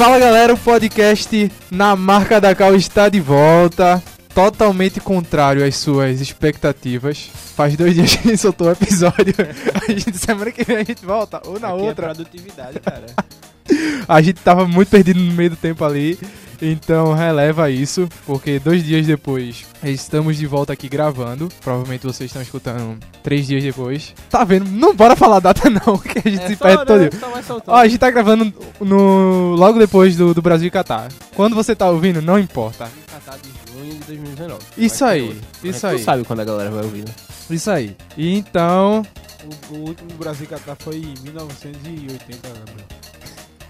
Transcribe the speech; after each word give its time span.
Fala 0.00 0.18
galera, 0.18 0.54
o 0.54 0.56
podcast 0.56 1.52
Na 1.70 1.94
Marca 1.94 2.40
da 2.40 2.54
Cal 2.54 2.74
está 2.74 3.10
de 3.10 3.20
volta. 3.20 4.02
Totalmente 4.34 4.98
contrário 4.98 5.62
às 5.62 5.76
suas 5.76 6.22
expectativas. 6.22 7.30
Faz 7.54 7.76
dois 7.76 7.94
dias 7.94 8.08
que 8.16 8.28
a 8.28 8.30
gente 8.30 8.40
soltou 8.40 8.68
o 8.68 8.70
episódio. 8.70 9.34
A 9.74 9.92
gente, 9.92 10.16
semana 10.16 10.50
que 10.52 10.64
vem 10.64 10.76
a 10.78 10.84
gente 10.84 11.04
volta, 11.04 11.42
ou 11.44 11.60
na 11.60 11.68
Aqui 11.68 11.82
outra. 11.82 12.06
É 12.06 12.14
produtividade, 12.14 12.80
cara. 12.80 13.04
A 14.08 14.20
gente 14.22 14.40
tava 14.40 14.66
muito 14.66 14.88
perdido 14.88 15.20
no 15.20 15.32
meio 15.32 15.50
do 15.50 15.56
tempo 15.56 15.84
ali. 15.84 16.18
Então 16.62 17.14
releva 17.14 17.70
isso, 17.70 18.08
porque 18.26 18.58
dois 18.58 18.84
dias 18.84 19.06
depois 19.06 19.64
estamos 19.82 20.36
de 20.36 20.46
volta 20.46 20.72
aqui 20.74 20.88
gravando. 20.88 21.48
Provavelmente 21.62 22.06
vocês 22.06 22.28
estão 22.28 22.42
escutando 22.42 22.98
três 23.22 23.46
dias 23.46 23.62
depois. 23.62 24.14
Tá 24.28 24.44
vendo? 24.44 24.66
Não 24.70 24.94
bora 24.94 25.16
falar 25.16 25.36
a 25.36 25.40
data 25.40 25.68
não, 25.70 25.96
que 25.96 26.18
a 26.18 26.30
gente 26.30 26.46
se 26.46 26.56
perde 26.56 26.84
todo. 26.84 27.08
dia. 27.08 27.20
Ó, 27.66 27.76
a 27.76 27.88
gente 27.88 27.98
tá 27.98 28.10
gravando 28.10 28.52
no, 28.80 29.54
logo 29.56 29.78
depois 29.78 30.16
do, 30.16 30.34
do 30.34 30.42
Brasil 30.42 30.68
e 30.68 30.70
Catar. 30.70 31.08
Quando 31.34 31.54
você 31.56 31.74
tá 31.74 31.88
ouvindo, 31.88 32.20
não 32.20 32.38
importa. 32.38 32.90
Catar 33.10 33.38
de 33.38 33.48
junho 33.72 33.94
de 33.94 34.04
2019. 34.04 34.60
Isso 34.76 35.04
aí, 35.04 35.22
outro. 35.28 35.38
isso 35.64 35.86
A 35.86 35.90
gente 35.90 35.94
aí. 35.94 35.96
não 35.98 36.04
sabe 36.04 36.24
quando 36.24 36.40
a 36.40 36.44
galera 36.44 36.70
vai 36.70 36.84
ouvir, 36.84 37.00
né? 37.08 37.14
Isso 37.48 37.70
aí. 37.70 37.96
E 38.16 38.36
então, 38.36 39.02
O, 39.70 39.74
o 39.74 39.78
último 39.88 40.10
Brasil 40.18 40.46
Catar 40.46 40.76
foi 40.78 40.96
em 40.96 41.14
1980, 41.22 42.48
lembra? 42.48 42.84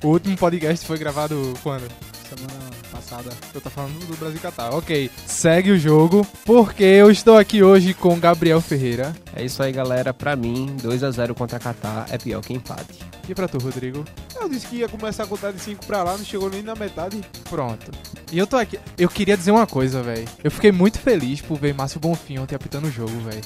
o 0.02 0.08
último 0.08 0.36
podcast 0.36 0.84
foi 0.86 0.98
gravado 0.98 1.55
quando? 1.62 1.84
Semana 2.28 2.70
passada. 3.11 3.30
Eu 3.53 3.61
tô 3.61 3.69
falando 3.69 3.98
do 4.06 4.16
Brasil 4.16 4.36
e 4.36 4.41
Catar. 4.41 4.72
Ok, 4.72 5.11
segue 5.27 5.72
o 5.72 5.78
jogo, 5.78 6.27
porque 6.44 6.84
eu 6.84 7.11
estou 7.11 7.36
aqui 7.36 7.62
hoje 7.62 7.92
com 7.92 8.19
Gabriel 8.19 8.61
Ferreira. 8.61 9.12
É 9.34 9.44
isso 9.44 9.62
aí, 9.62 9.72
galera. 9.72 10.14
Pra 10.14 10.36
mim, 10.36 10.77
2x0 10.80 11.34
contra 11.34 11.56
a 11.56 11.61
Catar 11.61 12.06
é 12.11 12.17
pior 12.17 12.41
que 12.41 12.55
empate. 12.55 13.00
E 13.28 13.34
pra 13.34 13.48
tu, 13.48 13.58
Rodrigo? 13.58 14.05
Eu 14.41 14.48
disse 14.48 14.67
que 14.67 14.77
ia 14.77 14.89
começar 14.89 15.25
a 15.25 15.27
contar 15.27 15.52
de 15.52 15.61
5 15.61 15.86
pra 15.86 16.02
lá, 16.02 16.17
não 16.17 16.25
chegou 16.25 16.48
nem 16.48 16.62
na 16.62 16.75
metade. 16.75 17.20
Pronto. 17.48 17.91
E 18.33 18.39
eu 18.39 18.47
tô 18.47 18.56
aqui. 18.56 18.78
Eu 18.97 19.08
queria 19.08 19.36
dizer 19.36 19.50
uma 19.50 19.67
coisa, 19.67 20.02
velho. 20.02 20.27
Eu 20.42 20.50
fiquei 20.50 20.72
muito 20.72 20.98
feliz 20.98 21.41
por 21.41 21.58
ver 21.58 21.74
Márcio 21.74 22.00
Bonfim 22.00 22.39
ontem 22.39 22.55
apitando 22.55 22.86
o 22.86 22.91
jogo, 22.91 23.12
velho. 23.20 23.42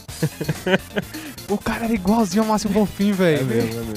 o 1.48 1.58
cara 1.58 1.84
era 1.84 1.94
igualzinho 1.94 2.42
ao 2.42 2.48
Márcio 2.48 2.70
Bonfim, 2.70 3.12
velho. 3.12 3.40
é 3.40 3.44
mesmo. 3.44 3.94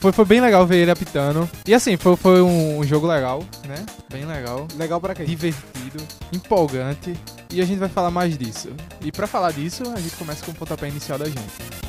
Foi, 0.00 0.12
foi 0.12 0.24
bem 0.24 0.40
legal 0.40 0.66
ver 0.66 0.76
ele 0.76 0.90
apitando. 0.90 1.48
E 1.66 1.74
assim, 1.74 1.96
foi, 1.96 2.16
foi 2.16 2.42
um, 2.42 2.78
um 2.78 2.84
jogo 2.84 3.06
legal, 3.06 3.42
né? 3.66 3.84
Bem 4.10 4.24
legal. 4.26 4.66
Legal 4.76 5.00
pra 5.00 5.14
quem? 5.14 5.24
Divertido, 5.24 6.02
empolgante. 6.32 7.14
E 7.50 7.60
a 7.60 7.64
gente 7.64 7.78
vai 7.78 7.88
falar 7.88 8.10
mais 8.10 8.36
disso. 8.36 8.70
E 9.00 9.10
pra 9.10 9.26
falar 9.26 9.52
disso, 9.52 9.82
a 9.94 10.00
gente 10.00 10.14
começa 10.16 10.44
com 10.44 10.52
o 10.52 10.54
pontapé 10.54 10.88
inicial 10.88 11.18
da 11.18 11.26
gente. 11.26 11.84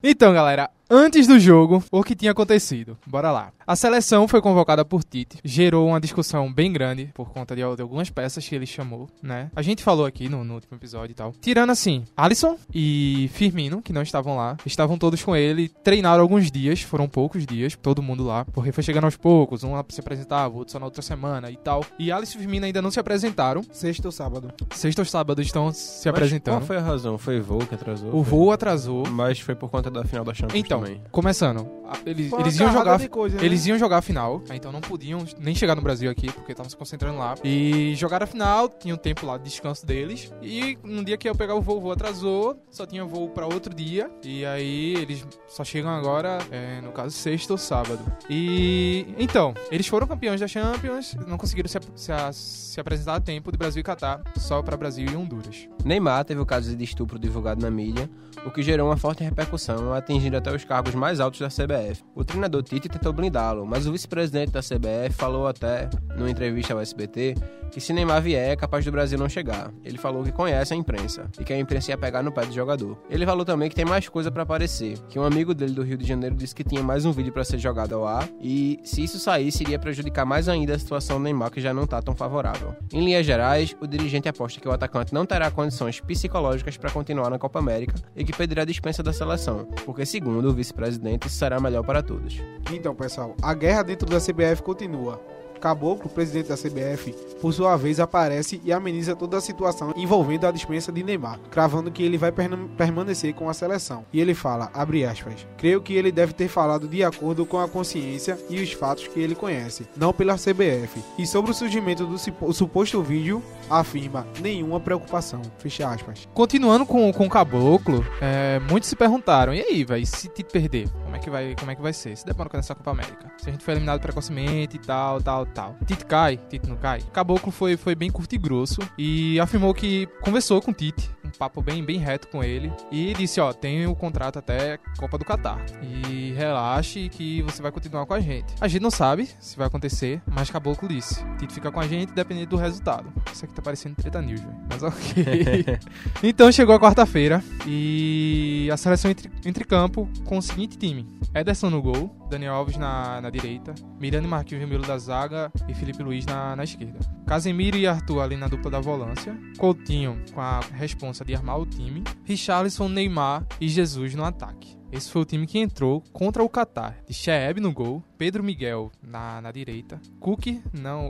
Então, 0.00 0.32
galera, 0.32 0.70
antes 0.90 1.26
do 1.26 1.38
jogo, 1.38 1.82
o 1.90 2.02
que 2.02 2.14
tinha 2.14 2.32
acontecido? 2.32 2.96
Bora 3.06 3.30
lá. 3.30 3.52
A 3.66 3.76
seleção 3.76 4.26
foi 4.26 4.40
convocada 4.40 4.84
por 4.84 5.04
Tite, 5.04 5.38
gerou 5.44 5.88
uma 5.88 6.00
discussão 6.00 6.50
bem 6.52 6.72
grande 6.72 7.10
por 7.14 7.30
conta 7.30 7.54
de, 7.54 7.60
de 7.76 7.82
algumas 7.82 8.08
peças 8.08 8.46
que 8.48 8.54
ele 8.54 8.64
chamou, 8.66 9.08
né? 9.22 9.50
A 9.54 9.60
gente 9.60 9.82
falou 9.82 10.06
aqui 10.06 10.28
no, 10.28 10.42
no 10.42 10.54
último 10.54 10.76
episódio 10.76 11.12
e 11.12 11.14
tal. 11.14 11.32
Tirando 11.40 11.70
assim, 11.70 12.04
Alisson 12.16 12.56
e 12.74 13.28
Firmino, 13.34 13.82
que 13.82 13.92
não 13.92 14.00
estavam 14.02 14.36
lá, 14.36 14.56
estavam 14.64 14.96
todos 14.96 15.22
com 15.22 15.36
ele, 15.36 15.68
treinaram 15.68 16.22
alguns 16.22 16.50
dias, 16.50 16.80
foram 16.80 17.06
poucos 17.08 17.44
dias, 17.44 17.76
todo 17.80 18.02
mundo 18.02 18.24
lá, 18.24 18.46
porque 18.46 18.72
foi 18.72 18.82
chegando 18.82 19.04
aos 19.04 19.16
poucos, 19.16 19.62
um 19.64 19.72
lá 19.72 19.84
se 19.90 20.00
apresentava, 20.00 20.56
outro 20.56 20.72
só 20.72 20.78
na 20.78 20.86
outra 20.86 21.02
semana 21.02 21.50
e 21.50 21.56
tal. 21.56 21.84
E 21.98 22.10
Alisson 22.10 22.38
e 22.38 22.40
Firmino 22.40 22.64
ainda 22.64 22.80
não 22.80 22.90
se 22.90 22.98
apresentaram. 22.98 23.62
Sexta 23.70 24.08
ou 24.08 24.12
sábado. 24.12 24.50
Sexta 24.74 25.02
ou 25.02 25.06
sábado 25.06 25.42
estão 25.42 25.72
se 25.72 25.98
Mas 25.98 26.06
apresentando. 26.06 26.54
Qual 26.58 26.66
foi 26.66 26.76
a 26.78 26.80
razão? 26.80 27.18
Foi 27.18 27.38
o 27.38 27.42
voo 27.42 27.58
que 27.66 27.74
atrasou? 27.74 28.08
O 28.08 28.24
Foi- 28.24 28.30
voo 28.38 28.52
atrasou. 28.52 29.06
Mas 29.10 29.38
foi 29.40 29.54
por 29.54 29.68
conta 29.68 29.90
da 29.90 30.04
final 30.04 30.24
da 30.24 30.32
Champions 30.32 30.58
Então, 30.58 30.77
também. 30.80 31.02
começando, 31.10 31.68
a- 31.86 31.98
eles, 32.06 32.32
eles 32.32 32.58
iam 32.60 32.72
jogar 32.72 33.08
coisa, 33.08 33.36
né? 33.36 33.44
Eles 33.44 33.66
iam 33.66 33.78
jogar 33.78 33.98
a 33.98 34.02
final, 34.02 34.42
então 34.52 34.70
não 34.72 34.80
podiam 34.80 35.24
nem 35.38 35.54
chegar 35.54 35.74
no 35.74 35.82
Brasil 35.82 36.10
aqui, 36.10 36.30
porque 36.32 36.52
estavam 36.52 36.68
se 36.70 36.76
concentrando 36.76 37.18
lá. 37.18 37.34
E 37.44 37.94
jogaram 37.96 38.24
a 38.24 38.26
final, 38.26 38.68
tinha 38.68 38.94
um 38.94 38.98
tempo 38.98 39.24
lá 39.26 39.36
de 39.38 39.44
descanso 39.44 39.84
deles. 39.86 40.32
E 40.42 40.78
no 40.84 41.04
dia 41.04 41.16
que 41.16 41.28
eu 41.28 41.34
pegar 41.34 41.54
o 41.54 41.60
voo, 41.60 41.78
o 41.78 41.80
voo 41.80 41.92
atrasou, 41.92 42.62
só 42.70 42.84
tinha 42.86 43.04
voo 43.04 43.28
pra 43.30 43.46
outro 43.46 43.74
dia. 43.74 44.10
E 44.24 44.44
aí 44.44 44.94
eles 44.96 45.26
só 45.48 45.64
chegam 45.64 45.90
agora, 45.90 46.38
é, 46.50 46.80
no 46.80 46.92
caso, 46.92 47.10
sexta 47.10 47.52
ou 47.52 47.58
sábado. 47.58 48.00
E 48.28 49.06
então, 49.18 49.54
eles 49.70 49.86
foram 49.86 50.06
campeões 50.06 50.40
da 50.40 50.46
Champions, 50.48 51.16
não 51.26 51.36
conseguiram 51.38 51.68
se, 51.68 51.78
se 51.94 52.12
se 52.32 52.80
apresentar 52.80 53.16
a 53.16 53.20
tempo 53.20 53.50
de 53.50 53.58
Brasil 53.58 53.80
e 53.80 53.82
Catar, 53.82 54.22
só 54.36 54.62
pra 54.62 54.76
Brasil 54.76 55.06
e 55.10 55.16
Honduras. 55.16 55.68
Neymar 55.84 56.24
teve 56.24 56.40
o 56.40 56.46
caso 56.46 56.76
de 56.76 56.84
estupro 56.84 57.18
divulgado 57.18 57.60
na 57.60 57.70
mídia, 57.70 58.08
o 58.46 58.50
que 58.52 58.62
gerou 58.62 58.86
uma 58.88 58.96
forte 58.96 59.24
repercussão, 59.24 59.92
atingindo 59.92 60.36
até 60.36 60.54
os 60.54 60.64
cargos 60.68 60.94
mais 60.94 61.18
altos 61.18 61.40
da 61.40 61.48
CBF. 61.48 62.04
O 62.14 62.22
treinador 62.22 62.62
Tite 62.62 62.88
tentou 62.88 63.12
blindá-lo, 63.12 63.66
mas 63.66 63.86
o 63.86 63.92
vice-presidente 63.92 64.52
da 64.52 64.60
CBF 64.60 65.16
falou 65.16 65.48
até, 65.48 65.88
numa 66.14 66.30
entrevista 66.30 66.74
ao 66.74 66.80
SBT, 66.80 67.34
que 67.70 67.80
se 67.80 67.92
Neymar 67.92 68.22
vier 68.22 68.50
é 68.50 68.56
capaz 68.56 68.84
do 68.84 68.92
Brasil 68.92 69.18
não 69.18 69.28
chegar. 69.28 69.70
Ele 69.84 69.98
falou 69.98 70.22
que 70.22 70.32
conhece 70.32 70.74
a 70.74 70.76
imprensa 70.76 71.30
e 71.38 71.44
que 71.44 71.52
a 71.52 71.58
imprensa 71.58 71.90
ia 71.90 71.98
pegar 71.98 72.22
no 72.22 72.32
pé 72.32 72.44
do 72.44 72.52
jogador. 72.52 72.98
Ele 73.08 73.24
falou 73.24 73.44
também 73.44 73.68
que 73.68 73.74
tem 73.74 73.84
mais 73.84 74.08
coisa 74.08 74.30
pra 74.30 74.42
aparecer, 74.42 74.98
que 75.08 75.18
um 75.18 75.24
amigo 75.24 75.54
dele 75.54 75.72
do 75.72 75.82
Rio 75.82 75.96
de 75.96 76.06
Janeiro 76.06 76.34
disse 76.34 76.54
que 76.54 76.64
tinha 76.64 76.82
mais 76.82 77.04
um 77.04 77.12
vídeo 77.12 77.32
pra 77.32 77.44
ser 77.44 77.58
jogado 77.58 77.94
ao 77.94 78.06
ar 78.06 78.28
e 78.40 78.78
se 78.84 79.02
isso 79.02 79.18
saísse 79.18 79.62
iria 79.62 79.78
prejudicar 79.78 80.24
mais 80.24 80.48
ainda 80.48 80.74
a 80.74 80.78
situação 80.78 81.18
do 81.18 81.24
Neymar 81.24 81.50
que 81.50 81.60
já 81.60 81.72
não 81.72 81.86
tá 81.86 82.00
tão 82.02 82.14
favorável. 82.14 82.74
Em 82.92 83.04
linhas 83.04 83.24
gerais, 83.24 83.76
o 83.80 83.86
dirigente 83.86 84.28
aposta 84.28 84.60
que 84.60 84.68
o 84.68 84.72
atacante 84.72 85.12
não 85.12 85.26
terá 85.26 85.50
condições 85.50 86.00
psicológicas 86.00 86.76
para 86.76 86.90
continuar 86.90 87.30
na 87.30 87.38
Copa 87.38 87.58
América 87.58 87.94
e 88.16 88.24
que 88.24 88.32
pedirá 88.32 88.64
dispensa 88.64 89.02
da 89.02 89.12
seleção, 89.12 89.66
porque 89.84 90.04
segundo 90.04 90.50
o 90.50 90.54
vice-presidente 90.58 91.30
será 91.30 91.60
melhor 91.60 91.84
para 91.84 92.02
todos. 92.02 92.42
Então, 92.72 92.92
pessoal, 92.94 93.34
a 93.40 93.54
guerra 93.54 93.84
dentro 93.84 94.08
da 94.08 94.18
CBF 94.18 94.60
continua. 94.62 95.20
Caboclo, 95.58 96.08
presidente 96.08 96.48
da 96.48 96.56
CBF, 96.56 97.12
por 97.40 97.52
sua 97.52 97.76
vez 97.76 98.00
aparece 98.00 98.60
e 98.64 98.72
ameniza 98.72 99.14
toda 99.14 99.36
a 99.36 99.40
situação 99.40 99.92
envolvendo 99.96 100.46
a 100.46 100.50
dispensa 100.50 100.90
de 100.92 101.02
Neymar, 101.02 101.38
cravando 101.50 101.90
que 101.90 102.02
ele 102.02 102.16
vai 102.18 102.32
permanecer 102.76 103.34
com 103.34 103.48
a 103.48 103.54
seleção. 103.54 104.04
E 104.12 104.20
ele 104.20 104.34
fala, 104.34 104.70
abre 104.72 105.04
aspas, 105.04 105.46
creio 105.56 105.80
que 105.80 105.94
ele 105.94 106.10
deve 106.12 106.32
ter 106.32 106.48
falado 106.48 106.88
de 106.88 107.02
acordo 107.04 107.44
com 107.46 107.58
a 107.58 107.68
consciência 107.68 108.38
e 108.48 108.60
os 108.62 108.72
fatos 108.72 109.06
que 109.08 109.20
ele 109.20 109.34
conhece, 109.34 109.86
não 109.96 110.12
pela 110.12 110.34
CBF. 110.36 111.00
E 111.18 111.26
sobre 111.26 111.50
o 111.50 111.54
surgimento 111.54 112.06
do 112.06 112.18
supo- 112.18 112.52
suposto 112.52 113.02
vídeo, 113.02 113.42
afirma, 113.68 114.26
nenhuma 114.40 114.80
preocupação, 114.80 115.42
fecha 115.58 115.88
aspas. 115.88 116.28
Continuando 116.34 116.86
com, 116.86 117.12
com 117.12 117.26
o 117.26 117.30
Caboclo, 117.30 118.04
é, 118.20 118.60
muitos 118.70 118.88
se 118.88 118.96
perguntaram, 118.96 119.54
e 119.54 119.60
aí, 119.60 119.84
velho, 119.84 120.06
se 120.06 120.28
Tite 120.28 120.52
perder, 120.52 120.88
como 121.04 121.16
é 121.16 121.18
que 121.18 121.30
vai, 121.30 121.54
como 121.58 121.70
é 121.70 121.74
que 121.74 121.82
vai 121.82 121.92
ser? 121.92 122.16
Se 122.16 122.24
der 122.24 122.34
bom 122.34 122.46
nessa 122.52 122.74
Copa 122.74 122.90
América? 122.90 123.30
Se 123.38 123.48
a 123.48 123.52
gente 123.52 123.64
foi 123.64 123.74
eliminado 123.74 124.00
precocemente 124.00 124.76
e 124.76 124.78
tal, 124.78 125.20
tal, 125.20 125.46
tal. 125.48 125.76
Tite 125.86 126.04
cai, 126.04 126.36
Tite 126.48 126.68
não 126.68 126.76
cai. 126.76 127.00
Caboclo 127.12 127.50
foi, 127.50 127.76
foi 127.76 127.94
bem 127.94 128.10
curto 128.10 128.34
e 128.34 128.38
grosso 128.38 128.80
e 128.96 129.38
afirmou 129.40 129.74
que 129.74 130.06
conversou 130.20 130.60
com 130.60 130.72
Tite, 130.72 131.10
um 131.28 131.38
papo 131.38 131.62
bem, 131.62 131.84
bem 131.84 131.98
reto 131.98 132.28
com 132.28 132.42
ele, 132.42 132.72
e 132.90 133.12
disse, 133.14 133.40
ó, 133.40 133.52
tem 133.52 133.86
o 133.86 133.94
contrato 133.94 134.38
até 134.38 134.78
Copa 134.98 135.18
do 135.18 135.24
Catar. 135.24 135.64
E 135.82 136.32
relaxe 136.32 137.08
que 137.08 137.42
você 137.42 137.62
vai 137.62 137.70
continuar 137.70 138.06
com 138.06 138.14
a 138.14 138.20
gente. 138.20 138.54
A 138.60 138.68
gente 138.68 138.82
não 138.82 138.90
sabe 138.90 139.28
se 139.38 139.56
vai 139.56 139.66
acontecer, 139.66 140.20
mas 140.26 140.50
Caboclo 140.50 140.88
disse, 140.88 141.24
Tite 141.38 141.54
fica 141.54 141.70
com 141.70 141.80
a 141.80 141.86
gente 141.86 142.12
dependendo 142.12 142.50
do 142.50 142.56
resultado. 142.56 143.12
Isso 143.32 143.44
aqui 143.44 143.54
tá 143.54 143.62
parecendo 143.62 143.96
treta 143.96 144.20
news, 144.20 144.40
velho. 144.40 144.56
Mas 144.70 144.82
ok. 144.82 145.78
Então 146.22 146.50
chegou 146.50 146.74
a 146.74 146.80
quarta-feira 146.80 147.42
e 147.66 148.68
a 148.72 148.76
seleção 148.76 149.10
entre, 149.10 149.30
entre 149.44 149.64
campo 149.64 150.08
com 150.24 150.38
o 150.38 150.42
seguinte 150.42 150.76
time: 150.76 151.06
Ederson 151.34 151.70
no 151.70 151.80
gol, 151.80 152.14
Daniel 152.28 152.54
Alves 152.54 152.76
na, 152.76 153.20
na 153.20 153.30
direita, 153.30 153.74
Miranda 154.00 154.26
e 154.26 154.30
Marquinhos 154.30 154.62
no 154.62 154.68
meio 154.68 154.82
da 154.82 154.98
zaga 154.98 155.52
e 155.68 155.74
Felipe 155.74 156.02
Luiz 156.02 156.26
na, 156.26 156.56
na 156.56 156.64
esquerda. 156.64 156.98
Casemiro 157.26 157.76
e 157.76 157.86
Arthur 157.86 158.20
ali 158.20 158.36
na 158.36 158.48
dupla 158.48 158.70
da 158.70 158.80
volância, 158.80 159.36
Coutinho 159.58 160.18
com 160.32 160.40
a 160.40 160.60
responsa 160.72 161.17
de 161.24 161.34
armar 161.34 161.58
o 161.58 161.66
time, 161.66 162.04
Richarlison, 162.24 162.88
Neymar 162.88 163.46
e 163.60 163.68
Jesus 163.68 164.14
no 164.14 164.24
ataque. 164.24 164.78
Esse 164.90 165.10
foi 165.10 165.20
o 165.20 165.24
time 165.24 165.46
que 165.46 165.58
entrou 165.58 166.02
contra 166.12 166.42
o 166.42 166.48
Qatar. 166.48 166.96
De 167.06 167.60
no 167.60 167.72
gol, 167.72 168.02
Pedro 168.16 168.42
Miguel 168.42 168.90
na, 169.02 169.40
na 169.40 169.52
direita, 169.52 170.00
Cook, 170.18 170.62
não, 170.72 171.08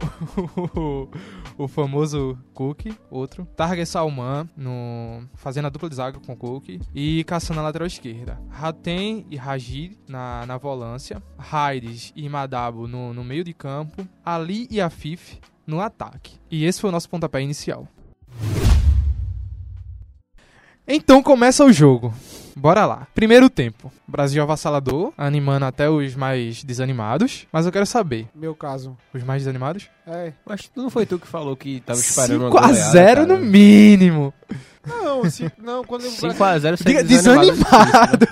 o 1.57 1.69
famoso 1.69 2.37
Cook, 2.53 2.87
outro, 3.09 3.47
Target 3.57 3.89
Salman 3.89 4.49
no, 4.57 5.29
fazendo 5.35 5.67
a 5.67 5.69
dupla 5.69 5.89
de 5.89 5.95
zaga 5.95 6.19
com 6.19 6.37
Cook 6.37 6.81
e 6.93 7.23
Cassan 7.25 7.55
na 7.55 7.63
lateral 7.63 7.87
esquerda. 7.87 8.41
Hatem 8.51 9.25
e 9.31 9.37
Raji 9.37 9.97
na, 10.09 10.45
na 10.45 10.57
volância, 10.57 11.23
Raides 11.39 12.13
e 12.17 12.29
Madabo 12.29 12.89
no, 12.89 13.15
no 13.15 13.23
meio 13.23 13.45
de 13.45 13.55
campo, 13.55 14.07
Ali 14.25 14.67
e 14.71 14.81
Afif 14.81 15.39
no 15.67 15.81
ataque. 15.81 16.37
E 16.51 16.65
esse 16.65 16.81
foi 16.81 16.91
o 16.91 16.93
nosso 16.93 17.09
pontapé 17.09 17.41
inicial. 17.43 17.87
Então 20.89 21.23
começa 21.23 21.65
o 21.65 21.73
jogo. 21.73 22.13
Bora 22.57 22.85
lá. 22.87 23.07
Primeiro 23.15 23.49
tempo. 23.49 23.93
Brasil 24.07 24.43
avassalador, 24.43 25.13
animando 25.17 25.65
até 25.65 25.89
os 25.89 26.17
mais 26.17 26.65
desanimados. 26.65 27.47
Mas 27.53 27.67
eu 27.67 27.71
quero 27.73 27.87
saber, 27.87 28.27
Meu 28.35 28.53
caso. 28.55 28.97
os 29.15 29.23
mais 29.23 29.43
desanimados? 29.43 29.89
É. 30.07 30.33
Mas 30.45 30.67
tu 30.67 30.83
não 30.83 30.91
foi 30.91 31.07
tu 31.07 31.19
que 31.21 31.27
falou 31.29 31.57
que 31.57 31.81
tava 31.87 32.01
esperando 32.01 32.41
uma 32.41 32.51
5 32.51 32.59
a 32.59 32.61
goleada, 32.69 32.91
0 32.91 33.21
no 33.23 33.29
cara? 33.35 33.41
mínimo. 33.41 34.35
Não, 34.89 35.31
se, 35.31 35.51
não, 35.59 35.85
quando 35.85 36.05
eu 36.05 36.11
5x0 36.11 36.85
Diga, 36.85 37.01
é 37.01 37.03
desanimado. 37.03 37.57
desanimado. 38.19 38.27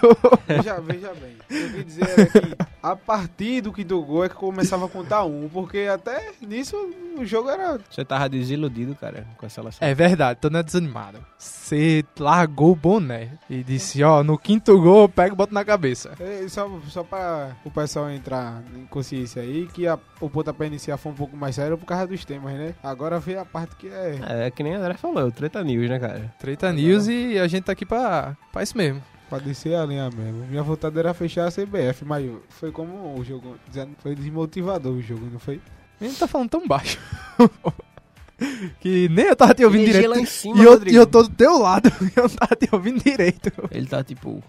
Veja, 0.46 0.80
veja 0.80 1.14
bem. 1.14 1.36
O 1.40 1.46
que 1.48 1.54
eu 1.54 1.66
queria 1.68 1.84
dizer 1.84 2.08
era 2.08 2.26
que 2.26 2.56
a 2.82 2.96
partir 2.96 3.60
do 3.60 3.72
quinto 3.72 4.00
gol 4.02 4.24
é 4.24 4.28
que 4.28 4.34
começava 4.34 4.86
a 4.86 4.88
contar 4.88 5.24
um, 5.24 5.48
porque 5.48 5.88
até 5.92 6.32
nisso 6.40 6.76
o 7.18 7.24
jogo 7.24 7.48
era. 7.48 7.78
Você 7.90 8.04
tava 8.04 8.28
desiludido, 8.28 8.94
cara, 8.94 9.26
com 9.36 9.46
a 9.46 9.48
seleção. 9.48 9.86
É 9.86 9.94
verdade, 9.94 10.38
tô 10.40 10.50
não 10.50 10.60
é 10.60 10.62
desanimado. 10.62 11.18
Você 11.38 12.04
largou 12.18 12.72
o 12.72 12.76
boné 12.76 13.30
e 13.50 13.62
disse, 13.62 14.02
ó, 14.02 14.22
no 14.22 14.38
quinto 14.38 14.78
gol 14.80 15.02
eu 15.02 15.08
pego 15.08 15.34
e 15.34 15.36
boto 15.36 15.52
na 15.54 15.64
cabeça. 15.64 16.12
é, 16.20 16.46
só, 16.48 16.70
só 16.88 17.02
pra 17.02 17.56
o 17.64 17.70
pessoal 17.70 18.10
entrar 18.10 18.62
em 18.76 18.86
consciência 18.86 19.42
aí, 19.42 19.66
que 19.72 19.86
a, 19.86 19.98
o 20.20 20.30
pontapé 20.30 20.66
inicial 20.66 20.96
foi 20.98 21.12
um 21.12 21.16
pouco 21.16 21.36
mais 21.36 21.54
sério 21.54 21.76
por 21.76 21.86
causa 21.86 22.06
dos 22.06 22.24
temas, 22.24 22.54
né? 22.54 22.74
Agora 22.82 23.18
veio 23.18 23.40
a 23.40 23.44
parte 23.44 23.74
que 23.76 23.88
é. 23.88 24.18
É, 24.28 24.46
é 24.46 24.50
que 24.50 24.62
nem 24.62 24.74
a 24.74 24.78
André 24.78 24.94
falou, 24.94 25.20
é 25.20 25.24
o 25.24 25.32
Treta 25.32 25.62
News, 25.64 25.88
né, 25.88 25.98
cara? 25.98 26.32
Treta 26.46 26.72
News 26.72 27.08
e 27.08 27.36
a 27.40 27.48
gente 27.48 27.64
tá 27.64 27.72
aqui 27.72 27.84
pra, 27.84 28.36
pra 28.52 28.62
isso 28.62 28.78
mesmo. 28.78 29.02
Pra 29.28 29.38
descer 29.40 29.74
a 29.74 29.84
linha 29.84 30.08
mesmo. 30.10 30.46
Minha 30.46 30.62
vontade 30.62 30.96
era 30.96 31.12
fechar 31.12 31.48
a 31.48 31.50
CBF, 31.50 32.04
mas 32.04 32.30
foi 32.50 32.70
como 32.70 33.18
o 33.18 33.24
jogo. 33.24 33.56
Foi 33.98 34.14
desmotivador 34.14 34.92
o 34.92 35.02
jogo, 35.02 35.26
não 35.32 35.40
foi? 35.40 35.60
A 36.00 36.04
gente 36.04 36.16
tá 36.16 36.28
falando 36.28 36.50
tão 36.50 36.64
baixo. 36.68 37.00
que 38.78 39.08
nem 39.08 39.24
eu 39.24 39.34
tava 39.34 39.54
te 39.54 39.64
ouvindo 39.64 39.82
Energia 39.82 40.02
direito. 40.02 40.16
lá 40.16 40.22
em 40.22 40.26
cima, 40.26 40.56
E 40.58 40.62
eu, 40.64 40.82
e 40.86 40.94
eu 40.94 41.06
tô 41.06 41.24
do 41.24 41.30
teu 41.30 41.58
lado, 41.58 41.90
eu 42.14 42.22
não 42.22 42.28
tava 42.28 42.54
te 42.54 42.68
ouvindo 42.70 43.02
direito. 43.02 43.50
Ele 43.72 43.86
tá, 43.86 44.04
tipo, 44.04 44.40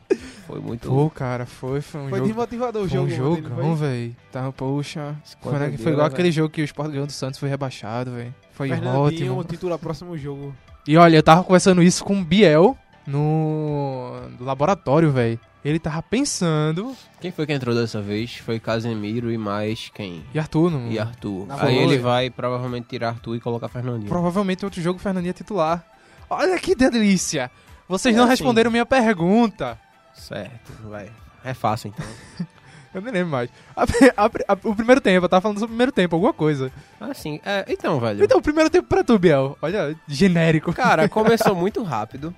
foi 0.45 0.59
muito... 0.59 0.87
Pô, 0.87 1.09
cara, 1.09 1.47
foi, 1.47 1.81
foi 1.81 2.01
um 2.01 2.09
Foi 2.09 2.19
jogo. 2.19 2.27
desmotivador 2.27 2.83
o 2.83 2.89
Foi 2.89 2.99
um 2.99 3.09
jogo. 3.09 3.31
ontem, 3.31 3.41
não 3.41 3.49
jogão, 3.49 3.77
foi? 3.77 3.87
velho. 3.87 4.15
Tá, 4.31 4.51
poxa. 4.51 5.15
Foi, 5.41 5.53
né, 5.57 5.77
foi 5.77 5.91
igual 5.93 6.07
né, 6.07 6.13
aquele 6.13 6.31
jogo 6.31 6.49
que 6.49 6.61
o 6.61 6.65
Sport 6.65 6.91
ganhou 6.91 7.07
do 7.07 7.11
Santos 7.13 7.39
foi 7.39 7.49
rebaixado, 7.49 8.11
velho. 8.11 8.35
Foi 8.51 8.67
Fernandinho 8.69 9.33
ótimo. 9.33 9.43
titular 9.45 9.79
próximo 9.79 10.15
jogo. 10.15 10.53
E 10.87 10.95
olha, 10.97 11.17
eu 11.17 11.23
tava 11.23 11.43
conversando 11.43 11.83
isso 11.83 12.03
com 12.03 12.19
o 12.19 12.23
Biel 12.23 12.77
no, 13.05 14.13
no 14.39 14.45
laboratório, 14.45 15.11
velho. 15.11 15.39
Ele 15.65 15.79
tava 15.79 16.01
pensando. 16.01 16.95
Quem 17.19 17.31
foi 17.31 17.45
que 17.45 17.51
entrou 17.51 17.75
dessa 17.75 18.01
vez? 18.01 18.37
Foi 18.37 18.57
Casemiro 18.59 19.29
e 19.31 19.37
mais 19.37 19.89
quem? 19.93 20.23
E 20.33 20.39
Arthur, 20.39 20.71
não. 20.71 20.89
E 20.89 20.97
Arthur. 20.97 21.45
Na 21.45 21.61
Aí 21.61 21.77
ele 21.77 21.97
vai 21.97 22.29
provavelmente 22.29 22.87
tirar 22.87 23.09
Arthur 23.09 23.35
e 23.35 23.39
colocar 23.41 23.67
Fernandinho. 23.67 24.07
Provavelmente 24.07 24.63
outro 24.63 24.81
jogo 24.81 24.97
Fernandinho 24.99 25.31
é 25.31 25.33
titular. 25.33 25.85
Olha 26.29 26.57
que 26.59 26.73
delícia! 26.73 27.51
Vocês 27.87 28.13
É 28.15 28.17
não 28.17 28.25
assim. 28.25 28.31
responderam 28.31 28.71
minha 28.71 28.85
pergunta. 28.85 29.77
Certo, 30.13 30.71
vai. 30.89 31.09
É 31.43 31.53
fácil 31.53 31.89
então. 31.89 32.05
Eu 32.93 33.01
nem 33.01 33.11
lembro 33.13 33.31
mais. 33.31 33.49
A- 33.75 33.83
a- 34.15 34.53
a- 34.53 34.57
o 34.63 34.75
primeiro 34.75 35.01
tempo, 35.01 35.25
eu 35.25 35.29
tava 35.29 35.41
falando 35.41 35.57
sobre 35.59 35.67
o 35.67 35.75
primeiro 35.75 35.91
tempo, 35.91 36.15
alguma 36.15 36.33
coisa. 36.33 36.71
Assim, 36.99 37.39
é, 37.45 37.65
então, 37.67 37.99
velho. 37.99 38.23
Então, 38.23 38.39
o 38.39 38.41
primeiro 38.41 38.69
tempo 38.69 38.87
pra 38.87 39.03
tu, 39.03 39.17
Biel. 39.19 39.57
Olha, 39.61 39.95
genérico. 40.07 40.73
Cara, 40.73 41.07
começou 41.09 41.55
muito 41.55 41.83
rápido. 41.83 42.33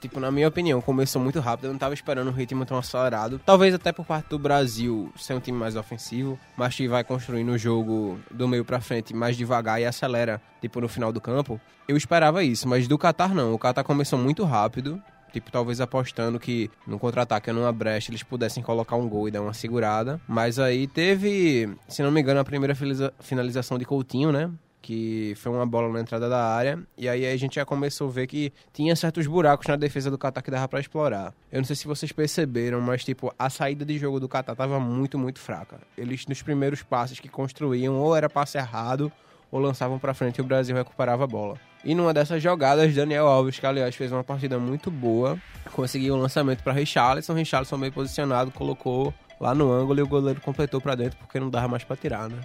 Tipo, 0.00 0.18
na 0.18 0.30
minha 0.30 0.48
opinião, 0.48 0.80
começou 0.80 1.20
muito 1.20 1.40
rápido. 1.40 1.66
Eu 1.66 1.72
não 1.72 1.78
tava 1.78 1.92
esperando 1.94 2.28
um 2.28 2.32
ritmo 2.32 2.64
tão 2.64 2.78
acelerado. 2.78 3.40
Talvez 3.44 3.74
até 3.74 3.92
por 3.92 4.04
parte 4.06 4.28
do 4.30 4.38
Brasil 4.38 5.12
ser 5.16 5.34
um 5.34 5.40
time 5.40 5.56
mais 5.58 5.76
ofensivo, 5.76 6.38
mas 6.56 6.74
que 6.74 6.88
vai 6.88 7.04
construindo 7.04 7.50
o 7.50 7.58
jogo 7.58 8.18
do 8.30 8.48
meio 8.48 8.64
pra 8.64 8.80
frente 8.80 9.14
mais 9.14 9.36
devagar 9.36 9.80
e 9.80 9.84
acelera, 9.84 10.40
tipo, 10.60 10.80
no 10.80 10.88
final 10.88 11.12
do 11.12 11.20
campo. 11.20 11.60
Eu 11.86 11.96
esperava 11.98 12.42
isso, 12.42 12.66
mas 12.66 12.88
do 12.88 12.96
Qatar 12.98 13.34
não. 13.34 13.52
O 13.54 13.58
Qatar 13.58 13.84
começou 13.84 14.18
muito 14.18 14.42
rápido. 14.44 15.00
Tipo, 15.32 15.50
talvez 15.52 15.80
apostando 15.80 16.38
que 16.40 16.70
no 16.86 16.98
contra-ataque, 16.98 17.52
numa 17.52 17.72
brecha, 17.72 18.10
eles 18.10 18.22
pudessem 18.22 18.62
colocar 18.62 18.96
um 18.96 19.08
gol 19.08 19.28
e 19.28 19.30
dar 19.30 19.42
uma 19.42 19.54
segurada. 19.54 20.20
Mas 20.26 20.58
aí 20.58 20.86
teve, 20.86 21.68
se 21.88 22.02
não 22.02 22.10
me 22.10 22.20
engano, 22.20 22.40
a 22.40 22.44
primeira 22.44 22.74
finaliza- 22.74 23.12
finalização 23.20 23.78
de 23.78 23.84
Coutinho, 23.84 24.32
né? 24.32 24.50
que 24.82 25.34
foi 25.36 25.52
uma 25.52 25.66
bola 25.66 25.92
na 25.92 26.00
entrada 26.00 26.26
da 26.26 26.42
área, 26.42 26.78
e 26.96 27.06
aí 27.06 27.26
a 27.26 27.36
gente 27.36 27.56
já 27.56 27.66
começou 27.66 28.08
a 28.08 28.10
ver 28.12 28.26
que 28.26 28.50
tinha 28.72 28.96
certos 28.96 29.26
buracos 29.26 29.66
na 29.66 29.76
defesa 29.76 30.10
do 30.10 30.16
Qatar 30.16 30.42
que 30.42 30.50
dava 30.50 30.66
pra 30.66 30.80
explorar. 30.80 31.34
Eu 31.52 31.58
não 31.58 31.66
sei 31.66 31.76
se 31.76 31.86
vocês 31.86 32.10
perceberam, 32.12 32.80
mas 32.80 33.04
tipo, 33.04 33.30
a 33.38 33.50
saída 33.50 33.84
de 33.84 33.98
jogo 33.98 34.18
do 34.18 34.26
Qatar 34.26 34.56
tava 34.56 34.80
muito, 34.80 35.18
muito 35.18 35.38
fraca. 35.38 35.80
Eles 35.98 36.26
nos 36.26 36.40
primeiros 36.40 36.82
passes 36.82 37.20
que 37.20 37.28
construíam, 37.28 37.94
ou 37.98 38.16
era 38.16 38.30
passe 38.30 38.56
errado, 38.56 39.12
ou 39.52 39.60
lançavam 39.60 39.98
pra 39.98 40.14
frente 40.14 40.38
e 40.38 40.40
o 40.40 40.44
Brasil 40.44 40.74
recuperava 40.74 41.24
a 41.24 41.26
bola. 41.26 41.58
E 41.84 41.94
numa 41.94 42.12
dessas 42.12 42.42
jogadas, 42.42 42.94
Daniel 42.94 43.26
Alves, 43.26 43.58
que 43.58 43.66
aliás 43.66 43.94
fez 43.94 44.12
uma 44.12 44.22
partida 44.22 44.58
muito 44.58 44.90
boa, 44.90 45.38
conseguiu 45.72 46.14
um 46.14 46.18
lançamento 46.20 46.62
para 46.62 46.72
Richarlison, 46.74 47.32
Richarlison 47.32 47.78
bem 47.78 47.90
posicionado, 47.90 48.50
colocou 48.50 49.14
lá 49.40 49.54
no 49.54 49.72
ângulo 49.72 49.98
e 49.98 50.02
o 50.02 50.06
goleiro 50.06 50.40
completou 50.42 50.80
pra 50.80 50.94
dentro 50.94 51.18
porque 51.18 51.40
não 51.40 51.48
dava 51.48 51.68
mais 51.68 51.82
pra 51.82 51.96
tirar, 51.96 52.28
né? 52.28 52.38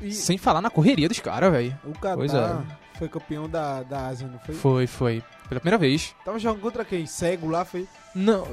E 0.00 0.12
Sem 0.12 0.36
falar 0.38 0.60
na 0.60 0.70
correria 0.70 1.08
dos 1.08 1.18
caras, 1.20 1.50
velho. 1.50 1.76
o 1.84 1.92
Qatar 1.92 2.16
Pois 2.16 2.32
é. 2.34 2.56
foi 2.98 3.08
campeão 3.08 3.48
da, 3.48 3.82
da 3.82 4.06
Ásia, 4.06 4.28
não 4.28 4.38
foi? 4.38 4.54
Foi, 4.54 4.86
foi. 4.86 5.22
Pela 5.48 5.60
primeira 5.60 5.78
vez. 5.78 6.14
Tava 6.24 6.38
jogando 6.38 6.60
contra 6.60 6.84
quem? 6.84 7.06
Cego 7.06 7.48
lá, 7.48 7.64
foi? 7.64 7.88
Não. 8.14 8.46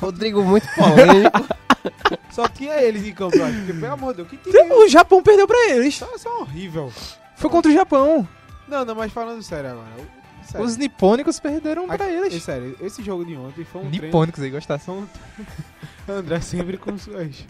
Rodrigo 0.00 0.42
muito 0.44 0.68
polêmico. 0.76 1.54
Só 2.30 2.46
tinha 2.48 2.74
eles 2.82 3.04
em 3.06 3.12
campo, 3.12 3.42
acho. 3.42 3.56
Porque, 3.58 3.72
pelo 3.72 3.92
amor 3.92 4.12
de 4.14 4.22
Deus, 4.24 4.28
que 4.28 4.36
time 4.36 4.72
O 4.72 4.88
Japão 4.88 5.22
perdeu 5.22 5.46
pra 5.46 5.70
eles. 5.70 5.96
Só, 5.96 6.08
só 6.18 6.40
horrível. 6.42 6.92
Foi 7.36 7.48
contra 7.50 7.70
o 7.70 7.74
Japão. 7.74 8.28
Não, 8.68 8.84
não, 8.84 8.94
mas 8.94 9.12
falando 9.12 9.42
sério 9.42 9.70
agora. 9.70 9.88
Sério. 10.44 10.66
Os 10.66 10.76
nipônicos 10.76 11.40
perderam 11.40 11.86
pra 11.86 12.06
É, 12.06 12.18
eles. 12.26 12.42
sério, 12.42 12.76
esse 12.80 13.02
jogo 13.02 13.24
de 13.24 13.34
ontem 13.36 13.64
foi 13.64 13.80
um 13.82 13.88
treino... 13.88 14.06
Nipônicos 14.06 14.42
aí, 14.42 14.50
gostasse. 14.50 14.84
Foi 14.86 14.94
um... 14.94 15.06
André 16.18 16.40
sempre 16.40 16.76
com 16.76 16.98
suas... 16.98 17.46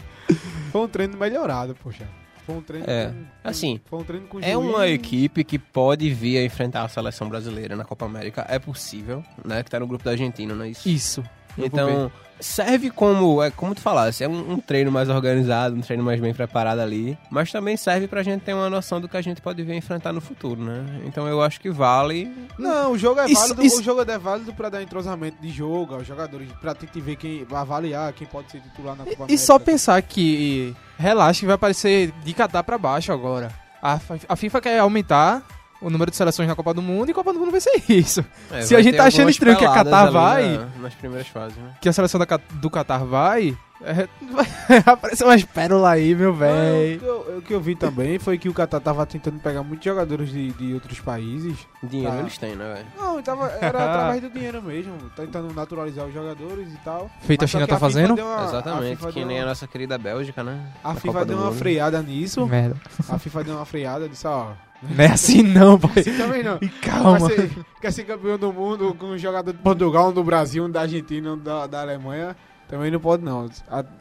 Foi 0.71 0.81
um 0.81 0.87
treino 0.87 1.17
melhorado, 1.17 1.75
poxa. 1.75 2.07
Foi 2.45 2.55
um 2.55 2.61
treino 2.61 2.85
É, 2.89 3.07
com... 3.07 3.25
assim, 3.49 3.81
Foi 3.85 3.99
um 3.99 4.03
treino 4.03 4.27
com 4.27 4.39
É 4.39 4.55
uma 4.55 4.87
equipe 4.87 5.43
que 5.43 5.59
pode 5.59 6.09
vir 6.13 6.37
a 6.37 6.43
enfrentar 6.45 6.83
a 6.83 6.87
seleção 6.87 7.27
brasileira 7.27 7.75
na 7.75 7.83
Copa 7.83 8.05
América. 8.05 8.45
É 8.47 8.59
possível, 8.59 9.23
né? 9.43 9.61
Que 9.61 9.69
tá 9.69 9.79
no 9.79 9.87
grupo 9.87 10.05
da 10.05 10.11
Argentina, 10.11 10.53
não 10.55 10.63
é 10.63 10.69
isso? 10.69 10.87
Isso. 10.87 11.23
Eu 11.57 11.65
Então, 11.65 12.11
serve 12.39 12.89
como, 12.91 13.41
é 13.41 13.49
como 13.49 13.73
tu 13.73 13.79
falasse, 13.81 14.23
é 14.23 14.27
um, 14.27 14.53
um 14.53 14.59
treino 14.59 14.91
mais 14.91 15.07
organizado, 15.09 15.75
um 15.75 15.79
treino 15.81 16.03
mais 16.03 16.19
bem 16.19 16.33
preparado 16.33 16.79
ali. 16.79 17.17
Mas 17.29 17.51
também 17.51 17.77
serve 17.77 18.07
pra 18.07 18.21
gente 18.23 18.41
ter 18.41 18.53
uma 18.53 18.69
noção 18.69 18.99
do 18.99 19.07
que 19.07 19.15
a 19.15 19.21
gente 19.21 19.41
pode 19.41 19.63
vir 19.63 19.73
enfrentar 19.75 20.11
no 20.11 20.19
futuro, 20.19 20.61
né? 20.61 20.83
Então 21.05 21.27
eu 21.27 21.41
acho 21.41 21.59
que 21.61 21.69
vale. 21.69 22.29
Não, 22.59 22.91
o 22.91 22.97
jogo 22.97 23.21
é 23.21 23.25
Isso- 23.27 23.41
válido, 23.41 23.63
isso- 23.65 23.79
o 23.79 23.83
jogo 23.83 24.01
é 24.01 24.17
válido 24.17 24.53
pra 24.53 24.69
dar 24.69 24.83
entrosamento 24.83 25.41
de 25.41 25.49
jogo 25.49 25.95
aos 25.95 26.05
jogadores, 26.05 26.49
pra 26.61 26.75
tentar 26.75 26.99
ver 26.99 27.15
quem, 27.15 27.47
avaliar 27.51 28.11
quem 28.13 28.27
pode 28.27 28.51
ser 28.51 28.59
titular 28.59 28.95
na 28.97 29.03
Copa 29.05 29.11
E 29.13 29.23
América. 29.23 29.37
só 29.45 29.57
pensar 29.57 30.01
que 30.01 30.75
relaxa 30.97 31.39
que 31.39 31.45
vai 31.45 31.55
aparecer 31.55 32.11
de 32.23 32.33
Catar 32.33 32.63
pra 32.63 32.77
baixo 32.77 33.11
agora. 33.13 33.49
A, 33.81 33.99
a 34.27 34.35
FIFA 34.35 34.61
quer 34.61 34.79
aumentar 34.79 35.41
o 35.85 35.89
número 35.91 36.09
de 36.09 36.17
seleções 36.17 36.47
na 36.49 36.55
Copa 36.55 36.73
do 36.73 36.81
Mundo 36.81 37.09
e 37.09 37.11
a 37.11 37.15
Copa 37.15 37.31
do 37.31 37.39
Mundo 37.39 37.51
vai 37.51 37.61
ser 37.61 37.81
isso. 37.89 38.25
é, 38.51 38.61
Se 38.61 38.75
a 38.75 38.81
gente 38.81 38.97
tá 38.97 39.05
achando 39.05 39.29
estranho 39.29 39.57
que 39.57 39.65
a 39.65 39.71
Qatar 39.71 40.11
vai- 40.11 40.57
na- 40.57 40.65
nas 40.81 40.93
primeiras 40.95 41.27
fases, 41.27 41.57
né? 41.57 41.71
Que 41.79 41.87
a 41.89 41.93
seleção 41.93 42.19
da 42.19 42.25
do 42.53 42.69
Catar 42.71 43.05
vai, 43.05 43.55
é, 43.83 44.07
vai 44.33 44.83
aparecer 44.85 45.23
umas 45.23 45.43
pérolas 45.43 45.91
aí, 45.91 46.15
meu 46.15 46.33
velho. 46.33 46.99
que 46.99 47.05
eu, 47.05 47.37
o 47.37 47.41
que 47.43 47.53
eu 47.53 47.61
vi 47.61 47.75
também 47.75 48.17
foi 48.17 48.37
que 48.37 48.49
o 48.49 48.53
Qatar 48.53 48.81
tava 48.81 49.05
tentando 49.05 49.39
pegar 49.39 49.61
muitos 49.63 49.85
jogadores 49.85 50.29
de, 50.29 50.51
de 50.53 50.73
outros 50.73 50.99
países. 50.99 51.55
Dinheiro 51.83 52.13
Tá. 52.13 52.19
eles 52.21 52.37
têm, 52.37 52.55
né, 52.55 52.73
velho? 52.73 52.85
Não, 52.97 53.21
tava, 53.21 53.47
era 53.61 53.77
através 53.85 54.21
do 54.21 54.29
dinheiro 54.31 54.61
mesmo, 54.63 54.93
tentando 55.15 55.53
naturalizar 55.53 56.05
os 56.07 56.13
jogadores 56.13 56.73
e 56.73 56.77
tal. 56.83 57.11
Feito 57.21 57.41
a 57.41 57.43
Mas 57.43 57.51
só 57.51 57.57
China 57.59 57.67
tá 57.67 57.75
FIFA 57.75 57.85
fazendo? 57.85 58.15
uma- 58.19 58.41
a 58.41 58.45
Exatamente, 58.45 59.07
que 59.07 59.23
nem 59.25 59.37
a 59.37 59.41
uma- 59.41 59.49
nossa 59.49 59.67
querida 59.67 59.97
Bélgica, 59.99 60.43
né? 60.43 60.59
A 60.83 60.89
Na 60.89 60.95
FIFA 60.95 61.13
Copa 61.13 61.25
deu 61.25 61.37
uma 61.37 61.45
Mundo. 61.51 61.57
freada 61.59 62.01
nisso. 62.01 62.45
Merda. 62.47 62.75
A 63.07 63.19
FIFA 63.19 63.43
deu 63.43 63.55
uma 63.55 63.65
freada 63.65 64.09
disse, 64.09 64.25
ó. 64.25 64.47
Não 64.83 65.03
é 65.03 65.07
assim 65.11 65.41
não, 65.41 65.79
pai. 65.79 65.91
Assim 65.99 66.17
também 66.17 66.43
não. 66.43 66.57
E 66.61 66.67
calma. 66.69 67.19
Vai 67.19 67.35
ser- 67.35 67.65
quer 67.81 67.91
ser 67.91 68.03
campeão 68.03 68.37
do 68.37 68.51
mundo 68.53 68.93
com 68.95 69.07
um 69.07 69.17
jogador 69.17 69.51
de 69.51 69.59
Portugal, 69.59 70.09
um 70.09 70.13
do 70.13 70.23
Brasil, 70.23 70.63
um 70.65 70.69
da 70.69 70.81
Argentina, 70.81 71.33
um 71.33 71.37
da, 71.37 71.65
da 71.67 71.81
Alemanha. 71.81 72.35
Também 72.67 72.91
não 72.91 72.99
pode 72.99 73.23
não. 73.23 73.49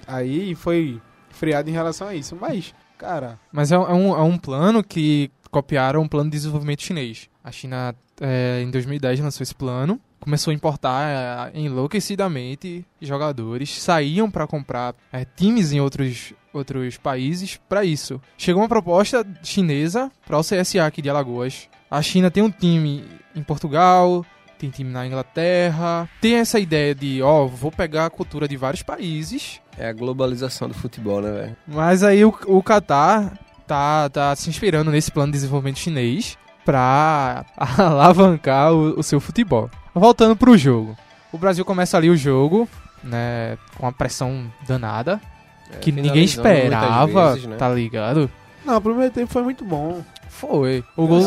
Aí 0.07 0.55
foi 0.55 1.01
freada 1.31 1.69
em 1.69 1.73
relação 1.73 2.09
a 2.09 2.15
isso. 2.15 2.37
Mas, 2.39 2.75
cara, 2.99 3.39
Mas 3.53 3.73
é, 3.73 3.75
é 3.77 3.79
um, 3.79 4.11
é 4.17 4.23
um 4.23 4.37
plano 4.39 4.83
que 4.83 5.31
copiaram 5.51 6.03
um 6.03 6.09
plano 6.09 6.31
de 6.31 6.37
desenvolvimento 6.37 6.83
chinês. 6.83 7.29
A 7.43 7.53
China, 7.53 7.95
é, 8.21 8.61
em 8.63 8.71
2010, 8.71 9.21
lançou 9.21 9.43
esse 9.43 9.55
plano. 9.55 10.01
Começou 10.25 10.53
a 10.53 10.55
importar 10.55 11.53
é, 11.55 11.61
enlouquecidamente 11.61 12.83
jogadores. 12.99 13.83
Saíam 13.83 14.31
para 14.31 14.47
comprar 14.47 14.95
é, 15.13 15.23
times 15.23 15.71
em 15.71 15.81
outros, 15.81 16.33
outros 16.51 16.97
países 16.97 17.61
para 17.69 17.85
isso. 17.85 18.19
Chegou 18.39 18.63
uma 18.63 18.69
proposta 18.69 19.23
chinesa 19.43 20.11
para 20.27 20.39
o 20.39 20.41
CSA 20.41 20.87
aqui 20.87 21.03
de 21.03 21.11
Alagoas. 21.11 21.69
A 21.91 22.01
China 22.01 22.31
tem 22.31 22.43
um 22.43 22.51
time 22.51 23.05
em 23.37 23.43
Portugal, 23.43 24.25
tem 24.59 24.71
time 24.71 24.91
na 24.91 25.07
Inglaterra. 25.07 26.09
Tem 26.23 26.37
essa 26.37 26.59
ideia 26.59 26.95
de, 26.95 27.21
ó, 27.21 27.45
vou 27.47 27.71
pegar 27.71 28.07
a 28.07 28.11
cultura 28.11 28.49
de 28.49 28.57
vários 28.57 28.83
países 28.83 29.61
É 29.77 29.89
a 29.89 29.93
globalização 29.93 30.69
do 30.69 30.75
futebol, 30.75 31.21
né, 31.21 31.31
velho? 31.31 31.57
mas 31.67 32.03
aí 32.03 32.25
o, 32.25 32.35
o 32.47 32.63
Qatar 32.63 33.39
tá, 33.67 34.09
tá 34.09 34.35
se 34.35 34.49
inspirando 34.49 34.91
nesse 34.91 35.11
plano 35.11 35.31
de 35.33 35.37
desenvolvimento 35.37 35.81
chinês 35.81 36.39
pra 36.65 37.45
alavancar 37.77 38.73
o, 38.73 38.99
o 38.99 39.03
seu 39.03 39.21
futebol. 39.21 39.69
Voltando 39.95 40.37
pro 40.37 40.57
jogo. 40.59 40.97
O 41.33 41.39
Brasil 41.39 41.65
começa 41.65 41.97
ali 41.97 42.11
o 42.11 42.17
jogo, 42.17 42.69
né, 43.03 43.57
com 43.77 43.87
uma 43.87 43.93
pressão 43.93 44.51
danada, 44.67 45.21
É, 45.73 45.77
que 45.79 45.91
ninguém 45.93 46.25
esperava, 46.25 47.33
vezes, 47.35 47.47
né? 47.49 47.57
tá 47.57 47.69
ligado? 47.69 48.31
não, 48.65 48.77
o 48.77 48.81
primeiro 48.81 49.13
tempo 49.13 49.33
foi 49.33 49.43
muito 49.43 49.65
bom. 49.65 50.03
Foi. 50.39 50.83
O, 50.97 51.05
O 51.05 51.07
gol, 51.07 51.21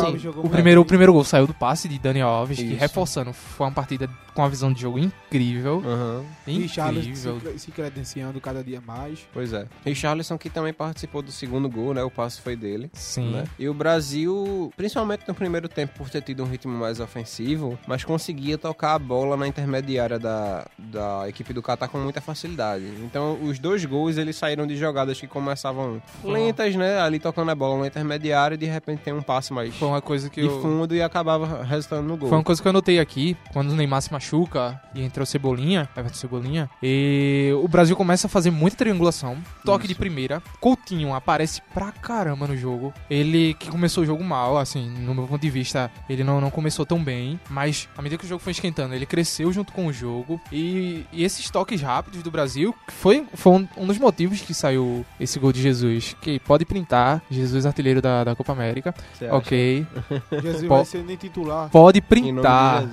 o, 0.43 0.49
primeiro, 0.49 0.81
o 0.81 0.85
primeiro 0.85 1.13
gol 1.13 1.23
saiu 1.23 1.47
do 1.47 1.53
passe 1.53 1.87
de 1.87 1.97
Dani 1.97 2.21
Alves, 2.21 2.57
que 2.57 2.65
Isso. 2.65 2.79
reforçando, 2.79 3.31
foi 3.33 3.65
uma 3.65 3.71
partida 3.73 4.09
com 4.33 4.41
uma 4.43 4.49
visão 4.49 4.71
de 4.71 4.79
jogo 4.81 4.99
incrível. 4.99 5.81
Aham, 5.83 6.23
Richarlison 6.45 7.09
Incrível. 7.37 7.53
se, 7.53 7.59
se 7.59 7.71
credenciando 7.71 8.39
cada 8.39 8.63
dia 8.63 8.79
mais. 8.85 9.27
pois 9.33 9.51
é. 9.51 9.65
Richarlison 9.83 10.37
que 10.37 10.47
também 10.49 10.71
participou 10.71 11.23
do 11.23 11.31
segundo 11.31 11.67
gol, 11.67 11.93
né? 11.93 12.03
O 12.03 12.11
passe 12.11 12.39
foi 12.41 12.55
dele. 12.55 12.91
Sim. 12.93 13.31
né? 13.31 13.45
E 13.57 13.67
o 13.67 13.73
Brasil, 13.73 14.71
principalmente 14.77 15.23
no 15.27 15.33
primeiro 15.33 15.67
tempo, 15.67 15.93
por 15.97 16.09
ter 16.09 16.21
tido 16.21 16.43
um 16.43 16.45
ritmo 16.45 16.71
mais 16.71 16.99
ofensivo, 16.99 17.79
mas 17.87 18.03
conseguia 18.03 18.57
tocar 18.59 18.93
a 18.93 18.99
bola 18.99 19.35
na 19.35 19.47
intermediária 19.47 20.19
da, 20.19 20.67
da 20.77 21.27
equipe 21.27 21.51
do 21.51 21.63
Catar 21.63 21.87
com 21.87 21.97
muita 21.97 22.21
facilidade. 22.21 22.85
Então, 23.03 23.39
os 23.41 23.57
dois 23.57 23.83
gols, 23.85 24.17
eles 24.17 24.35
saíram 24.35 24.67
de 24.67 24.75
jogadas 24.77 25.19
que 25.19 25.25
começavam 25.27 25.99
lentas, 26.23 26.75
né? 26.75 26.99
Ali 26.99 27.19
tocando 27.19 27.49
a 27.49 27.55
bola 27.55 27.79
na 27.79 27.87
intermediária 27.87 28.53
e 28.53 28.57
de 28.57 28.65
repente 28.67 28.97
tem 28.98 29.13
um 29.13 29.22
passe 29.22 29.54
mais 29.54 29.75
Foi 29.75 29.88
uma 29.88 30.01
coisa 30.01 30.30
que 30.30 30.42
de 30.42 30.48
eu... 30.48 30.62
fundo 30.62 30.96
e 30.96 31.01
acabava 31.01 31.63
resultando 31.63 32.08
no 32.08 32.18
gol. 32.18 32.30
Foi 32.30 32.38
uma 32.38 32.44
coisa 32.44 32.62
que 32.62 32.68
eu 32.68 32.74
notei 32.74 33.00
aqui, 33.00 33.36
quando 33.54 33.72
o 33.72 33.75
Neymar 33.75 34.01
se 34.01 34.12
machuca 34.12 34.80
e 34.94 35.01
entrou 35.04 35.25
Cebolinha, 35.25 35.89
Everton 35.96 36.18
Cebolinha, 36.18 36.70
e 36.82 37.51
o 37.62 37.68
Brasil 37.68 37.96
começa 37.96 38.27
a 38.27 38.30
fazer 38.30 38.51
muita 38.51 38.77
triangulação, 38.77 39.38
toque 39.63 39.88
de 39.88 39.94
Isso. 39.94 40.00
primeira, 40.00 40.42
Coutinho 40.60 41.13
aparece 41.13 41.62
pra 41.74 41.92
caramba 41.92 42.48
no 42.48 42.58
jogo, 42.58 42.94
ele 43.10 43.54
que 43.56 43.70
começou 43.70 44.04
o 44.04 44.06
jogo 44.06 44.24
mal, 44.24 44.58
assim, 44.58 44.89
no 44.89 45.13
meu 45.13 45.27
ponto 45.27 45.42
de 45.42 45.50
vista, 45.50 45.92
ele 46.10 46.24
não, 46.24 46.42
não 46.42 46.50
começou 46.50 46.86
tão 46.86 47.04
bem, 47.04 47.39
mas 47.50 47.88
à 47.98 48.01
medida 48.01 48.20
que 48.20 48.25
o 48.25 48.27
jogo 48.27 48.42
foi 48.42 48.51
esquentando, 48.51 48.94
ele 48.94 49.06
cresceu 49.06 49.51
junto 49.51 49.72
com 49.74 49.88
o 49.88 49.94
jogo, 49.94 50.39
e, 50.51 51.06
e 51.12 51.24
esses 51.24 51.50
toques 51.50 51.82
rápidos 51.82 52.24
do 52.24 52.32
Brasil, 52.32 52.74
foi, 52.88 53.25
foi 53.34 53.54
um, 53.54 53.68
um 53.77 53.88
dos 53.88 53.98
motivos 53.98 54.42
que 54.42 54.54
saiu 54.54 55.06
esse 55.20 55.39
gol 55.39 55.51
de 55.51 55.62
Jesus, 55.62 56.16
que 56.22 56.39
pode 56.39 56.66
printar, 56.66 57.22
Jesus 57.30 57.66
artilheiro 57.66 58.01
da, 58.01 58.24
da 58.24 58.36
Copa 58.36 58.51
América, 58.51 58.87
Você 59.13 59.25
acha? 59.25 59.36
ok, 59.36 59.88
Jesus 60.41 60.63
vai 60.63 60.86
ser 60.86 61.03
nem 61.03 61.15
titular. 61.17 61.70
pode 61.70 62.01
printar, 62.01 62.84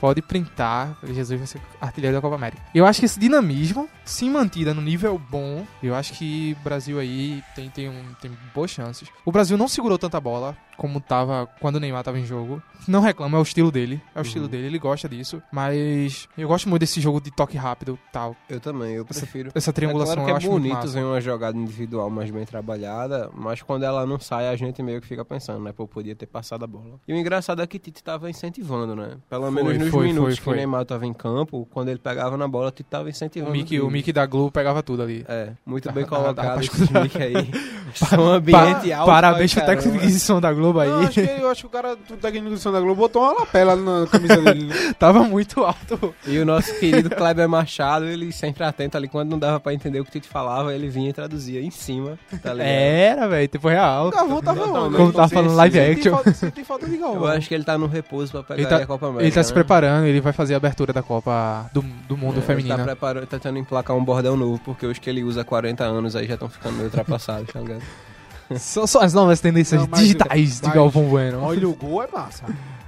pode 0.00 0.22
printar, 0.22 0.96
Jesus 1.04 1.38
vai 1.38 1.46
ser 1.46 1.60
artilheiro 1.80 2.16
da 2.16 2.20
Copa 2.20 2.36
América. 2.36 2.62
Eu 2.74 2.86
acho 2.86 3.00
que 3.00 3.06
esse 3.06 3.18
dinamismo, 3.18 3.88
se 4.08 4.28
mantida 4.30 4.72
no 4.72 4.80
nível 4.80 5.20
bom, 5.30 5.66
eu 5.82 5.94
acho 5.94 6.12
que 6.14 6.56
o 6.60 6.64
Brasil 6.64 6.98
aí 6.98 7.42
tem, 7.54 7.68
tem, 7.68 7.88
um, 7.88 8.14
tem 8.20 8.30
boas 8.54 8.70
chances. 8.70 9.08
O 9.24 9.30
Brasil 9.30 9.56
não 9.58 9.68
segurou 9.68 9.98
tanta 9.98 10.18
bola 10.20 10.56
como 10.76 11.00
tava 11.00 11.48
quando 11.60 11.74
o 11.76 11.80
Neymar 11.80 12.04
tava 12.04 12.20
em 12.20 12.24
jogo. 12.24 12.62
Não 12.86 13.00
reclama, 13.00 13.36
é 13.36 13.40
o 13.40 13.42
estilo 13.42 13.70
dele. 13.72 14.00
É 14.14 14.20
o 14.20 14.22
estilo 14.22 14.44
Uhum. 14.44 14.50
dele, 14.50 14.66
ele 14.68 14.78
gosta 14.78 15.08
disso. 15.08 15.42
Mas 15.52 16.28
eu 16.38 16.46
gosto 16.46 16.68
muito 16.68 16.80
desse 16.80 17.00
jogo 17.00 17.20
de 17.20 17.32
toque 17.32 17.56
rápido 17.56 17.98
tal. 18.12 18.36
Eu 18.48 18.60
também, 18.60 18.94
eu 18.94 19.04
prefiro. 19.04 19.50
Essa 19.54 19.72
triangulação 19.72 20.12
é 20.12 20.16
claro 20.16 20.30
eu 20.30 20.38
que 20.38 20.46
é 20.46 20.48
acho 20.48 20.48
bonito 20.48 20.88
ver 20.88 21.02
uma 21.02 21.20
jogada 21.20 21.58
individual 21.58 22.08
mais 22.08 22.30
bem 22.30 22.44
trabalhada, 22.46 23.28
mas 23.34 23.60
quando 23.60 23.82
ela 23.82 24.06
não 24.06 24.20
sai, 24.20 24.48
a 24.48 24.54
gente 24.54 24.80
meio 24.80 25.00
que 25.00 25.06
fica 25.08 25.24
pensando, 25.24 25.60
né? 25.64 25.72
Pô, 25.72 25.86
podia 25.88 26.14
ter 26.14 26.26
passado 26.26 26.62
a 26.62 26.66
bola. 26.68 27.00
E 27.08 27.12
o 27.12 27.16
engraçado 27.16 27.60
é 27.60 27.66
que 27.66 27.78
Tite 27.80 28.02
tava 28.02 28.30
incentivando, 28.30 28.94
né? 28.94 29.16
Pelo 29.28 29.50
Foi, 29.50 29.50
menos 29.50 29.78
nos 29.78 29.88
foi, 29.90 30.06
minutos 30.06 30.38
foi. 30.38 30.44
que 30.44 30.50
o 30.50 30.56
Neymar 30.56 30.84
tava 30.84 31.04
em 31.06 31.12
campo, 31.12 31.66
quando 31.72 31.88
ele 31.88 31.98
pegava 31.98 32.36
na 32.36 32.46
bola, 32.46 32.70
Tite 32.70 32.88
tava 32.88 33.10
incentivando. 33.10 33.50
O 33.50 33.56
Mickey, 33.56 33.80
o 33.80 33.90
Mickey 33.98 34.12
da 34.12 34.24
Globo 34.26 34.52
pegava 34.52 34.80
tudo 34.82 35.02
ali. 35.02 35.24
É, 35.28 35.48
muito 35.66 35.90
bem 35.90 36.04
colocado 36.04 36.34
pra 36.54 36.60
esse 36.60 36.92
Mickey 36.92 37.20
aí. 37.22 37.50
Som 37.94 38.28
ambiente 38.28 38.92
alto. 38.92 39.10
Parabéns 39.10 39.52
pra 39.54 39.64
pro 39.64 39.74
técnico 39.74 39.98
de 39.98 40.04
edição 40.04 40.40
da 40.40 40.52
Globo 40.52 40.78
aí. 40.78 40.88
Não, 40.88 41.00
acho 41.00 41.10
que, 41.12 41.20
eu 41.20 41.50
acho 41.50 41.60
que 41.62 41.66
o 41.66 41.70
cara 41.70 41.96
do 41.96 42.16
técnico 42.16 42.54
do 42.54 42.72
da 42.72 42.80
Globo 42.80 42.94
botou 42.96 43.22
uma 43.22 43.32
lapela 43.32 43.74
na 43.74 44.06
camisa 44.06 44.36
dele. 44.36 44.66
né? 44.66 44.94
Tava 44.98 45.22
muito 45.24 45.64
alto. 45.64 46.14
E 46.26 46.38
o 46.38 46.44
nosso 46.46 46.78
querido 46.78 47.10
Kleber 47.10 47.48
Machado, 47.48 48.04
ele 48.04 48.30
sempre 48.30 48.62
atento 48.62 48.96
ali, 48.96 49.08
quando 49.08 49.30
não 49.30 49.38
dava 49.38 49.58
pra 49.58 49.72
entender 49.74 50.00
o 50.00 50.04
que 50.04 50.10
o 50.10 50.12
Tite 50.12 50.28
falava, 50.28 50.72
ele 50.74 50.88
vinha 50.88 51.10
e 51.10 51.12
traduzia 51.12 51.60
em 51.60 51.70
cima, 51.70 52.18
tá 52.42 52.52
ligado? 52.52 52.68
Era, 52.68 53.26
velho, 53.28 53.48
tempo 53.48 53.68
real. 53.68 54.08
O 54.08 54.10
Galvão 54.10 54.42
tava 54.42 54.64
onde? 54.64 54.96
Como 54.96 55.12
tava 55.12 55.28
falando 55.28 55.54
live 55.54 55.80
action. 55.80 56.12
falta- 56.12 56.32
Senti 56.34 56.64
falta 56.64 56.86
de 56.86 56.96
Galvão. 56.98 57.24
Eu 57.24 57.26
acho 57.32 57.48
que 57.48 57.54
ele 57.54 57.64
tá 57.64 57.76
no 57.78 57.86
repouso 57.86 58.30
pra 58.32 58.42
pegar 58.42 58.68
tá- 58.68 58.76
a 58.76 58.86
Copa 58.86 59.06
América. 59.06 59.24
Ele 59.24 59.32
tá 59.34 59.42
se 59.42 59.50
né? 59.50 59.54
preparando, 59.54 60.06
ele 60.06 60.20
vai 60.20 60.32
fazer 60.32 60.54
a 60.54 60.56
abertura 60.58 60.92
da 60.92 61.02
Copa 61.02 61.70
do, 61.72 61.82
do 62.06 62.16
Mundo 62.16 62.38
É, 62.38 62.42
Feminino. 62.42 62.74
Ele 62.74 62.78
tá 62.78 62.84
preparando, 62.84 63.26
tentando 63.26 63.58
emplacar 63.58 63.87
um 63.94 64.04
bordel 64.04 64.36
novo, 64.36 64.60
porque 64.64 64.86
os 64.86 64.98
que 64.98 65.08
ele 65.08 65.22
usa 65.24 65.42
há 65.42 65.44
40 65.44 65.84
anos 65.84 66.14
aí 66.16 66.26
já 66.26 66.34
estão 66.34 66.48
ficando 66.48 66.74
meio 66.74 66.86
ultrapassados, 66.86 67.52
tá 67.52 67.60
ligado? 67.60 67.82
São 68.56 68.86
só 68.86 69.02
as 69.02 69.12
novas 69.12 69.40
tendências 69.40 69.80
Não, 69.82 69.88
mas- 69.90 70.00
digitais 70.00 70.60
de 70.60 70.66
mas- 70.66 70.74
Galvão 70.74 71.04
Bueno. 71.04 71.42
Olha 71.42 71.68
o 71.68 71.74
gol, 71.74 72.02
é 72.02 72.08
massa. 72.10 72.44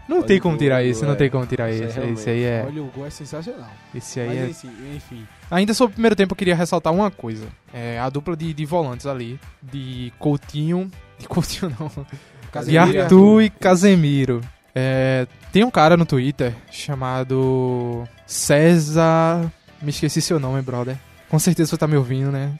Não 0.09 0.19
olha 0.19 0.26
tem 0.26 0.38
o 0.38 0.42
como 0.42 0.54
gol, 0.54 0.59
tirar 0.59 0.83
esse, 0.83 1.04
não 1.04 1.12
é. 1.12 1.16
tem 1.16 1.30
como 1.30 1.47
tirar 1.47 1.71
Isso 1.71 1.83
é 1.85 1.87
esse. 1.87 2.00
Esse 2.00 2.30
aí 2.30 2.42
é. 2.42 2.64
Olha 2.66 2.83
o 2.83 2.87
gol, 2.87 3.07
é 3.07 3.11
sensacional. 3.11 3.69
Esse 3.95 4.19
aí 4.21 4.26
Mas 4.28 4.38
é. 4.38 4.49
enfim, 4.49 4.71
enfim. 4.97 5.28
Ainda 5.50 5.73
sobre 5.75 5.92
o 5.92 5.95
primeiro 5.95 6.16
tempo, 6.16 6.33
eu 6.33 6.37
queria 6.37 6.57
ressaltar 6.57 6.92
uma 6.92 7.11
coisa. 7.11 7.47
É 7.73 7.99
a 8.00 8.09
dupla 8.11 8.37
de, 8.37 8.52
de 8.52 8.64
volantes 8.64 9.07
ali. 9.07 9.38
De 9.62 10.12
Coutinho. 10.19 10.90
De 11.19 11.28
Coutinho 11.28 11.73
não. 11.78 11.87
De 11.88 12.49
Casemiro 12.50 12.92
e 12.92 12.99
Arthur 12.99 13.42
e 13.42 13.50
Casemiro. 13.50 14.40
É, 14.75 15.26
tem 15.52 15.62
um 15.62 15.71
cara 15.71 15.97
no 15.97 16.07
Twitter 16.07 16.54
chamado 16.71 18.04
César. 18.26 19.52
Me 19.82 19.90
esqueci 19.90 20.20
seu 20.20 20.38
nome, 20.38 20.62
brother. 20.62 20.96
Com 21.28 21.38
certeza 21.38 21.70
você 21.70 21.76
tá 21.76 21.87
me 21.87 21.96
ouvindo, 21.96 22.30
né? 22.30 22.58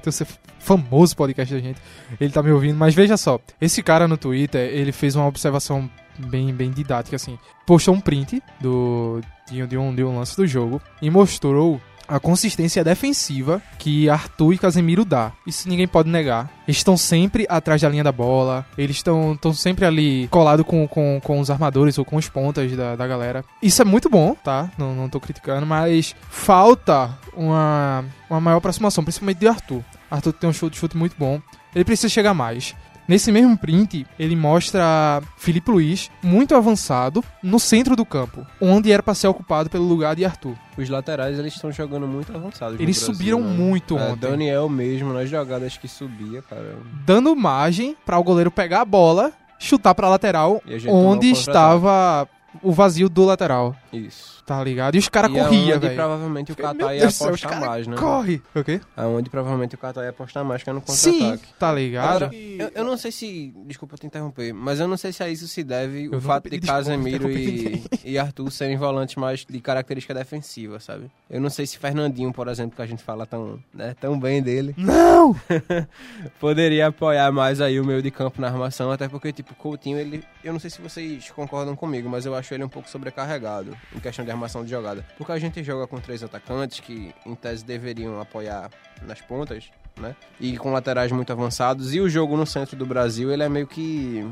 Então 0.00 0.10
você 0.12 0.26
famoso 0.58 1.16
podcast 1.16 1.52
da 1.54 1.60
gente. 1.60 1.80
Ele 2.20 2.32
tá 2.32 2.42
me 2.42 2.50
ouvindo, 2.50 2.76
mas 2.76 2.94
veja 2.94 3.16
só. 3.16 3.38
Esse 3.60 3.82
cara 3.82 4.06
no 4.06 4.16
Twitter, 4.16 4.70
ele 4.72 4.92
fez 4.92 5.16
uma 5.16 5.26
observação 5.26 5.90
bem, 6.18 6.54
bem 6.54 6.70
didática, 6.70 7.16
assim. 7.16 7.38
Postou 7.66 7.94
um 7.94 8.00
print 8.00 8.42
do, 8.60 9.20
de 9.50 9.76
um, 9.76 9.94
de 9.94 10.04
um 10.04 10.18
lance 10.18 10.36
do 10.36 10.46
jogo 10.46 10.80
e 11.00 11.10
mostrou 11.10 11.80
a 12.10 12.18
consistência 12.18 12.82
defensiva 12.82 13.62
que 13.78 14.10
Arthur 14.10 14.54
e 14.54 14.58
Casemiro 14.58 15.04
dá. 15.04 15.32
Isso 15.46 15.68
ninguém 15.68 15.86
pode 15.86 16.10
negar. 16.10 16.50
Eles 16.66 16.78
estão 16.78 16.96
sempre 16.96 17.46
atrás 17.48 17.80
da 17.80 17.88
linha 17.88 18.02
da 18.02 18.12
bola, 18.12 18.66
eles 18.76 18.96
estão 18.96 19.38
sempre 19.54 19.84
ali 19.84 20.26
colado 20.28 20.64
com, 20.64 20.86
com, 20.88 21.20
com 21.22 21.38
os 21.38 21.50
armadores 21.50 21.98
ou 21.98 22.04
com 22.04 22.16
os 22.16 22.28
pontas 22.28 22.76
da, 22.76 22.96
da 22.96 23.06
galera. 23.06 23.44
Isso 23.62 23.80
é 23.80 23.84
muito 23.84 24.10
bom, 24.10 24.34
tá? 24.34 24.70
Não, 24.76 24.94
não 24.94 25.08
tô 25.08 25.20
criticando, 25.20 25.64
mas 25.64 26.14
falta 26.28 27.16
uma, 27.34 28.04
uma 28.28 28.40
maior 28.40 28.58
aproximação, 28.58 29.04
principalmente 29.04 29.38
de 29.38 29.48
Arthur. 29.48 29.82
Arthur 30.10 30.32
tem 30.32 30.50
um 30.50 30.52
chute, 30.52 30.76
chute 30.76 30.96
muito 30.96 31.14
bom. 31.16 31.40
Ele 31.74 31.84
precisa 31.84 32.08
chegar 32.08 32.34
mais. 32.34 32.74
Nesse 33.10 33.32
mesmo 33.32 33.58
print, 33.58 34.06
ele 34.16 34.36
mostra 34.36 35.20
Felipe 35.36 35.68
Luiz 35.68 36.08
muito 36.22 36.54
avançado 36.54 37.24
no 37.42 37.58
centro 37.58 37.96
do 37.96 38.06
campo, 38.06 38.46
onde 38.60 38.92
era 38.92 39.02
para 39.02 39.16
ser 39.16 39.26
ocupado 39.26 39.68
pelo 39.68 39.82
lugar 39.82 40.14
de 40.14 40.24
Arthur. 40.24 40.54
Os 40.78 40.88
laterais, 40.88 41.36
eles 41.36 41.54
estão 41.54 41.72
jogando 41.72 42.06
muito 42.06 42.32
avançados. 42.32 42.78
Eles 42.78 42.98
Brasil, 42.98 43.12
subiram 43.12 43.40
né? 43.40 43.48
muito 43.48 43.98
É, 43.98 44.12
ontem, 44.12 44.30
Daniel 44.30 44.68
mesmo, 44.68 45.12
nas 45.12 45.28
jogadas 45.28 45.76
que 45.76 45.88
subia, 45.88 46.40
cara. 46.40 46.76
dando 47.04 47.34
margem 47.34 47.96
para 48.06 48.16
o 48.16 48.22
goleiro 48.22 48.48
pegar 48.48 48.82
a 48.82 48.84
bola, 48.84 49.32
chutar 49.58 49.92
para 49.92 50.08
lateral, 50.08 50.62
onde 50.86 51.32
estava 51.32 52.28
o 52.62 52.70
vazio 52.70 53.08
do 53.08 53.24
lateral. 53.24 53.74
Isso. 53.92 54.39
Tá 54.46 54.62
ligado? 54.64 54.94
E 54.94 54.98
os 54.98 55.08
caras 55.08 55.30
E 55.30 55.34
corriam, 55.34 55.76
onde 55.76 55.86
velho. 55.86 55.94
provavelmente 55.96 56.52
o 56.52 56.56
Qatar 56.56 56.94
ia 56.94 57.10
céu, 57.10 57.28
apostar 57.28 57.50
cara 57.52 57.66
mais, 57.66 57.86
né? 57.86 57.96
Corre! 57.96 58.42
O 58.54 58.64
quê? 58.64 58.80
Aonde 58.96 59.30
provavelmente 59.30 59.74
o 59.74 59.78
Qatar 59.78 60.04
ia 60.04 60.10
apostar 60.10 60.44
mais, 60.44 60.62
que 60.62 60.70
é 60.70 60.72
no 60.72 60.82
Sim, 60.86 61.12
contra-ataque. 61.18 61.52
tá 61.58 61.72
ligado? 61.72 62.24
Agora, 62.24 62.34
eu, 62.34 62.70
eu 62.74 62.84
não 62.84 62.96
sei 62.96 63.12
se. 63.12 63.54
Desculpa 63.66 63.96
te 63.96 64.06
interromper, 64.06 64.52
mas 64.52 64.80
eu 64.80 64.88
não 64.88 64.96
sei 64.96 65.12
se 65.12 65.22
a 65.22 65.28
isso 65.28 65.46
se 65.46 65.62
deve 65.62 66.06
Eu 66.06 66.18
o 66.18 66.20
fato 66.20 66.48
de 66.50 66.58
Casemiro 66.60 67.30
e, 67.30 67.82
e 68.04 68.18
Arthur 68.18 68.50
serem 68.50 68.76
volantes 68.76 69.16
mais 69.16 69.44
de 69.48 69.60
característica 69.60 70.12
defensiva, 70.14 70.80
sabe? 70.80 71.10
Eu 71.28 71.40
não 71.40 71.50
sei 71.50 71.66
se 71.66 71.78
Fernandinho, 71.78 72.32
por 72.32 72.48
exemplo, 72.48 72.74
que 72.76 72.82
a 72.82 72.86
gente 72.86 73.02
fala 73.02 73.26
tão, 73.26 73.58
né, 73.72 73.94
tão 74.00 74.18
bem 74.18 74.42
dele, 74.42 74.74
Não! 74.76 75.36
poderia 76.40 76.88
apoiar 76.88 77.30
mais 77.32 77.60
aí 77.60 77.78
o 77.80 77.84
meio 77.84 78.02
de 78.02 78.10
campo 78.10 78.40
na 78.40 78.48
armação, 78.48 78.90
até 78.90 79.08
porque, 79.08 79.32
tipo, 79.32 79.54
Coutinho, 79.54 79.98
ele. 79.98 80.22
Eu 80.42 80.52
não 80.52 80.60
sei 80.60 80.70
se 80.70 80.80
vocês 80.80 81.30
concordam 81.30 81.76
comigo, 81.76 82.08
mas 82.08 82.26
eu 82.26 82.34
acho 82.34 82.52
ele 82.54 82.64
um 82.64 82.68
pouco 82.68 82.88
sobrecarregado 82.88 83.76
em 83.94 84.00
questão 84.00 84.24
de 84.24 84.30
armação 84.30 84.39
de 84.46 84.70
jogada. 84.70 85.04
Porque 85.18 85.32
a 85.32 85.38
gente 85.38 85.62
joga 85.62 85.86
com 85.86 85.98
três 86.00 86.22
atacantes 86.22 86.80
que, 86.80 87.14
em 87.26 87.34
tese, 87.34 87.64
deveriam 87.64 88.20
apoiar 88.20 88.70
nas 89.06 89.20
pontas. 89.20 89.70
né? 89.98 90.14
E 90.40 90.56
com 90.56 90.72
laterais 90.72 91.12
muito 91.12 91.30
avançados. 91.32 91.94
E 91.94 92.00
o 92.00 92.08
jogo 92.08 92.36
no 92.36 92.46
centro 92.46 92.76
do 92.76 92.86
Brasil, 92.86 93.30
ele 93.30 93.42
é 93.42 93.48
meio 93.48 93.66
que 93.66 94.24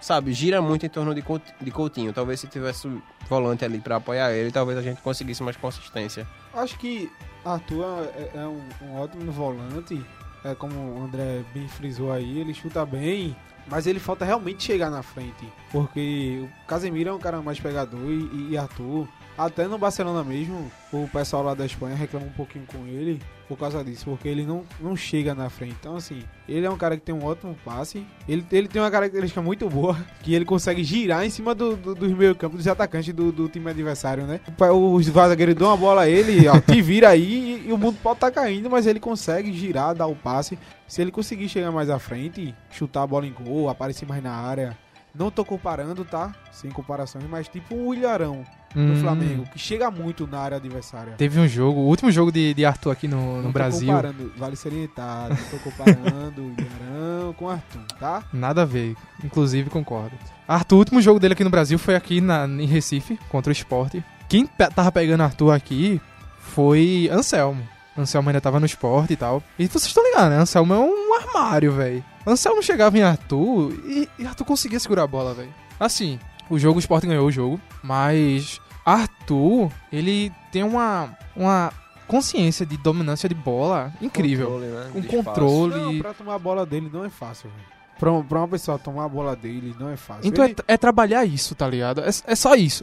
sabe, 0.00 0.34
gira 0.34 0.60
muito 0.60 0.84
em 0.84 0.88
torno 0.90 1.14
de 1.14 1.22
Couti- 1.22 1.54
de 1.60 1.70
Coutinho. 1.70 2.12
Talvez 2.12 2.38
se 2.40 2.46
tivesse 2.46 2.86
o 2.86 3.00
volante 3.26 3.64
ali 3.64 3.78
pra 3.78 3.96
apoiar 3.96 4.32
ele, 4.32 4.50
talvez 4.52 4.78
a 4.78 4.82
gente 4.82 5.00
conseguisse 5.00 5.42
mais 5.42 5.56
consistência. 5.56 6.26
Acho 6.52 6.78
que 6.78 7.10
Arthur 7.42 7.84
é, 8.14 8.30
é 8.34 8.46
um, 8.46 8.60
um 8.82 8.96
ótimo 9.00 9.32
volante. 9.32 10.04
É 10.44 10.54
como 10.54 10.74
o 10.74 11.04
André 11.04 11.42
bem 11.54 11.66
frisou 11.68 12.12
aí, 12.12 12.38
ele 12.38 12.52
chuta 12.52 12.84
bem, 12.84 13.34
mas 13.66 13.86
ele 13.86 13.98
falta 13.98 14.26
realmente 14.26 14.62
chegar 14.62 14.90
na 14.90 15.02
frente. 15.02 15.48
Porque 15.72 16.44
o 16.62 16.66
Casemiro 16.66 17.08
é 17.08 17.12
um 17.14 17.18
cara 17.18 17.40
mais 17.40 17.58
pegador 17.58 18.10
e, 18.10 18.50
e 18.50 18.58
Arthur, 18.58 19.08
até 19.36 19.66
no 19.66 19.78
Barcelona 19.78 20.22
mesmo, 20.22 20.70
o 20.92 21.08
pessoal 21.08 21.42
lá 21.42 21.54
da 21.54 21.66
Espanha 21.66 21.94
reclama 21.96 22.26
um 22.26 22.30
pouquinho 22.30 22.64
com 22.66 22.86
ele 22.86 23.20
por 23.48 23.58
causa 23.58 23.84
disso, 23.84 24.06
porque 24.06 24.26
ele 24.26 24.44
não, 24.46 24.62
não 24.80 24.96
chega 24.96 25.34
na 25.34 25.50
frente. 25.50 25.76
Então, 25.78 25.96
assim, 25.96 26.22
ele 26.48 26.64
é 26.64 26.70
um 26.70 26.78
cara 26.78 26.96
que 26.96 27.02
tem 27.02 27.14
um 27.14 27.22
ótimo 27.24 27.54
passe, 27.64 28.06
ele, 28.26 28.44
ele 28.50 28.68
tem 28.68 28.80
uma 28.80 28.90
característica 28.90 29.42
muito 29.42 29.68
boa, 29.68 29.96
que 30.22 30.34
ele 30.34 30.44
consegue 30.46 30.82
girar 30.82 31.26
em 31.26 31.30
cima 31.30 31.54
do, 31.54 31.76
do- 31.76 31.94
dos 31.94 32.10
meio 32.12 32.34
campo, 32.34 32.56
dos 32.56 32.66
atacantes 32.66 33.12
do, 33.12 33.30
do 33.30 33.48
time 33.48 33.68
adversário, 33.70 34.24
né? 34.24 34.40
Os 34.72 35.06
zagueiros 35.06 35.54
dão 35.54 35.68
uma 35.68 35.76
bola 35.76 36.02
a 36.02 36.08
ele, 36.08 36.48
ó, 36.48 36.58
te 36.60 36.80
vira 36.80 37.10
aí 37.10 37.62
e, 37.64 37.68
e 37.68 37.72
o 37.72 37.76
mundo 37.76 37.98
pode 38.02 38.16
estar 38.16 38.30
caindo, 38.30 38.70
mas 38.70 38.86
ele 38.86 38.98
consegue 39.00 39.52
girar, 39.52 39.94
dar 39.94 40.06
o 40.06 40.14
passe. 40.16 40.58
Se 40.88 41.02
ele 41.02 41.10
conseguir 41.10 41.48
chegar 41.48 41.70
mais 41.70 41.90
à 41.90 41.98
frente, 41.98 42.54
chutar 42.70 43.02
a 43.02 43.06
bola 43.06 43.26
em 43.26 43.32
gol, 43.32 43.68
aparecer 43.68 44.06
mais 44.06 44.22
na 44.22 44.32
área. 44.32 44.76
Não 45.14 45.30
tô 45.30 45.44
comparando, 45.44 46.04
tá? 46.04 46.34
Sem 46.50 46.70
comparações, 46.70 47.24
mas 47.30 47.46
tipo 47.48 47.74
o 47.74 47.94
Ilharão 47.94 48.44
do 48.74 48.80
Hum. 48.80 48.96
Flamengo, 49.00 49.44
que 49.52 49.58
chega 49.58 49.88
muito 49.88 50.26
na 50.26 50.40
área 50.40 50.56
adversária. 50.56 51.12
Teve 51.16 51.38
um 51.38 51.46
jogo, 51.46 51.78
o 51.78 51.86
último 51.86 52.10
jogo 52.10 52.32
de, 52.32 52.52
de 52.54 52.64
Arthur 52.64 52.90
aqui 52.90 53.06
no, 53.06 53.40
no 53.40 53.52
Brasil. 53.52 53.86
tô 53.86 53.94
comparando, 53.94 54.32
vale 54.36 54.56
salientar, 54.56 55.28
não 55.28 55.36
tô 55.36 55.58
comparando 55.58 56.42
o 56.42 56.54
Ilharão 56.58 57.32
com 57.34 57.44
o 57.44 57.48
Arthur, 57.50 57.82
tá? 58.00 58.24
Nada 58.32 58.62
a 58.62 58.64
ver, 58.64 58.96
inclusive 59.22 59.70
concordo. 59.70 60.16
Arthur, 60.48 60.74
o 60.74 60.78
último 60.80 61.00
jogo 61.00 61.20
dele 61.20 61.34
aqui 61.34 61.44
no 61.44 61.50
Brasil 61.50 61.78
foi 61.78 61.94
aqui 61.94 62.20
na, 62.20 62.46
em 62.46 62.66
Recife, 62.66 63.16
contra 63.28 63.50
o 63.50 63.52
Sport. 63.52 63.94
Quem 64.28 64.44
pe- 64.44 64.68
tava 64.70 64.90
pegando 64.90 65.22
Arthur 65.22 65.52
aqui 65.52 66.00
foi 66.40 67.08
Anselmo. 67.12 67.62
Anselmo 67.96 68.28
ainda 68.28 68.40
tava 68.40 68.58
no 68.58 68.66
Sport 68.66 69.08
e 69.10 69.16
tal. 69.16 69.40
E 69.56 69.68
vocês 69.68 69.84
estão 69.84 70.02
ligados, 70.02 70.30
né? 70.30 70.38
Anselmo 70.38 70.74
é 70.74 70.78
um 70.80 71.14
armário, 71.14 71.70
velho. 71.70 72.04
Anselmo 72.26 72.62
chegava 72.62 72.96
em 72.98 73.02
Arthur 73.02 73.72
e, 73.84 74.08
e 74.18 74.26
Arthur 74.26 74.44
conseguia 74.44 74.80
segurar 74.80 75.02
a 75.02 75.06
bola, 75.06 75.34
velho. 75.34 75.52
Assim, 75.78 76.18
o 76.48 76.58
jogo, 76.58 76.76
o 76.76 76.80
Sport 76.80 77.04
ganhou 77.04 77.26
o 77.26 77.32
jogo, 77.32 77.60
mas 77.82 78.60
Arthur, 78.84 79.70
ele 79.92 80.32
tem 80.52 80.62
uma, 80.62 81.16
uma 81.36 81.72
consciência 82.06 82.64
de 82.64 82.76
dominância 82.76 83.28
de 83.28 83.34
bola 83.34 83.92
incrível. 84.00 84.46
Controle, 84.46 84.66
né? 84.72 84.90
Um 84.94 85.00
de 85.00 85.08
controle. 85.08 85.74
Não, 85.76 85.98
pra 85.98 86.14
tomar 86.14 86.34
a 86.34 86.38
bola 86.38 86.64
dele 86.66 86.90
não 86.92 87.04
é 87.04 87.10
fácil, 87.10 87.50
velho. 87.50 87.74
Pra, 87.98 88.12
um- 88.12 88.22
pra 88.24 88.38
uma 88.38 88.48
pessoa 88.48 88.78
tomar 88.78 89.04
a 89.04 89.08
bola 89.08 89.36
dele 89.36 89.74
não 89.78 89.88
é 89.88 89.96
fácil. 89.96 90.26
Então 90.28 90.44
Ele- 90.44 90.56
é, 90.68 90.74
é 90.74 90.76
trabalhar 90.76 91.24
isso, 91.24 91.54
tá 91.54 91.66
ligado? 91.68 92.00
É, 92.00 92.08
é 92.26 92.34
só 92.34 92.54
isso. 92.54 92.82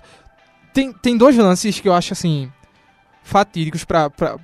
Tem, 0.74 0.92
tem 0.94 1.18
dois 1.18 1.36
lances 1.36 1.80
que 1.80 1.88
eu 1.90 1.94
acho, 1.94 2.14
assim, 2.14 2.52
fatídicos 3.24 3.84
pra, 3.84 4.10
pra, 4.10 4.38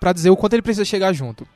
pra 0.00 0.12
dizer 0.12 0.30
o 0.30 0.36
quanto 0.36 0.52
ele 0.52 0.62
precisa 0.62 0.84
chegar 0.84 1.12
junto. 1.12 1.46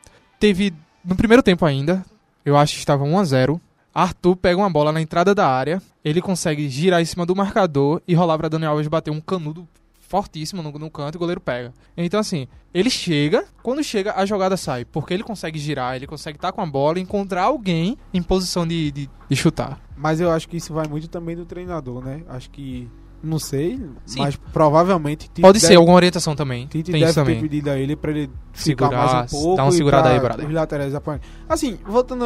Teve, 0.40 0.73
no 1.05 1.14
primeiro 1.14 1.43
tempo 1.43 1.64
ainda, 1.66 2.05
eu 2.46 2.56
acho 2.56 2.74
que 2.74 2.78
estava 2.78 3.04
1x0. 3.04 3.60
Arthur 3.92 4.36
pega 4.36 4.56
uma 4.56 4.70
bola 4.70 4.92
na 4.92 5.00
entrada 5.00 5.34
da 5.34 5.48
área, 5.48 5.82
ele 6.04 6.22
consegue 6.22 6.68
girar 6.68 7.00
em 7.00 7.04
cima 7.04 7.26
do 7.26 7.34
marcador 7.34 8.00
e 8.06 8.14
rolar 8.14 8.38
pra 8.38 8.48
Daniel 8.48 8.72
Alves 8.72 8.88
bater 8.88 9.10
um 9.10 9.20
canudo 9.20 9.66
fortíssimo 9.98 10.62
no, 10.62 10.70
no 10.70 10.90
canto 10.90 11.14
e 11.14 11.16
o 11.16 11.18
goleiro 11.18 11.40
pega. 11.40 11.72
Então, 11.96 12.20
assim, 12.20 12.46
ele 12.72 12.90
chega, 12.90 13.44
quando 13.62 13.82
chega, 13.82 14.14
a 14.14 14.24
jogada 14.24 14.56
sai. 14.56 14.84
Porque 14.84 15.12
ele 15.12 15.24
consegue 15.24 15.58
girar, 15.58 15.96
ele 15.96 16.06
consegue 16.06 16.38
estar 16.38 16.52
com 16.52 16.60
a 16.60 16.66
bola 16.66 16.98
e 16.98 17.02
encontrar 17.02 17.44
alguém 17.44 17.98
em 18.14 18.22
posição 18.22 18.66
de, 18.66 18.92
de, 18.92 19.10
de 19.28 19.36
chutar. 19.36 19.80
Mas 19.96 20.20
eu 20.20 20.30
acho 20.30 20.48
que 20.48 20.58
isso 20.58 20.72
vai 20.72 20.86
muito 20.86 21.08
também 21.08 21.34
do 21.34 21.44
treinador, 21.44 22.04
né? 22.04 22.22
Acho 22.28 22.50
que. 22.50 22.88
Não 23.26 23.38
sei, 23.38 23.76
Sim. 24.04 24.21
mas 24.21 24.37
provavelmente. 24.37 25.26
Tite 25.28 25.42
Pode 25.42 25.59
ser 25.59 25.66
deve- 25.68 25.76
alguma 25.78 25.97
orientação 25.97 26.37
também. 26.37 26.66
Tite 26.66 26.92
Tem 26.92 27.00
deve 27.00 27.04
isso 27.11 27.14
ter 27.14 27.21
também. 27.21 27.40
pedido 27.40 27.71
a 27.71 27.76
ele 27.78 27.97
pra 27.97 28.11
ele 28.12 28.30
Segurar, 28.52 28.88
ficar 28.90 29.14
mais 29.16 29.33
um 29.33 29.37
pouco. 29.37 29.57
dá 29.57 29.64
uma 29.64 29.72
segurada 29.72 30.03
pra 30.05 30.12
aí, 30.12 30.20
brother. 30.20 30.46
Os 30.46 30.55
laterais 30.55 30.94
apoiando. 30.94 31.22
Assim, 31.48 31.79
voltando 31.85 32.24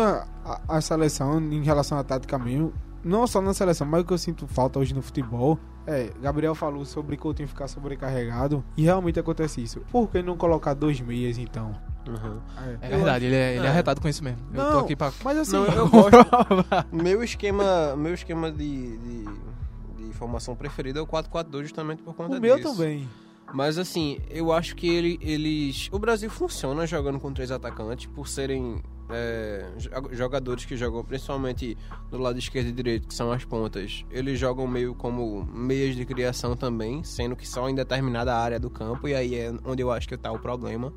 à 0.68 0.80
seleção, 0.80 1.40
em 1.40 1.62
relação 1.62 1.96
à 1.98 2.04
tática 2.04 2.38
mesmo, 2.38 2.72
não 3.02 3.26
só 3.26 3.40
na 3.40 3.54
seleção, 3.54 3.86
mas 3.86 4.02
o 4.02 4.04
que 4.04 4.12
eu 4.12 4.18
sinto 4.18 4.46
falta 4.46 4.78
hoje 4.78 4.94
no 4.94 5.00
futebol 5.00 5.58
é. 5.86 6.10
Gabriel 6.22 6.54
falou 6.54 6.84
sobre 6.84 7.16
Coutinho 7.16 7.48
ficar 7.48 7.66
sobrecarregado 7.66 8.62
e 8.76 8.82
realmente 8.82 9.18
acontece 9.18 9.62
isso. 9.62 9.80
Por 9.90 10.08
que 10.10 10.22
não 10.22 10.36
colocar 10.36 10.74
dois 10.74 11.00
meias 11.00 11.38
então? 11.38 11.74
Uhum. 12.06 12.38
É 12.82 12.86
Eu 12.92 12.96
verdade, 12.96 13.24
ele 13.26 13.34
é, 13.34 13.56
ele 13.56 13.64
é 13.64 13.66
É. 13.66 13.70
arretado 13.70 14.00
com 14.00 14.08
isso 14.08 14.22
mesmo. 14.24 14.38
eu 14.52 14.62
tô 14.64 14.70
Não, 14.72 14.80
aqui 14.80 14.96
pra. 14.96 15.12
Mas 15.24 15.38
assim, 15.38 15.52
Não, 15.52 15.64
eu 15.66 15.88
gosto. 15.88 16.16
meu 16.92 17.22
esquema, 17.22 17.94
meu 17.96 18.12
esquema 18.14 18.50
de, 18.50 18.96
de, 18.98 19.24
de 20.06 20.12
formação 20.12 20.54
preferido 20.56 20.98
é 20.98 21.02
o 21.02 21.06
4-4-2 21.06 21.62
justamente 21.62 22.02
por 22.02 22.14
conta 22.14 22.36
o 22.36 22.40
meu 22.40 22.56
disso. 22.56 22.72
também. 22.76 23.08
Mas 23.52 23.78
assim, 23.78 24.18
eu 24.30 24.52
acho 24.52 24.76
que 24.76 24.88
ele, 24.88 25.18
eles. 25.20 25.88
O 25.90 25.98
Brasil 25.98 26.30
funciona 26.30 26.86
jogando 26.86 27.18
com 27.18 27.32
três 27.32 27.50
atacantes 27.50 28.06
por 28.06 28.28
serem 28.28 28.80
é, 29.10 29.66
jo- 29.76 30.14
jogadores 30.14 30.64
que 30.64 30.76
jogam 30.76 31.04
principalmente 31.04 31.76
do 32.12 32.18
lado 32.18 32.38
esquerdo 32.38 32.68
e 32.68 32.72
direito, 32.72 33.08
que 33.08 33.14
são 33.14 33.32
as 33.32 33.44
pontas. 33.44 34.04
Eles 34.08 34.38
jogam 34.38 34.68
meio 34.68 34.94
como 34.94 35.44
meias 35.52 35.96
de 35.96 36.04
criação 36.04 36.54
também, 36.56 37.02
sendo 37.02 37.34
que 37.34 37.46
só 37.48 37.68
em 37.68 37.74
determinada 37.74 38.36
área 38.36 38.60
do 38.60 38.70
campo, 38.70 39.08
e 39.08 39.14
aí 39.16 39.34
é 39.34 39.52
onde 39.64 39.82
eu 39.82 39.90
acho 39.90 40.06
que 40.06 40.16
tá 40.16 40.30
o 40.30 40.38
problema. 40.38 40.92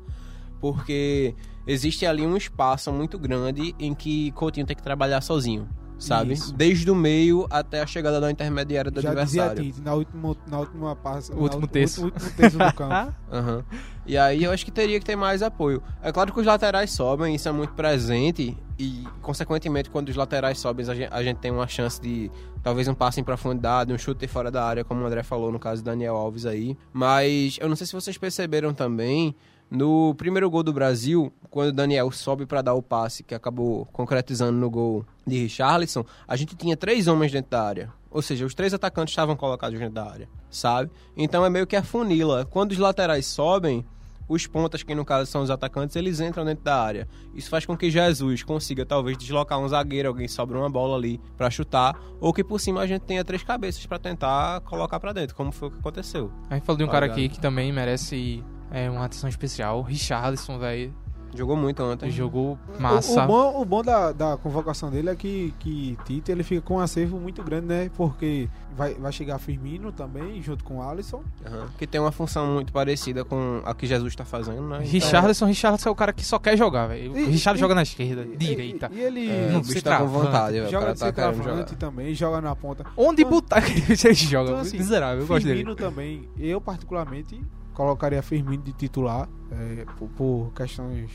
Porque 0.60 1.34
existe 1.66 2.06
ali 2.06 2.24
um 2.24 2.36
espaço 2.36 2.92
muito 2.92 3.18
grande 3.18 3.74
em 3.80 3.92
que 3.94 4.30
Coutinho 4.30 4.64
tem 4.66 4.76
que 4.76 4.82
trabalhar 4.82 5.20
sozinho. 5.20 5.68
Sabe? 5.98 6.34
Isso. 6.34 6.52
Desde 6.52 6.90
o 6.90 6.94
meio 6.94 7.46
até 7.48 7.80
a 7.80 7.86
chegada 7.86 8.20
da 8.20 8.30
intermediária 8.30 8.90
do 8.90 9.00
Já 9.00 9.14
dizia 9.14 9.44
adversário. 9.44 9.72
Tite, 9.72 9.80
na 9.80 9.94
última, 9.94 10.36
na 10.46 10.58
última 10.60 10.96
passo, 10.96 11.32
O 11.32 11.42
último 11.42 11.62
na, 11.62 11.68
terço. 11.68 12.02
O 12.02 12.04
último 12.06 12.30
terço 12.30 12.58
do 12.58 12.72
campo. 12.74 13.14
Aham. 13.32 13.64
E 14.06 14.18
aí 14.18 14.44
eu 14.44 14.50
acho 14.52 14.64
que 14.64 14.70
teria 14.70 14.98
que 14.98 15.06
ter 15.06 15.16
mais 15.16 15.42
apoio. 15.42 15.82
É 16.02 16.12
claro 16.12 16.32
que 16.32 16.38
os 16.38 16.46
laterais 16.46 16.90
sobem, 16.90 17.34
isso 17.34 17.48
é 17.48 17.52
muito 17.52 17.72
presente. 17.72 18.56
E, 18.78 19.04
consequentemente, 19.22 19.88
quando 19.88 20.08
os 20.08 20.16
laterais 20.16 20.58
sobem, 20.58 20.88
a 20.88 20.94
gente, 20.94 21.08
a 21.12 21.22
gente 21.22 21.36
tem 21.38 21.50
uma 21.50 21.66
chance 21.68 22.00
de 22.00 22.30
talvez 22.62 22.88
um 22.88 22.94
passe 22.94 23.20
em 23.20 23.24
profundidade, 23.24 23.92
um 23.92 23.98
chute 23.98 24.26
fora 24.26 24.50
da 24.50 24.64
área, 24.64 24.84
como 24.84 25.02
o 25.02 25.06
André 25.06 25.22
falou 25.22 25.52
no 25.52 25.58
caso 25.58 25.82
do 25.82 25.86
Daniel 25.86 26.16
Alves 26.16 26.44
aí. 26.44 26.76
Mas 26.92 27.56
eu 27.60 27.68
não 27.68 27.76
sei 27.76 27.86
se 27.86 27.92
vocês 27.92 28.18
perceberam 28.18 28.74
também. 28.74 29.34
No 29.70 30.14
primeiro 30.14 30.48
gol 30.48 30.62
do 30.62 30.72
Brasil, 30.72 31.32
quando 31.50 31.68
o 31.68 31.72
Daniel 31.72 32.10
sobe 32.10 32.46
para 32.46 32.62
dar 32.62 32.74
o 32.74 32.82
passe, 32.82 33.22
que 33.22 33.34
acabou 33.34 33.86
concretizando 33.86 34.52
no 34.58 34.70
gol 34.70 35.04
de 35.26 35.38
Richarlison, 35.38 36.04
a 36.28 36.36
gente 36.36 36.54
tinha 36.54 36.76
três 36.76 37.08
homens 37.08 37.32
dentro 37.32 37.50
da 37.50 37.62
área. 37.62 37.92
Ou 38.10 38.22
seja, 38.22 38.46
os 38.46 38.54
três 38.54 38.72
atacantes 38.72 39.10
estavam 39.12 39.34
colocados 39.34 39.78
dentro 39.78 39.94
da 39.94 40.08
área, 40.08 40.28
sabe? 40.48 40.90
Então 41.16 41.44
é 41.44 41.50
meio 41.50 41.66
que 41.66 41.74
a 41.74 41.82
funila. 41.82 42.44
Quando 42.44 42.70
os 42.70 42.78
laterais 42.78 43.26
sobem, 43.26 43.84
os 44.28 44.46
pontas, 44.46 44.82
que 44.82 44.94
no 44.94 45.04
caso 45.04 45.30
são 45.30 45.42
os 45.42 45.50
atacantes, 45.50 45.96
eles 45.96 46.20
entram 46.20 46.44
dentro 46.44 46.64
da 46.64 46.80
área. 46.80 47.08
Isso 47.34 47.50
faz 47.50 47.66
com 47.66 47.76
que 47.76 47.90
Jesus 47.90 48.42
consiga 48.42 48.86
talvez 48.86 49.18
deslocar 49.18 49.58
um 49.58 49.68
zagueiro, 49.68 50.08
alguém 50.08 50.28
sobra 50.28 50.58
uma 50.58 50.70
bola 50.70 50.96
ali 50.96 51.20
para 51.36 51.50
chutar, 51.50 51.98
ou 52.20 52.32
que 52.32 52.44
por 52.44 52.60
cima 52.60 52.80
a 52.80 52.86
gente 52.86 53.02
tenha 53.02 53.24
três 53.24 53.42
cabeças 53.42 53.84
para 53.84 53.98
tentar 53.98 54.60
colocar 54.60 54.98
para 55.00 55.12
dentro, 55.12 55.34
como 55.34 55.50
foi 55.52 55.68
o 55.68 55.70
que 55.72 55.78
aconteceu. 55.78 56.30
A 56.48 56.54
gente 56.54 56.64
falou 56.64 56.78
de 56.78 56.84
um 56.84 56.88
cara 56.88 57.06
Obrigado. 57.06 57.18
aqui 57.18 57.28
que 57.34 57.40
também 57.40 57.72
merece 57.72 58.42
é, 58.74 58.90
uma 58.90 59.04
atenção 59.04 59.28
especial. 59.28 59.82
Richarlison, 59.82 60.58
velho. 60.58 60.92
Jogou 61.36 61.56
muito 61.56 61.82
ontem. 61.82 62.12
Jogou 62.12 62.56
O, 62.78 62.80
massa. 62.80 63.24
o 63.24 63.26
bom, 63.26 63.60
o 63.60 63.64
bom 63.64 63.82
da, 63.82 64.12
da 64.12 64.36
convocação 64.36 64.88
dele 64.88 65.10
é 65.10 65.16
que, 65.16 65.52
que 65.58 65.98
Tite 66.04 66.30
ele 66.30 66.44
fica 66.44 66.60
com 66.60 66.76
um 66.76 66.78
acervo 66.78 67.18
muito 67.18 67.42
grande, 67.42 67.66
né? 67.66 67.90
Porque 67.96 68.48
vai, 68.76 68.94
vai 68.94 69.10
chegar 69.10 69.40
Firmino 69.40 69.90
também, 69.90 70.40
junto 70.40 70.62
com 70.62 70.76
o 70.78 70.82
Alisson. 70.88 71.24
Aham. 71.44 71.66
Que 71.76 71.88
tem 71.88 72.00
uma 72.00 72.12
função 72.12 72.46
muito 72.54 72.72
parecida 72.72 73.24
com 73.24 73.60
a 73.64 73.74
que 73.74 73.84
Jesus 73.84 74.12
está 74.12 74.24
fazendo, 74.24 74.62
né? 74.62 74.78
Richarlison, 74.84 75.46
Richarlison 75.46 75.88
é 75.88 75.92
o 75.92 75.96
cara 75.96 76.12
que 76.12 76.24
só 76.24 76.38
quer 76.38 76.56
jogar, 76.56 76.86
velho. 76.86 77.10
O 77.10 77.14
Richard 77.26 77.58
e- 77.58 77.60
joga 77.60 77.74
na 77.74 77.82
esquerda, 77.82 78.22
E- 78.32 78.36
direita. 78.36 78.88
E, 78.92 78.96
e 78.98 79.00
ele 79.02 79.28
É, 79.28 79.48
Não 79.50 79.58
o 79.58 79.62
bicho 79.64 79.82
tá 79.82 79.98
com 79.98 80.06
vontade, 80.06 80.52
velho. 80.52 80.68
O 80.68 80.70
joga 80.70 80.82
cara 80.84 80.94
de 80.94 81.00
tá 81.00 81.06
centroavante 81.06 81.74
também, 81.74 82.14
joga 82.14 82.40
na 82.40 82.54
ponta. 82.54 82.86
Onde 82.96 83.22
Então- 83.22 83.32
botar 83.32 83.58
que 83.66 83.72
ele 84.06 84.14
joga? 84.14 84.50
Então, 84.50 84.60
assim, 84.60 84.78
Miserável, 84.78 85.22
eu 85.22 85.26
gosto 85.26 85.42
dele. 85.44 85.56
Firmino 85.64 85.74
também, 85.74 86.28
eu 86.38 86.60
particularmente 86.60 87.42
colocaria 87.74 88.22
Firmino 88.22 88.62
de 88.62 88.72
titular, 88.72 89.28
é, 89.50 89.84
por, 89.98 90.08
por 90.10 90.52
questões 90.54 91.10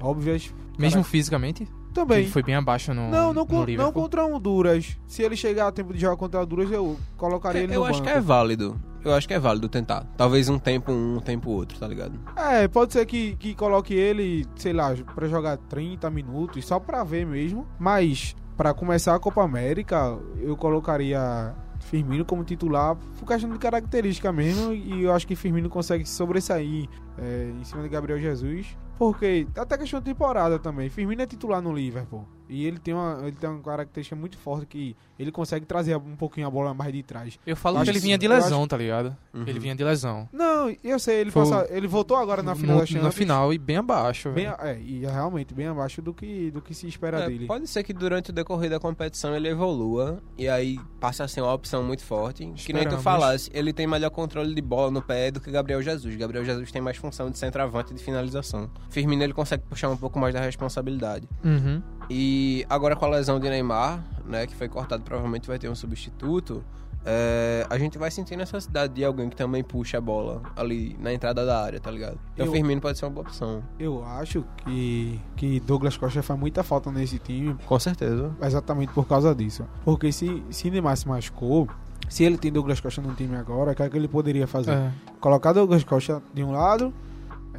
óbvias. 0.00 0.52
Mesmo 0.78 1.02
Cara, 1.02 1.10
fisicamente? 1.10 1.68
também. 1.92 2.18
Ele 2.20 2.28
foi 2.30 2.42
bem 2.42 2.54
abaixo 2.54 2.92
no, 2.94 3.10
Não, 3.10 3.32
não, 3.32 3.34
no 3.34 3.46
con- 3.46 3.64
não 3.76 3.90
contra 3.92 4.24
um 4.24 4.38
Duras. 4.38 4.96
Se 5.06 5.22
ele 5.22 5.34
chegar 5.36 5.66
a 5.68 5.72
tempo 5.72 5.92
de 5.92 5.98
jogar 5.98 6.16
contra 6.16 6.40
o 6.40 6.46
Duras, 6.46 6.70
eu 6.70 6.96
colocaria 7.16 7.62
ele 7.62 7.74
eu 7.74 7.80
no 7.80 7.86
acho 7.86 8.00
banco. 8.00 8.12
que 8.12 8.18
é 8.18 8.20
válido. 8.20 8.78
Eu 9.04 9.14
acho 9.14 9.26
que 9.26 9.34
é 9.34 9.38
válido 9.38 9.68
tentar. 9.68 10.04
Talvez 10.16 10.48
um 10.48 10.58
tempo 10.58 10.92
um, 10.92 11.16
um 11.16 11.20
tempo 11.20 11.50
outro, 11.50 11.78
tá 11.78 11.88
ligado? 11.88 12.18
É, 12.36 12.68
pode 12.68 12.92
ser 12.92 13.04
que, 13.06 13.34
que 13.36 13.54
coloque 13.54 13.94
ele, 13.94 14.44
sei 14.56 14.72
lá, 14.72 14.94
pra 15.14 15.26
jogar 15.26 15.56
30 15.56 16.08
minutos, 16.10 16.64
só 16.66 16.78
pra 16.78 17.02
ver 17.04 17.24
mesmo. 17.26 17.66
Mas, 17.78 18.36
pra 18.56 18.72
começar 18.74 19.14
a 19.14 19.18
Copa 19.18 19.42
América, 19.42 20.16
eu 20.40 20.56
colocaria 20.56 21.54
Firmino 21.80 22.24
como 22.24 22.44
titular 22.44 22.96
por 23.18 23.26
questão 23.26 23.50
de 23.50 23.58
característica 23.58 24.32
mesmo. 24.32 24.72
E 24.72 25.02
eu 25.04 25.12
acho 25.12 25.26
que 25.26 25.34
Firmino 25.34 25.68
consegue 25.68 26.04
se 26.04 26.14
sobressair 26.14 26.88
é, 27.18 27.52
em 27.58 27.64
cima 27.64 27.82
de 27.82 27.88
Gabriel 27.88 28.18
Jesus 28.18 28.76
Porque 28.96 29.46
até 29.56 29.78
questão 29.78 30.00
de 30.00 30.06
temporada 30.06 30.58
também. 30.58 30.88
Firmino 30.88 31.22
é 31.22 31.26
titular 31.26 31.62
no 31.62 31.72
Liverpool. 31.72 32.26
E 32.48 32.66
ele 32.66 32.78
tem 32.78 32.94
uma, 32.94 33.18
ele 33.22 33.32
tem 33.36 33.48
uma 33.48 33.60
característica 33.62 34.16
muito 34.16 34.38
forte 34.38 34.66
que 34.66 34.96
ele 35.18 35.30
consegue 35.32 35.66
trazer 35.66 35.96
um 35.96 36.16
pouquinho 36.16 36.46
a 36.46 36.50
bola 36.50 36.72
mais 36.72 36.92
de 36.92 37.02
trás. 37.02 37.38
Eu 37.46 37.56
falo 37.56 37.78
Eu 37.78 37.84
que 37.84 37.90
ele 37.90 37.98
vinha 37.98 38.16
de 38.16 38.26
lesão, 38.28 38.60
acho- 38.60 38.68
tá 38.68 38.76
ligado? 38.76 39.16
Uhum. 39.34 39.44
Ele 39.46 39.58
vinha 39.58 39.74
de 39.74 39.84
lesão. 39.84 40.28
Não, 40.32 40.74
eu 40.82 40.98
sei, 40.98 41.16
ele, 41.20 41.30
Foi 41.30 41.42
passa, 41.48 41.66
ele 41.70 41.86
voltou 41.86 42.16
agora 42.16 42.42
na 42.42 42.54
final 42.54 42.76
No- 42.76 42.80
da 42.80 42.86
Champions. 42.86 43.04
na 43.04 43.10
final 43.12 43.52
e 43.52 43.58
bem 43.58 43.76
abaixo, 43.76 44.30
Bem, 44.30 44.46
velho. 44.46 44.56
é, 44.60 44.80
e 44.80 45.04
é 45.04 45.10
realmente 45.10 45.52
bem 45.54 45.66
abaixo 45.66 46.00
do 46.00 46.14
que, 46.14 46.50
do 46.50 46.60
que 46.62 46.72
se 46.74 46.86
espera 46.86 47.20
É, 47.24 47.26
dele. 47.26 47.46
pode 47.46 47.66
ser 47.66 47.82
que 47.82 47.92
durante 47.92 48.30
o 48.30 48.32
decorrer 48.32 48.70
da 48.70 48.78
competição 48.80 49.34
ele 49.34 49.48
evolua 49.48 50.22
e 50.36 50.48
aí 50.48 50.78
passa 51.00 51.24
a 51.24 51.28
ser 51.28 51.40
uma 51.42 51.52
opção 51.52 51.82
muito 51.82 52.02
forte. 52.04 52.44
Que 52.56 52.72
nem 52.72 52.82
tu 52.84 52.94
Esperamos. 52.94 53.02
falasse, 53.02 53.50
ele 53.52 53.72
tem 53.72 53.86
melhor 53.86 54.10
controle 54.10 54.54
de 54.54 54.62
bola 54.62 54.90
no 54.90 55.02
pé 55.02 55.30
do 55.30 55.40
que 55.40 55.50
Gabriel 55.50 55.82
Jesus. 55.82 56.14
Gabriel 56.16 56.44
Jesus 56.44 56.70
tem 56.72 56.80
mais 56.80 56.96
função 56.96 57.30
de 57.30 57.36
centroavante 57.38 57.92
e 57.92 57.94
de 57.96 58.02
finalização. 58.02 58.70
Firmino 58.88 59.22
ele 59.22 59.32
consegue 59.32 59.64
puxar 59.68 59.88
um 59.90 59.96
pouco 59.96 60.18
mais 60.18 60.32
da 60.32 60.40
responsabilidade. 60.40 61.28
Uhum. 61.44 61.82
E 62.10 62.64
agora 62.68 62.96
com 62.96 63.04
a 63.04 63.08
lesão 63.08 63.38
de 63.38 63.48
Neymar, 63.48 64.02
né, 64.26 64.46
que 64.46 64.54
foi 64.54 64.68
cortado, 64.68 65.02
provavelmente 65.02 65.46
vai 65.46 65.58
ter 65.58 65.68
um 65.68 65.74
substituto. 65.74 66.62
é, 67.10 67.64
a 67.70 67.78
gente 67.78 67.96
vai 67.96 68.10
sentir 68.10 68.36
necessidade 68.36 68.92
de 68.92 69.02
alguém 69.04 69.30
que 69.30 69.36
também 69.36 69.62
puxa 69.64 69.96
a 69.96 70.00
bola 70.00 70.42
ali 70.54 70.94
na 71.00 71.10
entrada 71.12 71.46
da 71.46 71.62
área, 71.62 71.80
tá 71.80 71.90
ligado? 71.90 72.18
Então 72.34 72.44
Eu- 72.44 72.50
o 72.52 72.54
Firmino 72.54 72.80
pode 72.82 72.98
ser 72.98 73.06
uma 73.06 73.12
boa 73.12 73.26
opção. 73.26 73.62
Eu 73.78 74.04
acho 74.04 74.44
que, 74.58 75.18
que 75.36 75.60
Douglas 75.60 75.96
Costa 75.96 76.22
faz 76.22 76.38
muita 76.38 76.62
falta 76.62 76.90
nesse 76.90 77.18
time 77.18 77.56
Com 77.66 77.78
certeza. 77.78 78.30
exatamente 78.42 78.92
por 78.92 79.06
causa 79.06 79.34
disso. 79.34 79.64
Porque 79.84 80.12
se, 80.12 80.42
se 80.50 80.70
Neymar 80.70 80.96
se 80.98 81.08
machucou, 81.08 81.68
se 82.10 82.24
ele 82.24 82.36
tem 82.36 82.52
Douglas 82.52 82.80
Costa 82.80 83.00
no 83.00 83.14
time 83.14 83.36
agora, 83.36 83.72
o 83.72 83.74
que 83.74 83.82
é 83.82 83.88
que 83.88 83.96
ele 83.96 84.08
poderia 84.08 84.46
fazer? 84.46 84.72
É. 84.72 84.90
Colocar 85.20 85.52
Douglas 85.54 85.84
Costa 85.84 86.20
de 86.34 86.42
um 86.44 86.50
lado. 86.50 86.92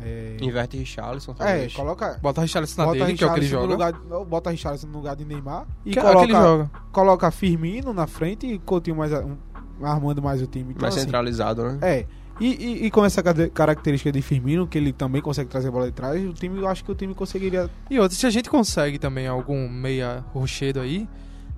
É, 0.03 0.37
Inverte 0.41 0.77
Richarlison 0.77 1.31
é 1.31 1.35
talvez. 1.35 1.73
coloca. 1.73 2.19
Bota 2.21 2.41
Richarlison 2.41 2.81
na 2.81 2.85
Bota 2.87 2.99
dele, 3.05 3.17
que 3.17 3.23
é 3.23 3.27
o 3.27 3.33
que 3.33 3.39
ele 3.39 3.45
Richarlison 3.45 3.67
no 3.77 3.83
joga. 3.83 3.97
lugar, 4.09 4.25
bota 4.25 4.49
Richarlison 4.49 4.87
no 4.87 4.93
lugar 4.97 5.15
de 5.15 5.25
Neymar 5.25 5.65
e 5.85 5.91
Que 5.91 5.99
é 5.99 6.01
o 6.01 6.05
que 6.05 6.23
ele 6.23 6.33
coloca, 6.33 6.41
joga. 6.47 6.71
coloca 6.91 7.31
Firmino 7.31 7.93
na 7.93 8.07
frente 8.07 8.47
e 8.47 8.59
Coutinho 8.59 8.95
mais 8.97 9.13
a- 9.13 9.21
um, 9.25 9.37
armando 9.85 10.21
mais 10.21 10.41
o 10.41 10.47
time. 10.47 10.71
Então, 10.71 10.81
Mais 10.81 10.93
assim, 10.95 11.05
centralizado, 11.05 11.63
né? 11.63 11.77
É. 11.81 12.05
E, 12.39 12.47
e- 12.47 12.85
e 12.85 12.91
com 12.91 13.03
essa 13.03 13.21
característica 13.53 14.11
de 14.13 14.21
Firmino, 14.21 14.65
que 14.65 14.77
ele 14.77 14.93
também 14.93 15.21
consegue 15.21 15.49
trazer 15.49 15.67
a 15.67 15.71
bola 15.71 15.87
de 15.87 15.91
trás, 15.91 16.23
o 16.25 16.31
time, 16.33 16.57
eu 16.59 16.67
acho 16.67 16.83
que 16.85 16.91
o 16.91 16.95
time 16.95 17.13
conseguiria. 17.13 17.69
E 17.89 17.99
outra, 17.99 18.17
se 18.17 18.25
a 18.25 18.29
gente 18.29 18.49
consegue 18.49 18.97
também 18.97 19.27
algum 19.27 19.67
meia 19.67 20.23
rochedo 20.33 20.79
aí, 20.79 21.07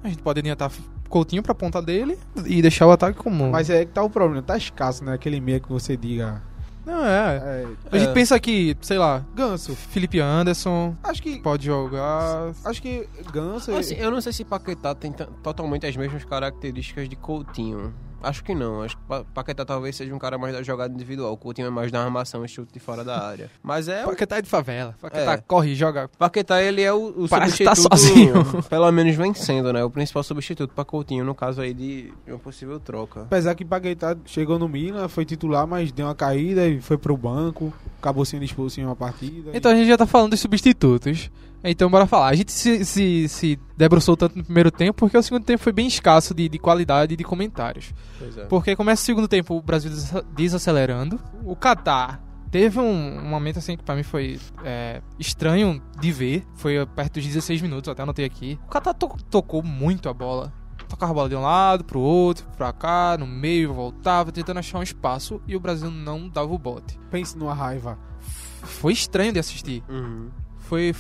a 0.04 0.10
gente 0.10 0.24
pode 0.24 0.40
adiantar 0.40 0.72
Coutinho 1.08 1.44
pra 1.44 1.54
ponta 1.54 1.82
dele 1.82 2.18
e 2.46 2.62
deixar 2.62 2.88
o 2.88 2.92
ataque 2.92 3.18
comum. 3.20 3.52
Mas 3.52 3.70
é 3.70 3.86
que 3.86 3.92
tá 3.92 4.02
o 4.02 4.10
problema, 4.10 4.42
tá 4.42 4.58
escasso, 4.58 5.04
né? 5.04 5.14
Aquele 5.14 5.40
meia 5.42 5.60
que 5.60 5.70
você 5.70 5.96
diga. 5.98 6.42
Não, 6.86 7.06
é. 7.06 7.38
É, 7.38 7.68
A 7.92 7.98
gente 8.00 8.10
É. 8.10 8.14
pensa 8.14 8.40
que, 8.40 8.76
sei 8.82 8.98
lá, 8.98 9.24
Ganso. 9.36 9.76
Felipe 9.76 10.20
Anderson 10.20 10.96
Acho 11.04 11.22
que. 11.22 11.40
pode 11.40 11.66
jogar. 11.66 12.52
Acho 12.66 12.82
que 12.82 13.08
Ganso. 13.32 13.72
Assim, 13.76 13.96
eu 13.96 14.10
não 14.10 14.20
sei 14.20 14.34
se 14.34 14.44
Paquetá 14.44 14.96
tem 14.96 15.12
totalmente 15.44 15.86
as 15.86 15.96
mesmas 15.96 16.26
características 16.26 17.08
de 17.08 17.16
Coutinho. 17.16 17.94
Acho 18.24 18.44
que 18.44 18.54
não. 18.54 18.82
Acho 18.84 18.98
que 18.98 19.04
Pa- 19.04 19.24
Paquetá 19.34 19.66
talvez 19.66 19.96
seja 19.96 20.14
um 20.14 20.20
cara 20.20 20.38
mais 20.38 20.54
da 20.54 20.62
jogada 20.64 20.94
individual. 20.94 21.36
Coutinho 21.38 21.68
é 21.68 21.70
mais 21.70 21.92
da 21.92 22.04
armação 22.04 22.44
e 22.46 22.48
chute 22.48 22.72
de 22.74 22.80
fora 22.80 23.04
da 23.04 23.20
área. 23.26 23.50
Mas 23.64 23.88
é. 23.88 24.04
o- 24.06 24.10
Paquetá 24.10 24.38
é 24.38 24.42
de 24.42 24.50
favela. 24.50 24.96
Paquetá 25.02 25.34
É. 25.34 25.38
corre 25.38 25.72
e 25.72 25.76
joga. 25.76 26.10
Paquetá, 26.18 26.62
ele 26.62 26.82
é 26.82 26.94
o, 26.94 27.24
o 27.26 27.30
Parece 27.30 27.58
que 27.58 27.64
tá 27.64 27.76
substituto. 27.76 28.44
sozinho. 28.46 28.64
Pelo 28.70 28.92
menos 28.92 29.16
vencendo, 29.16 29.72
né? 29.74 29.84
O 29.84 29.90
principal 29.90 30.24
substituto 30.24 30.74
pra 30.74 30.86
Coutinho, 30.86 31.24
no 31.26 31.34
caso 31.36 31.62
aí 31.62 31.74
de 31.74 32.14
uma 32.28 32.38
possível 32.40 32.80
troca. 32.80 33.22
Apesar 33.22 33.56
que 33.56 33.66
Paquetá 33.66 34.16
chegou 34.26 34.58
no 34.60 34.68
Milan, 34.70 35.08
foi 35.08 35.26
titular, 35.26 35.66
mas 35.68 35.92
deu 35.92 36.06
uma 36.08 36.16
caída 36.16 36.68
e 36.68 36.80
foi 36.82 36.98
pro 36.98 37.16
banco. 37.18 37.74
Acabou 38.00 38.26
sendo 38.26 38.44
expulso 38.44 38.80
em 38.80 38.86
uma 38.86 38.96
partida. 38.96 39.52
Então 39.54 39.72
a 39.72 39.76
gente 39.76 39.88
já 39.88 39.98
tá 39.98 40.06
falando 40.08 40.32
dos 40.32 40.40
substitutos. 40.40 41.30
Então 41.64 41.90
bora 41.90 42.08
falar. 42.08 42.28
A 42.30 42.36
gente 42.36 42.52
se, 42.52 42.84
se, 42.86 43.28
se 43.28 43.60
debruçou 43.78 44.18
tanto 44.18 44.38
no 44.38 44.44
primeiro 44.44 44.72
tempo 44.72 44.94
porque 44.98 45.18
o 45.18 45.22
segundo 45.24 45.44
tempo 45.46 45.62
foi 45.62 45.72
bem 45.72 45.88
escasso 45.88 46.34
de, 46.34 46.50
de 46.50 46.58
qualidade 46.58 47.14
e 47.14 47.18
de 47.18 47.24
comentários. 47.24 47.94
Pois 48.18 48.38
é. 48.38 48.46
Porque 48.46 48.76
começa 48.76 49.02
o 49.02 49.06
segundo 49.06 49.28
tempo 49.28 49.56
o 49.56 49.62
Brasil 49.62 49.92
desa- 49.92 50.26
desacelerando. 50.34 51.20
O 51.44 51.56
Catar 51.56 52.24
teve 52.50 52.80
um, 52.80 53.20
um 53.20 53.30
momento 53.30 53.60
assim 53.60 53.78
que 53.78 53.84
pra 53.84 53.96
mim 53.96 54.04
foi 54.04 54.40
é, 54.64 55.02
estranho 55.20 55.82
de 56.00 56.12
ver. 56.12 56.44
Foi 56.56 56.84
perto 56.88 57.14
dos 57.16 57.26
16 57.28 57.62
minutos, 57.62 57.90
até 57.90 58.02
anotei 58.02 58.26
aqui. 58.26 58.60
O 58.66 58.70
Catar 58.70 58.94
to- 58.96 59.16
tocou 59.30 59.62
muito 59.62 60.10
a 60.10 60.14
bola. 60.14 60.52
Tocava 60.90 61.12
a 61.12 61.16
bola 61.16 61.30
de 61.30 61.36
um 61.36 61.42
lado, 61.42 61.86
pro 61.86 62.00
outro, 62.02 62.46
pra 62.58 62.74
cá, 62.74 63.16
no 63.18 63.26
meio, 63.26 63.74
voltava, 63.74 64.30
tentando 64.32 64.58
achar 64.58 64.78
um 64.78 64.84
espaço 64.84 65.42
e 65.48 65.56
o 65.56 65.60
Brasil 65.60 65.90
não 65.90 66.28
dava 66.28 66.52
o 66.52 66.58
bote. 66.58 67.00
Pense 67.10 67.38
numa 67.38 67.54
raiva. 67.54 67.98
Foi 68.62 68.92
estranho 68.92 69.32
de 69.32 69.40
assistir. 69.40 69.82
Uhum. 69.88 70.30
Foi 70.60 70.94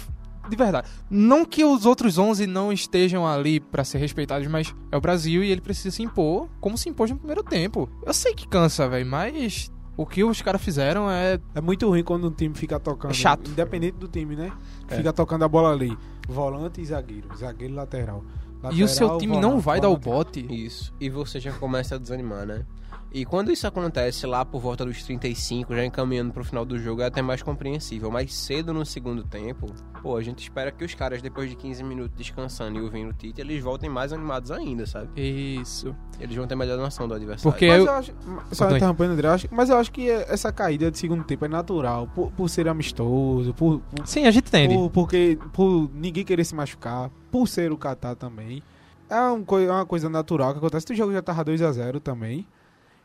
de 0.49 0.55
verdade. 0.55 0.87
Não 1.09 1.45
que 1.45 1.63
os 1.63 1.85
outros 1.85 2.17
11 2.17 2.45
não 2.47 2.71
estejam 2.71 3.27
ali 3.27 3.59
pra 3.59 3.83
ser 3.83 3.97
respeitados, 3.99 4.47
mas 4.47 4.73
é 4.91 4.97
o 4.97 5.01
Brasil 5.01 5.43
e 5.43 5.51
ele 5.51 5.61
precisa 5.61 5.95
se 5.95 6.03
impor 6.03 6.47
como 6.59 6.77
se 6.77 6.89
impôs 6.89 7.09
no 7.11 7.17
primeiro 7.17 7.43
tempo. 7.43 7.89
Eu 8.05 8.13
sei 8.13 8.33
que 8.33 8.47
cansa, 8.47 8.87
velho, 8.89 9.05
mas 9.05 9.71
o 9.95 10.05
que 10.05 10.23
os 10.23 10.41
caras 10.41 10.61
fizeram 10.61 11.09
é 11.09 11.39
É 11.53 11.61
muito 11.61 11.87
ruim 11.87 12.03
quando 12.03 12.27
um 12.27 12.31
time 12.31 12.55
fica 12.55 12.79
tocando. 12.79 13.11
É 13.11 13.13
chato. 13.13 13.49
Independente 13.51 13.97
do 13.97 14.07
time, 14.07 14.35
né? 14.35 14.51
É. 14.89 14.97
Fica 14.97 15.13
tocando 15.13 15.43
a 15.45 15.47
bola 15.47 15.71
ali. 15.71 15.95
Volante 16.27 16.81
e 16.81 16.85
zagueiro. 16.85 17.27
Zagueiro 17.37 17.73
e 17.73 17.75
lateral. 17.75 18.23
e 18.71 18.83
o 18.83 18.87
seu 18.87 19.07
Lateral, 19.07 19.19
time 19.19 19.33
não 19.35 19.41
volante, 19.59 19.65
vai 19.65 19.81
dar 19.81 19.89
o 19.89 19.97
volante. 19.97 20.41
bote. 20.43 20.53
Isso. 20.65 20.93
E 20.99 21.09
você 21.09 21.39
já 21.39 21.51
começa 21.53 21.95
a 21.95 21.97
desanimar, 21.97 22.45
né? 22.45 22.65
E 23.13 23.25
quando 23.25 23.51
isso 23.51 23.67
acontece 23.67 24.25
lá 24.25 24.45
por 24.45 24.61
volta 24.61 24.85
dos 24.85 25.03
35, 25.03 25.75
já 25.75 25.83
encaminhando 25.83 26.31
pro 26.31 26.45
final 26.45 26.63
do 26.63 26.79
jogo, 26.79 27.01
é 27.01 27.07
até 27.07 27.21
mais 27.21 27.41
compreensível. 27.43 28.09
Mas 28.09 28.33
cedo 28.33 28.73
no 28.73 28.85
segundo 28.85 29.21
tempo, 29.23 29.67
pô, 30.01 30.15
a 30.15 30.21
gente 30.23 30.39
espera 30.39 30.71
que 30.71 30.85
os 30.85 30.93
caras, 30.95 31.21
depois 31.21 31.49
de 31.49 31.57
15 31.57 31.83
minutos 31.83 32.15
descansando 32.17 32.79
e 32.79 32.81
ouvindo 32.81 33.09
o 33.09 33.13
Tite, 33.13 33.41
eles 33.41 33.61
voltem 33.61 33.89
mais 33.89 34.13
animados 34.13 34.49
ainda, 34.49 34.85
sabe? 34.85 35.09
Isso. 35.21 35.93
Eles 36.21 36.33
vão 36.35 36.47
ter 36.47 36.55
melhor 36.55 36.77
noção 36.77 37.05
do 37.05 37.13
adversário. 37.13 37.51
Porque 37.51 37.67
Mas 37.67 37.79
eu- 37.79 37.85
eu 37.85 37.91
acho. 37.93 38.13
Só 38.53 38.71
interrompendo, 38.73 39.11
André, 39.11 39.27
eu 39.27 39.31
acho- 39.33 39.47
mas 39.51 39.69
eu 39.69 39.77
acho 39.77 39.91
que 39.91 40.09
essa 40.09 40.49
caída 40.53 40.89
de 40.89 40.97
segundo 40.97 41.25
tempo 41.25 41.43
é 41.43 41.49
natural. 41.49 42.07
Por, 42.15 42.31
por 42.31 42.49
ser 42.49 42.69
amistoso, 42.69 43.53
por, 43.53 43.81
por, 43.93 44.07
Sim, 44.07 44.25
a 44.25 44.31
gente 44.31 44.47
entende. 44.47 44.73
por- 44.73 44.89
porque, 44.89 45.37
por 45.51 45.89
ninguém 45.93 46.23
querer 46.23 46.45
se 46.45 46.55
machucar, 46.55 47.09
por 47.29 47.45
ser 47.47 47.73
o 47.73 47.77
Qatar 47.77 48.15
também. 48.15 48.63
É 49.09 49.15
é 49.15 49.71
uma 49.71 49.85
coisa 49.85 50.07
natural 50.09 50.53
que 50.53 50.59
acontece. 50.59 50.93
O 50.93 50.95
jogo 50.95 51.11
já 51.11 51.21
tava 51.21 51.43
2x0 51.43 51.99
também. 51.99 52.47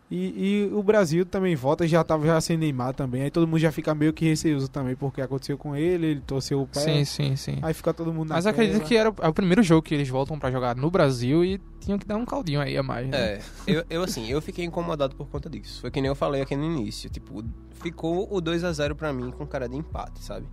E, 0.09 0.69
e 0.71 0.71
o 0.73 0.81
Brasil 0.85 1.27
também 1.27 1.57
volta, 1.57 1.85
já 1.87 2.05
tava 2.05 2.25
já 2.27 2.40
sem 2.40 2.57
Neymar 2.57 2.95
também. 2.95 3.23
Aí 3.23 3.31
todo 3.31 3.45
mundo 3.47 3.59
já 3.59 3.73
fica 3.73 3.92
meio 3.92 4.12
que 4.12 4.25
receoso 4.25 4.69
também, 4.69 4.95
porque 4.95 5.21
aconteceu 5.21 5.59
com 5.59 5.75
ele, 5.75 6.07
ele 6.07 6.21
torceu 6.21 6.62
o 6.62 6.66
pé. 6.66 6.79
Sim, 6.79 7.05
sim, 7.05 7.35
sim. 7.35 7.59
Aí 7.61 7.75
fica 7.75 7.92
todo 7.92 8.12
mundo 8.12 8.29
Mas 8.29 8.45
naquela. 8.45 8.66
acredito 8.69 8.87
que 8.87 8.97
era 8.97 9.12
é 9.21 9.29
o 9.29 9.35
primeiro 9.35 9.64
jogo 9.64 9.83
que 9.83 9.92
eles 9.92 10.09
voltam 10.09 10.38
pra 10.38 10.49
jogar 10.51 10.77
no 10.77 10.88
Brasil 10.92 11.45
e 11.45 11.61
tinham 11.81 11.99
que 11.99 12.07
dar 12.07 12.16
um 12.16 12.25
caldinho 12.25 12.61
aí 12.61 12.77
a 12.79 12.85
mais. 12.85 13.09
Né? 13.09 13.19
É, 13.19 13.40
eu, 13.66 13.85
eu 13.90 14.03
assim, 14.05 14.29
eu 14.31 14.40
fiquei 14.40 14.64
incomodado 14.64 15.16
por 15.16 15.27
conta 15.29 15.51
disso. 15.51 15.81
Foi 15.81 15.90
que 15.90 16.01
nem 16.01 16.09
eu 16.09 16.14
falei 16.14 16.40
aqui 16.40 16.55
no 16.55 16.64
início. 16.64 17.11
Tipo, 17.11 17.42
ficou 17.75 18.29
o 18.33 18.40
2 18.40 18.62
a 18.62 18.73
0 18.73 18.95
pra 18.95 19.12
mim 19.12 19.33
com 19.33 19.45
cara 19.45 19.69
de 19.69 19.75
empate, 19.77 20.23
sabe? 20.23 20.47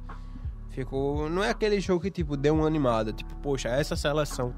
Ficou. 0.72 1.30
Não 1.30 1.44
é 1.44 1.52
aquele 1.52 1.80
jogo 1.80 2.02
que, 2.02 2.10
tipo, 2.10 2.36
deu 2.36 2.56
uma 2.56 2.66
animada. 2.66 3.14
Tipo, 3.14 3.36
poxa, 3.36 3.70
essa 3.70 3.96
seleção 3.96 4.52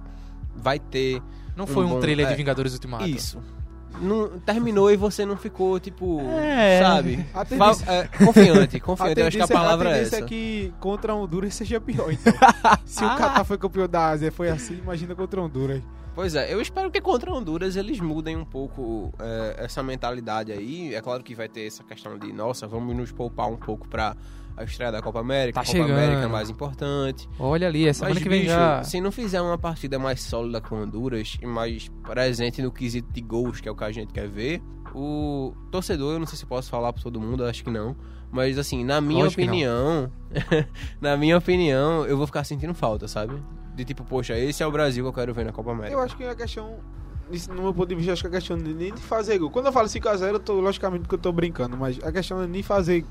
vai 0.55 0.79
ter. 0.79 1.21
Não 1.53 1.67
foi 1.67 1.83
Um 1.83 1.87
um, 1.87 1.89
bom- 1.95 1.99
trailer 1.99 2.27
de 2.27 2.33
é, 2.33 2.35
Vingadores 2.37 2.71
Ultimato. 2.73 3.05
Isso. 3.05 3.41
Não, 4.01 4.39
terminou 4.39 4.91
e 4.91 4.97
você 4.97 5.25
não 5.25 5.37
ficou, 5.37 5.79
tipo. 5.79 6.21
É. 6.21 6.79
Sabe? 6.81 7.25
A 7.33 7.45
tendência, 7.45 7.85
é, 7.89 8.07
confiante, 8.07 8.77
a 8.77 8.79
confiante. 8.79 9.19
Eu 9.19 9.27
acho 9.27 9.37
que 9.37 9.43
a 9.43 9.47
palavra 9.47 9.89
é 9.89 9.93
tendência 9.93 10.15
essa. 10.17 10.25
é 10.25 10.27
que 10.27 10.73
contra 10.79 11.13
Honduras 11.13 11.53
seja 11.55 11.79
pior, 11.79 12.11
então. 12.11 12.33
Se 12.85 13.03
o 13.03 13.09
Qatar 13.09 13.45
foi 13.45 13.57
campeão 13.57 13.87
da 13.87 14.09
Ásia 14.09 14.31
foi 14.31 14.49
assim, 14.49 14.77
imagina 14.77 15.15
contra 15.15 15.41
Honduras. 15.41 15.81
Pois 16.13 16.33
é, 16.33 16.53
eu 16.53 16.61
espero 16.61 16.89
que 16.89 17.01
contra 17.01 17.29
Honduras 17.33 17.75
eles 17.75 17.99
mudem 17.99 18.37
um 18.37 18.45
pouco 18.45 19.13
é, 19.19 19.65
essa 19.65 19.83
mentalidade 19.83 20.51
aí. 20.51 20.95
É 20.95 21.01
claro 21.01 21.21
que 21.21 21.35
vai 21.35 21.49
ter 21.49 21.67
essa 21.67 21.83
questão 21.83 22.17
de, 22.17 22.31
nossa, 22.31 22.65
vamos 22.65 22.95
nos 22.95 23.11
poupar 23.11 23.49
um 23.49 23.57
pouco 23.57 23.85
pra 23.87 24.15
a 24.57 24.63
estreia 24.63 24.91
da 24.91 25.01
Copa 25.01 25.19
América. 25.19 25.55
Tá 25.55 25.61
a 25.61 25.65
Copa 25.65 25.77
chegando. 25.77 25.97
América 25.97 26.21
é 26.23 26.27
mais 26.27 26.49
importante. 26.49 27.29
Olha 27.39 27.67
ali, 27.67 27.87
essa 27.87 27.99
semana 27.99 28.15
Mas, 28.15 28.23
que 28.23 28.29
vem 28.29 28.41
bicho, 28.41 28.53
já. 28.53 28.83
se 28.83 29.01
não 29.01 29.11
fizer 29.11 29.41
uma 29.41 29.57
partida 29.57 29.99
mais 29.99 30.21
sólida 30.21 30.61
com 30.61 30.81
Honduras 30.81 31.37
e 31.41 31.45
mais 31.45 31.89
presente 32.03 32.61
no 32.61 32.71
quesito 32.71 33.11
de 33.11 33.21
gols, 33.21 33.59
que 33.61 33.67
é 33.67 33.71
o 33.71 33.75
que 33.75 33.83
a 33.83 33.91
gente 33.91 34.13
quer 34.13 34.27
ver, 34.27 34.61
o 34.93 35.53
torcedor, 35.71 36.13
eu 36.13 36.19
não 36.19 36.25
sei 36.25 36.37
se 36.37 36.45
posso 36.45 36.69
falar 36.69 36.93
pra 36.93 37.01
todo 37.03 37.19
mundo, 37.19 37.43
acho 37.45 37.63
que 37.63 37.69
não. 37.69 37.95
Mas 38.31 38.57
assim, 38.57 38.83
na 38.83 38.99
minha 39.01 39.23
Lógico 39.25 39.41
opinião, 39.41 40.11
na 40.99 41.15
minha 41.17 41.37
opinião, 41.37 42.05
eu 42.05 42.17
vou 42.17 42.25
ficar 42.25 42.43
sentindo 42.43 42.73
falta, 42.73 43.07
sabe? 43.07 43.41
De 43.75 43.83
tipo, 43.83 44.03
poxa, 44.03 44.37
esse 44.37 44.63
é 44.63 44.67
o 44.67 44.71
Brasil 44.71 45.03
que 45.03 45.09
eu 45.09 45.13
quero 45.13 45.33
ver 45.33 45.45
na 45.45 45.51
Copa 45.51 45.71
América. 45.71 45.93
Eu 45.95 45.99
acho 46.01 46.15
que 46.15 46.23
é 46.23 46.29
a 46.29 46.35
questão. 46.35 46.79
isso, 47.29 47.53
No 47.53 47.61
meu 47.63 47.73
ponto 47.73 47.89
de 47.89 47.95
vista, 47.95 48.13
acho 48.13 48.21
que 48.23 48.27
é 48.27 48.29
a 48.29 48.33
questão 48.33 48.57
de 48.57 48.73
nem 48.73 48.93
de 48.93 49.01
fazer 49.01 49.37
gol. 49.37 49.49
Quando 49.49 49.65
eu 49.67 49.71
falo 49.73 49.87
5x0, 49.87 50.33
eu 50.33 50.39
tô, 50.39 50.59
logicamente 50.59 51.07
que 51.07 51.13
eu 51.13 51.19
tô 51.19 51.31
brincando, 51.31 51.75
mas 51.77 51.99
a 52.03 52.11
questão 52.11 52.41
é 52.41 52.47
nem 52.47 52.63
fazer 52.63 53.05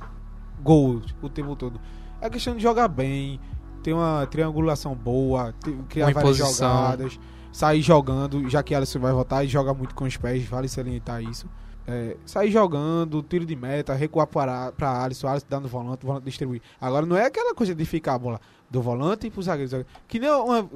gol 0.62 1.02
o 1.22 1.28
tempo 1.28 1.54
todo. 1.56 1.80
É 2.20 2.30
questão 2.30 2.56
de 2.56 2.62
jogar 2.62 2.88
bem, 2.88 3.38
ter 3.82 3.92
uma 3.92 4.26
triangulação 4.26 4.94
boa, 4.94 5.52
ter, 5.62 5.76
criar 5.88 6.06
Uma 6.06 6.12
várias 6.14 6.38
imposição. 6.38 6.68
jogadas, 6.68 7.20
sair 7.52 7.82
jogando, 7.82 8.48
já 8.48 8.62
que 8.62 8.74
Alisson 8.74 8.98
vai 8.98 9.12
voltar 9.12 9.44
e 9.44 9.48
joga 9.48 9.74
muito 9.74 9.94
com 9.94 10.04
os 10.04 10.16
pés, 10.16 10.44
vale 10.44 10.68
salientar 10.68 11.22
isso. 11.22 11.46
é, 11.86 12.16
sair 12.24 12.50
jogando, 12.50 13.22
tiro 13.22 13.44
de 13.44 13.54
meta, 13.54 13.92
recuar 13.94 14.26
para, 14.26 14.72
para 14.72 15.02
Alisson, 15.02 15.28
Alisson 15.28 15.46
dando 15.50 15.68
volante, 15.68 16.04
volante 16.04 16.24
distribuir. 16.24 16.62
Agora 16.80 17.04
não 17.04 17.16
é 17.16 17.26
aquela 17.26 17.54
coisa 17.54 17.74
de 17.74 17.84
ficar 17.84 18.14
a 18.14 18.18
bola 18.18 18.40
do 18.70 18.82
volante 18.82 19.30
pro 19.30 19.42
zagueiro. 19.42 19.70
zagueiro. 19.70 19.88
Que 20.08 20.18
nem 20.18 20.30
uma, 20.30 20.68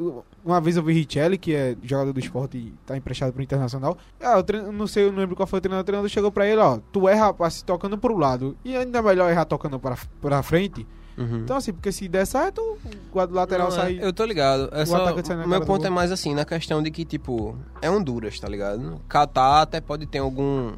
uma 0.44 0.60
vez 0.60 0.76
eu 0.76 0.82
vi 0.82 0.92
Richelli, 0.92 1.36
que 1.36 1.54
é 1.54 1.76
jogador 1.82 2.12
do 2.12 2.20
esporte 2.20 2.56
e 2.56 2.74
tá 2.86 2.96
emprestado 2.96 3.32
pro 3.32 3.42
Internacional. 3.42 3.96
Ah, 4.20 4.36
eu 4.36 4.42
treino, 4.42 4.70
não 4.70 4.86
sei, 4.86 5.06
eu 5.06 5.12
não 5.12 5.18
lembro 5.18 5.34
qual 5.34 5.46
foi 5.46 5.58
o 5.58 5.62
treinador. 5.62 5.82
O 5.82 5.84
treinador 5.84 6.08
chegou 6.08 6.30
pra 6.30 6.46
ele, 6.46 6.60
ó, 6.60 6.78
tu 6.92 7.08
erra 7.08 7.34
se 7.50 7.64
tocando 7.64 7.98
pro 7.98 8.16
lado. 8.16 8.56
E 8.64 8.76
ainda 8.76 9.02
melhor 9.02 9.30
errar 9.30 9.44
tocando 9.44 9.78
pra, 9.78 9.96
pra 10.20 10.42
frente. 10.42 10.86
Uhum. 11.16 11.38
Então, 11.38 11.56
assim, 11.56 11.72
porque 11.72 11.90
se 11.90 12.06
der 12.06 12.24
certo, 12.24 12.78
o 13.12 13.18
lateral 13.34 13.70
Não, 13.70 13.76
é, 13.76 13.80
sai. 13.80 13.98
Eu 14.00 14.12
tô 14.12 14.24
ligado. 14.24 14.68
É 14.72 14.84
o 14.84 14.86
só, 14.86 15.12
na 15.34 15.46
meu 15.46 15.60
ponto 15.62 15.84
é 15.84 15.90
mais 15.90 16.12
assim, 16.12 16.32
na 16.32 16.44
questão 16.44 16.80
de 16.80 16.92
que, 16.92 17.04
tipo, 17.04 17.56
é 17.82 17.90
Honduras, 17.90 18.38
tá 18.38 18.48
ligado? 18.48 19.00
Catar 19.08 19.62
até 19.62 19.80
pode 19.80 20.06
ter 20.06 20.18
algum, 20.18 20.74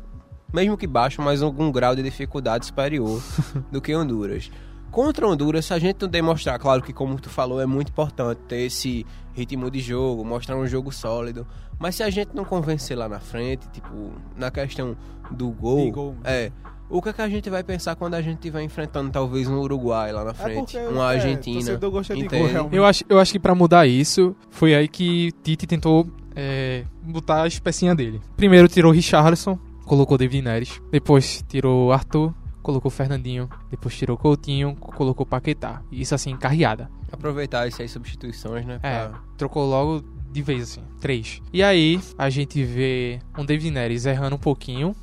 mesmo 0.51 0.79
que 0.79 0.87
baixo, 0.87 1.21
mas 1.21 1.43
algum 1.43 1.71
grau 1.71 1.95
de 1.95 2.03
dificuldade 2.03 2.65
superior 2.65 3.23
do 3.71 3.83
que 3.83 3.95
Honduras. 3.95 4.51
Contra 4.91 5.27
Honduras, 5.27 5.67
se 5.67 5.75
a 5.75 5.79
gente 5.79 6.03
não 6.03 6.09
demonstrar, 6.09 6.59
claro 6.59 6.83
que 6.83 6.93
como 6.93 7.19
tu 7.21 7.31
falou, 7.31 7.61
é 7.61 7.67
muito 7.67 7.91
importante 7.91 8.41
ter 8.49 8.63
esse 8.63 9.07
ritmo 9.33 9.71
de 9.71 9.81
jogo, 9.81 10.25
mostrar 10.25 10.57
um 10.57 10.67
jogo 10.67 10.91
sólido. 10.93 11.47
Mas 11.79 11.95
se 11.95 12.03
a 12.03 12.11
gente 12.11 12.35
não 12.35 12.45
convencer 12.45 12.97
lá 12.97 13.09
na 13.09 13.21
frente, 13.21 13.69
tipo, 13.71 14.13
na 14.37 14.51
questão 14.51 14.97
do 15.31 15.51
gol, 15.51 15.91
gol. 15.91 16.17
é. 16.25 16.51
O 16.91 17.01
que, 17.01 17.09
é 17.09 17.13
que 17.13 17.23
a 17.23 17.29
gente 17.29 17.49
vai 17.49 17.63
pensar 17.63 17.95
quando 17.95 18.15
a 18.15 18.21
gente 18.21 18.39
estiver 18.39 18.63
enfrentando 18.63 19.13
talvez 19.13 19.47
um 19.47 19.61
Uruguai 19.61 20.11
lá 20.11 20.25
na 20.25 20.35
frente, 20.35 20.77
porque, 20.77 20.79
uma 20.89 21.13
é, 21.13 21.17
Argentina? 21.17 21.55
torcedor 21.61 21.91
gosta 21.93 22.17
de 22.17 22.27
gol. 22.27 22.69
Eu 22.73 22.85
acho, 22.85 23.05
eu 23.09 23.21
acho 23.21 23.31
que 23.31 23.39
pra 23.39 23.55
mudar 23.55 23.87
isso, 23.87 24.35
foi 24.51 24.75
aí 24.75 24.89
que 24.89 25.31
Tite 25.45 25.69
tentou 25.69 26.11
é, 26.35 26.85
botar 27.01 27.45
as 27.45 27.61
pecinhas 27.61 27.97
dele. 27.97 28.21
Primeiro 28.37 28.67
tirou 28.67 28.91
Richarlison, 28.91 29.57
colocou 29.85 30.19
David 30.19 30.43
Neres. 30.43 30.83
Depois 30.91 31.45
tirou 31.49 31.93
Arthur, 31.93 32.35
colocou 32.63 32.91
Fernandinho. 32.91 33.49
Depois 33.71 33.97
tirou 33.97 34.17
Coutinho, 34.17 34.75
colocou 34.77 35.25
Paquetá. 35.27 35.83
Isso 35.91 36.15
assim, 36.15 36.37
carreada. 36.37 36.91
Aproveitar 37.13 37.67
essas 37.67 37.91
substituições, 37.91 38.65
né? 38.67 38.79
É, 38.83 39.09
pra- 39.09 39.21
trocou 39.37 39.67
logo 39.69 40.05
de 40.31 40.43
vez, 40.43 40.63
assim, 40.63 40.83
três. 41.01 41.43
E 41.53 41.63
aí, 41.63 42.01
a 42.17 42.31
gente 42.31 42.63
vê 42.63 43.19
um 43.37 43.45
David 43.45 43.71
Neres 43.73 44.07
errando 44.07 44.37
um 44.37 44.39
pouquinho. 44.39 44.95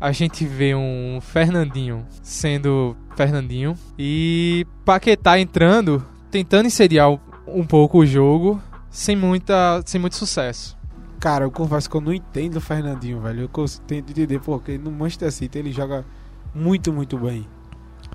A 0.00 0.12
gente 0.12 0.44
vê 0.44 0.74
um 0.74 1.18
Fernandinho 1.20 2.04
sendo 2.22 2.94
Fernandinho. 3.16 3.74
E 3.98 4.66
Paquetá 4.84 5.38
entrando, 5.40 6.04
tentando 6.30 6.66
inseriar 6.66 7.10
um- 7.10 7.18
um 7.46 7.64
pouco 7.64 7.98
o 7.98 8.06
jogo, 8.06 8.60
sem, 8.90 9.16
muita, 9.16 9.82
sem 9.86 10.00
muito 10.00 10.14
sucesso. 10.16 10.76
Cara, 11.18 11.46
eu 11.46 11.50
confesso 11.50 11.88
que 11.88 11.96
eu 11.96 12.00
não 12.02 12.12
entendo 12.12 12.56
o 12.56 12.60
Fernandinho, 12.60 13.18
velho. 13.20 13.48
Eu 13.54 13.68
tento 13.86 14.10
entender 14.10 14.38
porque 14.40 14.76
no 14.76 14.90
Manchester 14.90 15.32
City 15.32 15.58
ele 15.58 15.72
joga 15.72 16.04
muito, 16.54 16.92
muito 16.92 17.18
bem. 17.18 17.46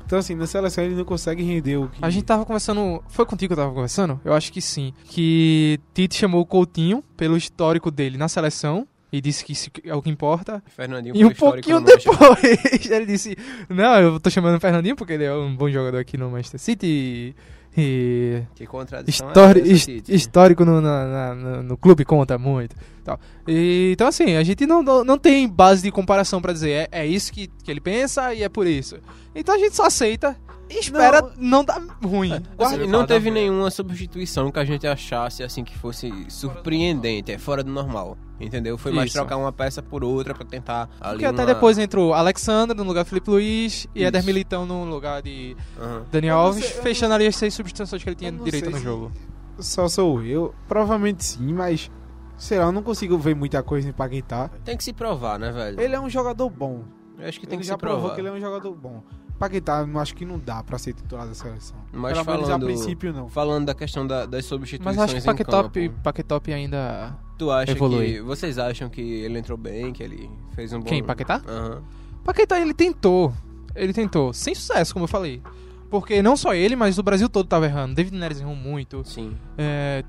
Então, 0.06 0.18
assim, 0.18 0.34
na 0.34 0.48
seleção 0.48 0.84
ele 0.84 0.96
não 0.96 1.06
consegue 1.06 1.44
render 1.44 1.78
o 1.78 1.88
que. 1.88 2.04
A 2.04 2.10
gente 2.10 2.24
tava 2.24 2.44
conversando. 2.44 3.04
Foi 3.10 3.26
contigo 3.26 3.54
que 3.54 3.60
eu 3.60 3.64
tava 3.64 3.74
conversando? 3.74 4.20
Eu 4.26 4.34
acho 4.34 4.52
que 4.52 4.60
sim. 4.60 4.92
Que 5.06 5.80
Tite 5.94 6.16
chamou 6.16 6.42
o 6.42 6.46
Coutinho 6.46 7.04
pelo 7.16 7.38
histórico 7.38 7.92
dele 7.92 8.18
na 8.18 8.28
seleção. 8.28 8.88
E 9.12 9.20
disse 9.22 9.44
que 9.44 9.54
isso 9.54 9.72
é 9.84 9.94
o 9.94 10.02
que 10.04 10.10
importa. 10.10 10.64
Fernandinho 10.68 11.16
E 11.16 11.26
um 11.26 11.32
pouquinho 11.32 11.82
depois, 11.82 12.86
ele 12.90 13.08
disse: 13.08 13.36
Não, 13.68 14.00
eu 14.00 14.20
tô 14.20 14.30
chamando 14.30 14.58
o 14.58 14.60
Fernandinho 14.60 14.96
porque 14.96 15.14
ele 15.14 15.24
é 15.24 15.34
um 15.34 15.56
bom 15.56 15.70
jogador 15.70 15.98
aqui 15.98 16.16
no 16.16 16.30
Manchester 16.30 16.60
City. 16.60 17.36
E. 17.78 18.42
Que 18.56 18.66
contradição 18.66 19.28
históri- 19.28 19.62
é 19.62 19.74
essa, 19.74 19.92
histórico 20.10 20.66
no, 20.66 20.82
na- 20.82 21.06
na- 21.36 21.64
no, 21.64 21.78
clube 21.78 22.04
conta 22.04 22.38
muito. 22.38 22.76
Tal. 23.04 23.20
E, 23.48 23.92
então, 23.94 24.08
assim, 24.08 24.36
a 24.36 24.44
gente 24.44 24.66
não, 24.66 24.82
não, 24.82 25.04
não 25.04 25.18
tem 25.18 25.48
base 25.48 25.82
de 25.84 25.92
comparação 25.92 26.42
pra 26.42 26.52
dizer 26.52 26.70
é, 26.72 26.88
é 27.04 27.06
isso 27.06 27.32
que, 27.32 27.48
que 27.64 27.70
ele 27.72 27.80
pensa 27.80 28.34
e 28.34 28.44
é 28.44 28.50
por 28.50 28.68
isso. 28.68 28.98
Então 29.34 29.56
a 29.56 29.58
gente 29.58 29.76
só 29.76 29.86
aceita 29.86 30.36
espera 30.70 31.22
Não. 31.22 31.32
não, 31.38 31.64
dar 31.66 31.82
ruim. 32.04 32.32
Assim, 32.34 32.44
Guarda- 32.58 32.88
não 32.88 33.06
teve 33.06 33.32
nenhuma 33.32 33.72
substituição 33.72 34.52
que 34.52 34.60
a 34.60 34.66
gente 34.66 34.86
achasse 34.86 35.42
assim 35.44 35.64
que 35.64 35.78
fosse 35.78 36.12
surpreendente, 36.30 37.32
é 37.32 37.38
fora 37.38 37.64
do 37.64 37.72
normal. 37.72 38.18
Entendeu? 38.40 38.78
Foi 38.78 38.92
mais 38.94 39.08
Isso. 39.10 39.18
trocar 39.18 39.36
uma 39.36 39.52
peça 39.52 39.82
por 39.84 40.02
outra 40.04 40.34
pra 40.34 40.46
tentar 40.46 40.90
ali 41.02 41.14
Porque 41.14 41.26
até 41.26 41.42
uma- 41.42 41.46
depois 41.54 41.78
entrou 41.78 42.14
Alexandre 42.14 42.76
no 42.78 42.84
lugar 42.84 43.04
de 43.04 43.10
Felipe 43.10 43.30
Luiz 43.30 43.86
e 43.94 44.00
Isso. 44.00 44.08
Éder 44.08 44.24
Militão 44.24 44.66
no 44.66 44.86
lugar 44.86 45.22
de 45.22 45.58
Aham. 45.78 46.04
Daniel 46.10 46.38
Alves, 46.38 46.64
sei- 46.64 46.72
eu 46.74 46.76
não 46.78 46.84
fechando 46.84 47.14
ali 47.16 47.28
as 47.28 47.36
seis 47.36 47.54
substituições 47.54 48.02
que 48.02 48.08
ele 48.10 48.16
tinha 48.16 48.32
direito 48.32 48.70
no 48.70 48.78
se- 48.78 48.84
jogo. 48.84 49.12
Só 49.60 49.90
sou 49.90 50.24
eu. 50.24 50.56
Provavelmente 50.70 51.24
sim, 51.26 51.54
mas. 51.54 51.92
Sei 52.38 52.58
lá, 52.58 52.68
eu 52.68 52.72
não 52.72 52.82
consigo 52.82 53.18
ver 53.18 53.36
muita 53.36 53.62
coisa 53.62 53.90
em 53.90 53.92
Paquetá. 53.92 54.50
Tem 54.64 54.78
que 54.78 54.84
se 54.86 54.94
provar, 54.94 55.38
né, 55.38 55.52
velho? 55.52 55.82
Ele 55.82 55.94
é 55.94 56.00
um 56.00 56.10
jogador 56.10 56.50
bom. 56.50 56.86
Eu 57.18 57.28
acho 57.28 57.38
que 57.38 57.46
tem 57.46 57.56
ele 57.58 57.64
que 57.64 57.68
já 57.68 57.74
se 57.74 57.78
provou 57.78 58.00
provar. 58.00 58.16
que 58.16 58.22
ele 58.22 58.30
é 58.30 58.32
um 58.32 58.40
jogador 58.40 58.74
bom. 58.74 59.04
Paquetá, 59.40 59.88
eu 59.90 60.00
acho 60.00 60.14
que 60.16 60.26
não 60.26 60.38
dá 60.38 60.62
pra 60.62 60.78
ser 60.78 60.94
titular 60.94 61.26
da 61.26 61.34
seleção. 61.34 61.78
Mas 61.94 62.14
Pelo 62.14 62.26
menos 62.26 62.44
a 62.44 62.48
falando- 62.48 62.66
princípio, 62.66 63.14
não. 63.14 63.30
Falando 63.30 63.66
da 63.68 63.74
questão 63.74 64.06
da- 64.06 64.26
das 64.26 64.44
substituições 64.46 64.98
Mas 64.98 64.98
eu 64.98 65.04
acho 65.04 65.16
que 65.16 65.26
Paquetop, 65.26 65.90
Paquetop 66.04 66.54
ainda. 66.54 67.18
tu 67.38 67.50
acha 67.50 67.72
evolui. 67.72 68.14
que 68.16 68.22
vocês 68.22 68.58
acham 68.60 68.90
que 68.90 69.02
ele 69.02 69.40
entrou 69.40 69.58
bem, 69.58 69.94
que 69.94 70.04
ele 70.04 70.30
fez 70.54 70.74
um 70.74 70.80
bom 70.80 70.86
Quem? 70.86 71.02
Paquetá? 71.04 71.42
Aham. 71.48 71.82
Paquetá 72.24 72.60
ele 72.60 72.74
tentou. 72.74 73.34
Ele 73.76 73.94
tentou. 73.94 74.34
Sem 74.34 74.54
sucesso, 74.54 74.92
como 74.94 75.04
eu 75.06 75.08
falei. 75.08 75.42
Porque 75.90 76.22
não 76.22 76.36
só 76.38 76.54
ele, 76.54 76.76
mas 76.76 76.98
o 77.00 77.04
Brasil 77.04 77.30
todo 77.30 77.48
tava 77.48 77.66
errando. 77.66 77.96
David 77.96 78.16
Neres 78.18 78.40
errou 78.42 78.56
muito. 78.56 79.02
Sim. 79.06 79.36
É, 79.58 80.04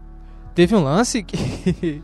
teve 0.55 0.75
um 0.75 0.83
lance 0.83 1.23
que. 1.23 1.37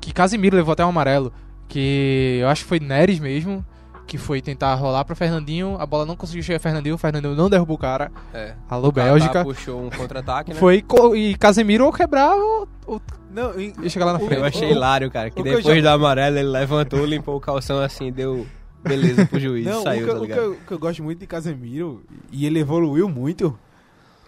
que 0.00 0.12
Casimiro 0.12 0.56
levou 0.56 0.72
até 0.72 0.84
um 0.84 0.88
amarelo. 0.88 1.32
Que 1.68 2.38
eu 2.40 2.48
acho 2.48 2.62
que 2.62 2.68
foi 2.68 2.80
Neres 2.80 3.18
mesmo. 3.20 3.64
Que 4.06 4.18
foi 4.18 4.42
tentar 4.42 4.74
rolar 4.74 5.04
pra 5.04 5.14
Fernandinho. 5.14 5.76
A 5.80 5.86
bola 5.86 6.04
não 6.04 6.14
conseguiu 6.14 6.42
chegar 6.42 6.58
a 6.58 6.60
Fernandinho. 6.60 6.94
O 6.94 6.98
Fernandinho 6.98 7.34
não 7.34 7.48
derrubou 7.48 7.76
o 7.76 7.78
cara. 7.78 8.12
É. 8.34 8.54
Alô, 8.68 8.88
O 8.88 8.92
Bélgica. 8.92 9.42
puxou 9.42 9.82
um 9.86 9.90
contra-ataque, 9.90 10.52
né? 10.52 10.60
Foi 10.60 10.84
e 11.16 11.34
Casemiro 11.36 11.86
ou 11.86 11.92
quebrar 11.92 12.34
ou, 12.34 12.68
ou 12.86 13.02
Não, 13.32 13.58
e- 13.58 13.72
ia 13.82 13.88
chegar 13.88 14.04
lá 14.04 14.12
na 14.12 14.18
O- 14.18 14.26
frente. 14.26 14.38
Eu 14.40 14.44
achei 14.44 14.68
o- 14.68 14.72
hilário, 14.72 15.10
cara, 15.10 15.30
que 15.30 15.40
o 15.40 15.42
que 15.42 15.50
depois 15.50 15.64
já- 15.64 15.80
do 15.80 15.88
amarelo 15.88 16.36
ele 16.38 16.48
levantou, 16.48 17.04
limpou 17.06 17.36
o 17.36 17.40
calção 17.40 17.78
assim, 17.80 18.12
deu 18.12 18.46
beleza 18.82 19.24
pro 19.26 19.40
juiz, 19.40 19.64
Não, 19.64 19.82
saiu, 19.82 20.02
o, 20.02 20.06
que, 20.06 20.12
tá 20.12 20.16
eu- 20.18 20.22
o 20.22 20.26
que 20.26 20.32
eu, 20.38 20.52
o 20.52 20.66
que 20.66 20.72
eu 20.74 20.78
gosto 20.78 21.02
muito 21.02 21.18
de 21.20 21.26
Casemiro, 21.26 22.04
e 22.30 22.44
ele 22.44 22.60
evoluiu 22.60 23.08
muito, 23.08 23.58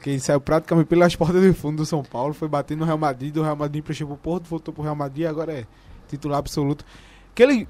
que 0.03 0.09
ele 0.11 0.19
saiu 0.21 0.41
praticamente 0.41 0.89
pelas 0.89 1.15
portas 1.15 1.43
do 1.43 1.53
fundo 1.55 1.77
do 1.77 1.87
São 1.87 2.03
Paulo, 2.03 2.33
foi 2.33 2.49
bater 2.49 2.75
no 2.77 2.85
Real 2.87 2.97
Madrid, 2.97 3.33
do 3.35 3.43
Real 3.43 3.55
Madrid 3.57 3.81
emprestou 3.81 4.09
pro 4.09 4.17
Porto, 4.17 4.49
voltou 4.49 4.73
pro 4.73 4.83
Real 4.83 4.97
Madrid, 4.97 5.27
agora 5.27 5.53
é 5.53 5.65
titular 6.09 6.39
absoluto. 6.39 6.85
Que 7.35 7.43
ele, 7.43 7.69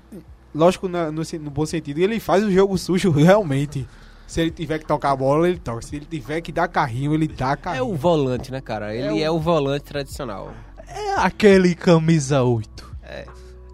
lógico, 0.56 0.88
no, 0.88 1.24
sen- 1.24 1.38
no 1.38 1.50
bom 1.50 1.64
sentido, 1.66 1.98
ele 1.98 2.18
faz 2.18 2.42
o 2.42 2.50
jogo 2.50 2.76
sujo 2.78 3.10
realmente. 3.12 3.86
Se 4.26 4.40
ele 4.40 4.50
tiver 4.50 4.80
que 4.80 4.86
tocar 4.86 5.12
a 5.12 5.16
bola, 5.16 5.48
ele 5.48 5.58
toca. 5.58 5.82
Se 5.82 5.94
ele 5.94 6.04
tiver 6.04 6.40
que 6.40 6.50
dar 6.50 6.66
carrinho, 6.66 7.14
ele 7.14 7.28
dá 7.28 7.52
É 7.52 7.56
carrinho. 7.56 7.86
o 7.88 7.94
volante, 7.94 8.50
né, 8.50 8.60
cara? 8.60 8.92
Ele 8.94 9.22
é 9.22 9.30
o- 9.30 9.36
o, 9.36 9.38
volante 9.40 9.84
tradicional. 9.84 10.52
É 10.88 11.14
aquele 11.16 11.74
camisa 11.76 12.42
8. 12.42 12.92
É. 13.04 13.24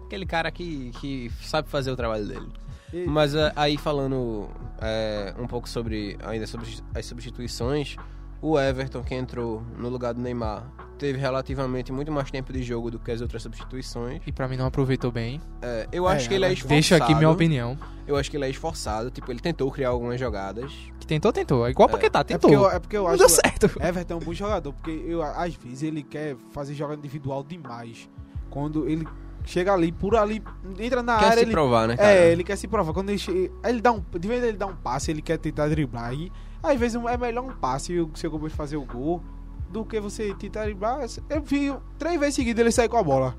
Aquele 0.05 0.25
cara 0.27 0.51
que, 0.51 0.91
que 0.99 1.31
sabe 1.41 1.67
fazer 1.69 1.89
o 1.91 1.95
trabalho 1.95 2.27
dele. 2.27 2.47
E- 2.93 3.05
Mas 3.07 3.33
é, 3.33 3.51
aí 3.55 3.77
falando 3.77 4.47
é, 4.79 5.33
um 5.39 5.47
pouco 5.47 5.67
sobre 5.67 6.17
ainda 6.23 6.45
sobre 6.45 6.67
as 6.93 7.03
substituições, 7.07 7.95
o 8.43 8.59
Everton 8.59 9.01
que 9.01 9.15
entrou 9.15 9.63
no 9.77 9.87
lugar 9.87 10.13
do 10.13 10.19
Neymar 10.21 10.65
teve 10.99 11.17
relativamente 11.17 11.91
muito 11.91 12.11
mais 12.11 12.29
tempo 12.29 12.51
de 12.53 12.61
jogo 12.61 12.91
do 12.91 12.99
que 12.99 13.11
as 13.11 13.21
outras 13.21 13.41
substituições. 13.41 14.21
E 14.27 14.31
pra 14.31 14.47
mim 14.47 14.57
não 14.57 14.65
aproveitou 14.65 15.11
bem. 15.11 15.41
É, 15.61 15.87
eu 15.91 16.07
É, 16.07 16.13
acho 16.13 16.27
que 16.29 16.35
ele 16.35 16.45
é 16.45 16.49
esforçado. 16.53 16.73
Deixa 16.75 16.95
aqui 16.97 17.15
minha 17.15 17.29
opinião. 17.29 17.77
Eu 18.05 18.15
acho 18.17 18.29
que 18.29 18.37
ele 18.37 18.45
é 18.45 18.49
esforçado. 18.49 19.09
Tipo, 19.09 19.31
ele 19.31 19.39
tentou 19.39 19.69
criar 19.71 19.89
algumas 19.89 20.19
jogadas. 20.19 20.71
Que 20.99 21.07
tentou, 21.07 21.31
tentou. 21.33 21.65
É 21.65 21.71
igual 21.71 21.87
É. 21.89 21.91
Paquetá, 21.93 22.19
é 22.19 22.23
tentou. 22.23 22.49
porque 22.51 22.65
eu, 22.65 22.71
é 22.71 22.79
porque 22.79 22.97
eu 22.97 23.03
não 23.03 23.09
acho 23.09 23.17
deu 23.17 23.27
que 23.27 23.33
certo. 23.33 23.65
Everton 23.81 24.13
é 24.13 24.17
um 24.17 24.19
bom 24.19 24.33
jogador, 24.33 24.73
porque 24.73 24.91
eu, 24.91 25.21
às 25.23 25.55
vezes 25.55 25.83
ele 25.83 26.03
quer 26.03 26.35
fazer 26.51 26.73
jogada 26.73 26.99
individual 26.99 27.43
demais. 27.43 28.09
Quando 28.49 28.87
ele 28.87 29.05
chega 29.45 29.73
ali, 29.73 29.91
por 29.91 30.15
ali, 30.15 30.41
entra 30.79 31.01
na 31.03 31.17
Quer 31.17 31.25
área, 31.25 31.37
se 31.39 31.43
ele 31.45 31.51
provar, 31.51 31.87
né, 31.87 31.97
cara? 31.97 32.09
É, 32.11 32.31
ele 32.31 32.43
quer 32.43 32.55
se 32.55 32.67
provar. 32.67 32.93
Quando 32.93 33.09
ele, 33.09 33.17
che- 33.19 33.51
aí 33.63 33.71
ele 33.71 33.81
dá 33.81 33.91
um, 33.91 34.01
de 34.17 34.27
vez 34.27 34.43
em 34.43 34.47
ele 34.47 34.57
dá 34.57 34.67
um 34.67 34.75
passe, 34.75 35.11
ele 35.11 35.21
quer 35.21 35.37
tentar 35.37 35.67
driblar. 35.69 36.09
Aí, 36.09 36.31
às 36.63 36.79
vezes 36.79 36.99
é 37.03 37.17
melhor 37.17 37.43
um 37.43 37.53
passe 37.53 37.93
e 37.93 37.99
o 37.99 38.09
seu 38.15 38.31
companheiro 38.31 38.55
fazer 38.55 38.77
o 38.77 38.85
gol 38.85 39.21
do 39.69 39.83
que 39.83 39.99
você 39.99 40.33
tentar 40.35 40.63
driblar. 40.63 41.05
Eu 41.29 41.41
vi 41.41 41.75
três 41.99 42.19
vezes 42.19 42.35
seguidas 42.35 42.61
ele 42.61 42.71
sair 42.71 42.87
com 42.87 42.97
a 42.97 43.03
bola. 43.03 43.35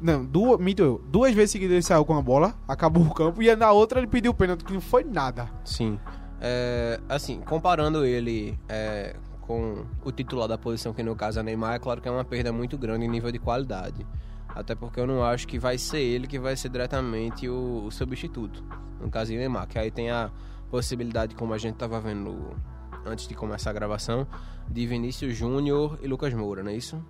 Não, 0.00 0.24
duas, 0.24 0.60
minto 0.60 0.82
eu, 0.82 1.04
duas 1.08 1.34
vezes 1.34 1.52
seguidas 1.52 1.74
ele 1.74 1.82
saiu 1.82 2.04
com 2.04 2.16
a 2.16 2.22
bola, 2.22 2.54
acabou 2.68 3.02
o 3.02 3.14
campo, 3.14 3.42
e 3.42 3.54
na 3.56 3.72
outra 3.72 3.98
ele 3.98 4.06
pediu 4.06 4.30
o 4.30 4.34
pênalti, 4.34 4.64
que 4.64 4.72
não 4.72 4.80
foi 4.80 5.04
nada. 5.04 5.50
Sim. 5.64 5.98
É, 6.40 7.00
assim, 7.08 7.40
comparando 7.40 8.04
ele 8.04 8.58
é, 8.68 9.16
com 9.40 9.84
o 10.04 10.12
titular 10.12 10.46
da 10.46 10.58
posição, 10.58 10.92
que 10.92 11.02
no 11.02 11.16
caso 11.16 11.40
é 11.40 11.42
Neymar, 11.42 11.74
é 11.74 11.78
claro 11.78 12.00
que 12.00 12.08
é 12.08 12.10
uma 12.10 12.24
perda 12.24 12.52
muito 12.52 12.76
grande 12.76 13.06
em 13.06 13.08
nível 13.08 13.32
de 13.32 13.38
qualidade. 13.38 14.06
Até 14.48 14.74
porque 14.74 15.00
eu 15.00 15.06
não 15.06 15.22
acho 15.24 15.46
que 15.46 15.58
vai 15.58 15.78
ser 15.78 16.00
ele 16.00 16.26
que 16.26 16.38
vai 16.38 16.56
ser 16.56 16.68
diretamente 16.68 17.48
o, 17.48 17.84
o 17.86 17.90
substituto. 17.90 18.62
No 19.00 19.10
caso 19.10 19.30
de 19.30 19.38
Neymar, 19.38 19.66
que 19.66 19.78
aí 19.78 19.90
tem 19.90 20.10
a 20.10 20.30
possibilidade, 20.70 21.34
como 21.34 21.52
a 21.54 21.58
gente 21.58 21.74
estava 21.74 22.00
vendo 22.00 22.56
antes 23.04 23.26
de 23.28 23.34
começar 23.34 23.70
a 23.70 23.72
gravação, 23.72 24.26
de 24.68 24.86
Vinícius 24.86 25.36
Júnior 25.36 25.98
e 26.02 26.06
Lucas 26.06 26.32
Moura, 26.34 26.62
não 26.62 26.70
é 26.70 26.74
isso? 26.76 27.02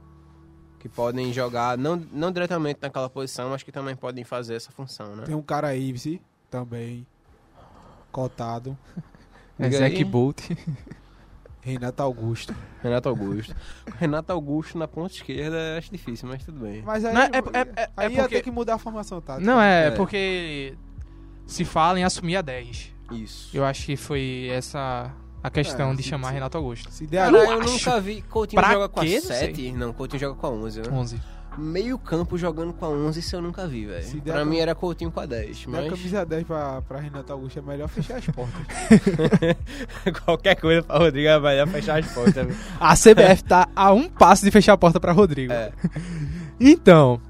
Que 0.79 0.89
podem 0.89 1.33
jogar, 1.33 1.77
não, 1.79 1.97
não 2.13 2.31
diretamente 2.31 2.79
naquela 2.83 3.09
posição, 3.09 3.51
mas 3.51 3.63
que 3.63 3.73
também 3.73 3.97
podem 3.97 4.25
fazer 4.25 4.55
essa 4.55 4.71
função, 4.71 5.17
né? 5.17 5.25
Tem 5.25 5.35
um 5.35 5.43
cara 5.43 5.69
aí, 5.69 5.91
vice, 5.93 6.21
também. 6.51 7.07
Cotado. 8.13 8.77
Ezek 9.59 9.97
aí. 9.97 10.05
Bolt. 10.05 10.41
Renato 11.63 12.03
Augusto. 12.03 12.55
Renato 12.83 13.09
Augusto. 13.09 13.57
Renato 13.99 14.33
Augusto 14.33 14.79
na 14.79 14.87
ponta 14.87 15.15
esquerda 15.15 15.57
eu 15.57 15.79
acho 15.79 15.91
difícil, 15.91 16.29
mas 16.29 16.45
tudo 16.45 16.61
bem. 16.61 16.83
Mas 16.83 17.05
aí, 17.05 17.13
Não, 17.13 17.23
é- 17.23 17.27
é- 17.27 17.83
é- 17.83 17.91
aí 17.97 18.07
é 18.07 18.11
ia 18.15 18.21
porque- 18.21 18.37
ter 18.37 18.43
que 18.43 18.51
mudar 18.53 18.75
a 18.75 18.79
formação, 18.79 19.21
tá? 19.21 19.41
Não, 19.41 19.61
é, 19.61 19.89
É. 19.89 19.91
porque 19.91 20.75
se 21.47 21.65
fala 21.65 21.99
em 21.99 22.05
assumir 22.05 22.37
a 22.37 22.43
10. 22.43 22.95
Isso. 23.11 23.57
Eu 23.57 23.65
acho 23.65 23.87
que 23.87 23.97
foi 23.97 24.49
essa 24.53 25.13
a 25.43 25.51
questão 25.51 25.93
É, 25.93 25.95
de 25.95 26.03
se- 26.03 26.09
chamar 26.09 26.29
se- 26.29 26.35
Renato 26.35 26.57
Augusto. 26.59 26.91
Se 26.91 27.07
der 27.07 27.31
Cara, 27.31 27.37
eu 27.45 27.61
acho. 27.63 27.71
nunca 27.73 28.01
vi. 28.01 28.23
Coutinho 28.23 28.61
Pra 28.61 28.73
joga 28.73 28.89
com 28.89 29.01
quê? 29.01 29.07
a 29.07 29.15
Não 29.15 29.21
sei. 29.23 29.37
7. 29.37 29.73
Não, 29.73 29.93
Coutinho 29.93 30.21
joga 30.21 30.35
com 30.35 30.47
a 30.47 30.51
11, 30.51 30.81
né? 30.81 30.89
11. 30.91 31.21
Meio 31.59 31.99
campo 31.99 32.37
jogando 32.37 32.75
com 32.75 32.85
a 32.85 32.89
11, 32.91 33.21
isso 33.21 33.35
eu 33.35 33.41
nunca 33.41 33.67
vi, 33.67 33.83
Se 34.03 34.19
velho. 34.19 34.23
Pra 34.23 34.41
a- 34.43 34.45
mim 34.45 34.59
era 34.59 34.75
Coutinho 34.75 35.11
com 35.11 35.21
a 35.21 35.25
10. 35.25 35.65
der 35.65 35.79
a 35.79 35.81
Mas 35.83 35.91
camisa 35.91 36.27
10 36.27 36.45
pra, 36.47 36.83
pra 36.83 37.01
Renato 37.01 37.33
Augusto, 37.33 37.59
é 37.59 37.63
melhor 37.63 37.89
fechar 37.89 38.17
as 38.17 38.27
portas. 38.27 38.61
qualquer 40.25 40.57
coisa 40.57 40.83
pra 40.83 40.99
Rodrigo 40.99 41.29
é 41.29 41.39
melhor 41.41 41.67
fechar 41.69 41.99
as 41.99 42.13
portas. 42.13 42.55
A 42.79 42.95
CBF 42.95 43.45
tá 43.45 43.69
a 43.75 43.93
um 43.93 44.09
passo 44.09 44.45
de 44.45 44.51
fechar 44.51 44.75
a 44.75 44.77
porta 44.77 45.01
pra 45.01 45.13
Rodrigo. 45.13 45.53
é. 45.53 45.73
Então, 46.61 47.21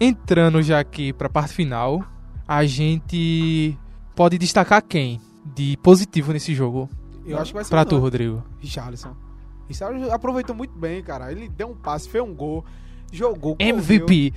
entrando 0.00 0.62
já 0.62 0.80
aqui 0.80 1.12
pra 1.12 1.28
parte 1.28 1.52
final, 1.52 2.04
a 2.46 2.64
gente 2.64 3.76
pode 4.18 4.36
destacar 4.36 4.82
quem 4.82 5.20
de 5.54 5.76
positivo 5.76 6.32
nesse 6.32 6.52
jogo 6.52 6.90
Eu 7.24 7.38
acho 7.38 7.52
que 7.52 7.54
vai 7.54 7.62
ser 7.62 7.70
pra 7.70 7.82
o 7.82 7.84
tu. 7.84 7.98
Rodrigo. 8.00 8.42
Richarlison. 8.58 9.14
Richarlison 9.68 10.12
aproveitou 10.12 10.56
muito 10.56 10.76
bem, 10.76 11.00
cara. 11.04 11.30
Ele 11.30 11.48
deu 11.48 11.68
um 11.68 11.76
passe, 11.76 12.08
fez 12.08 12.24
um 12.24 12.34
gol, 12.34 12.64
jogou. 13.12 13.54
MVP. 13.60 14.34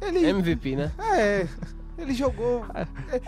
Ele, 0.00 0.24
MVP, 0.24 0.76
né? 0.76 0.92
é, 1.16 1.48
ele 1.98 2.14
jogou. 2.14 2.64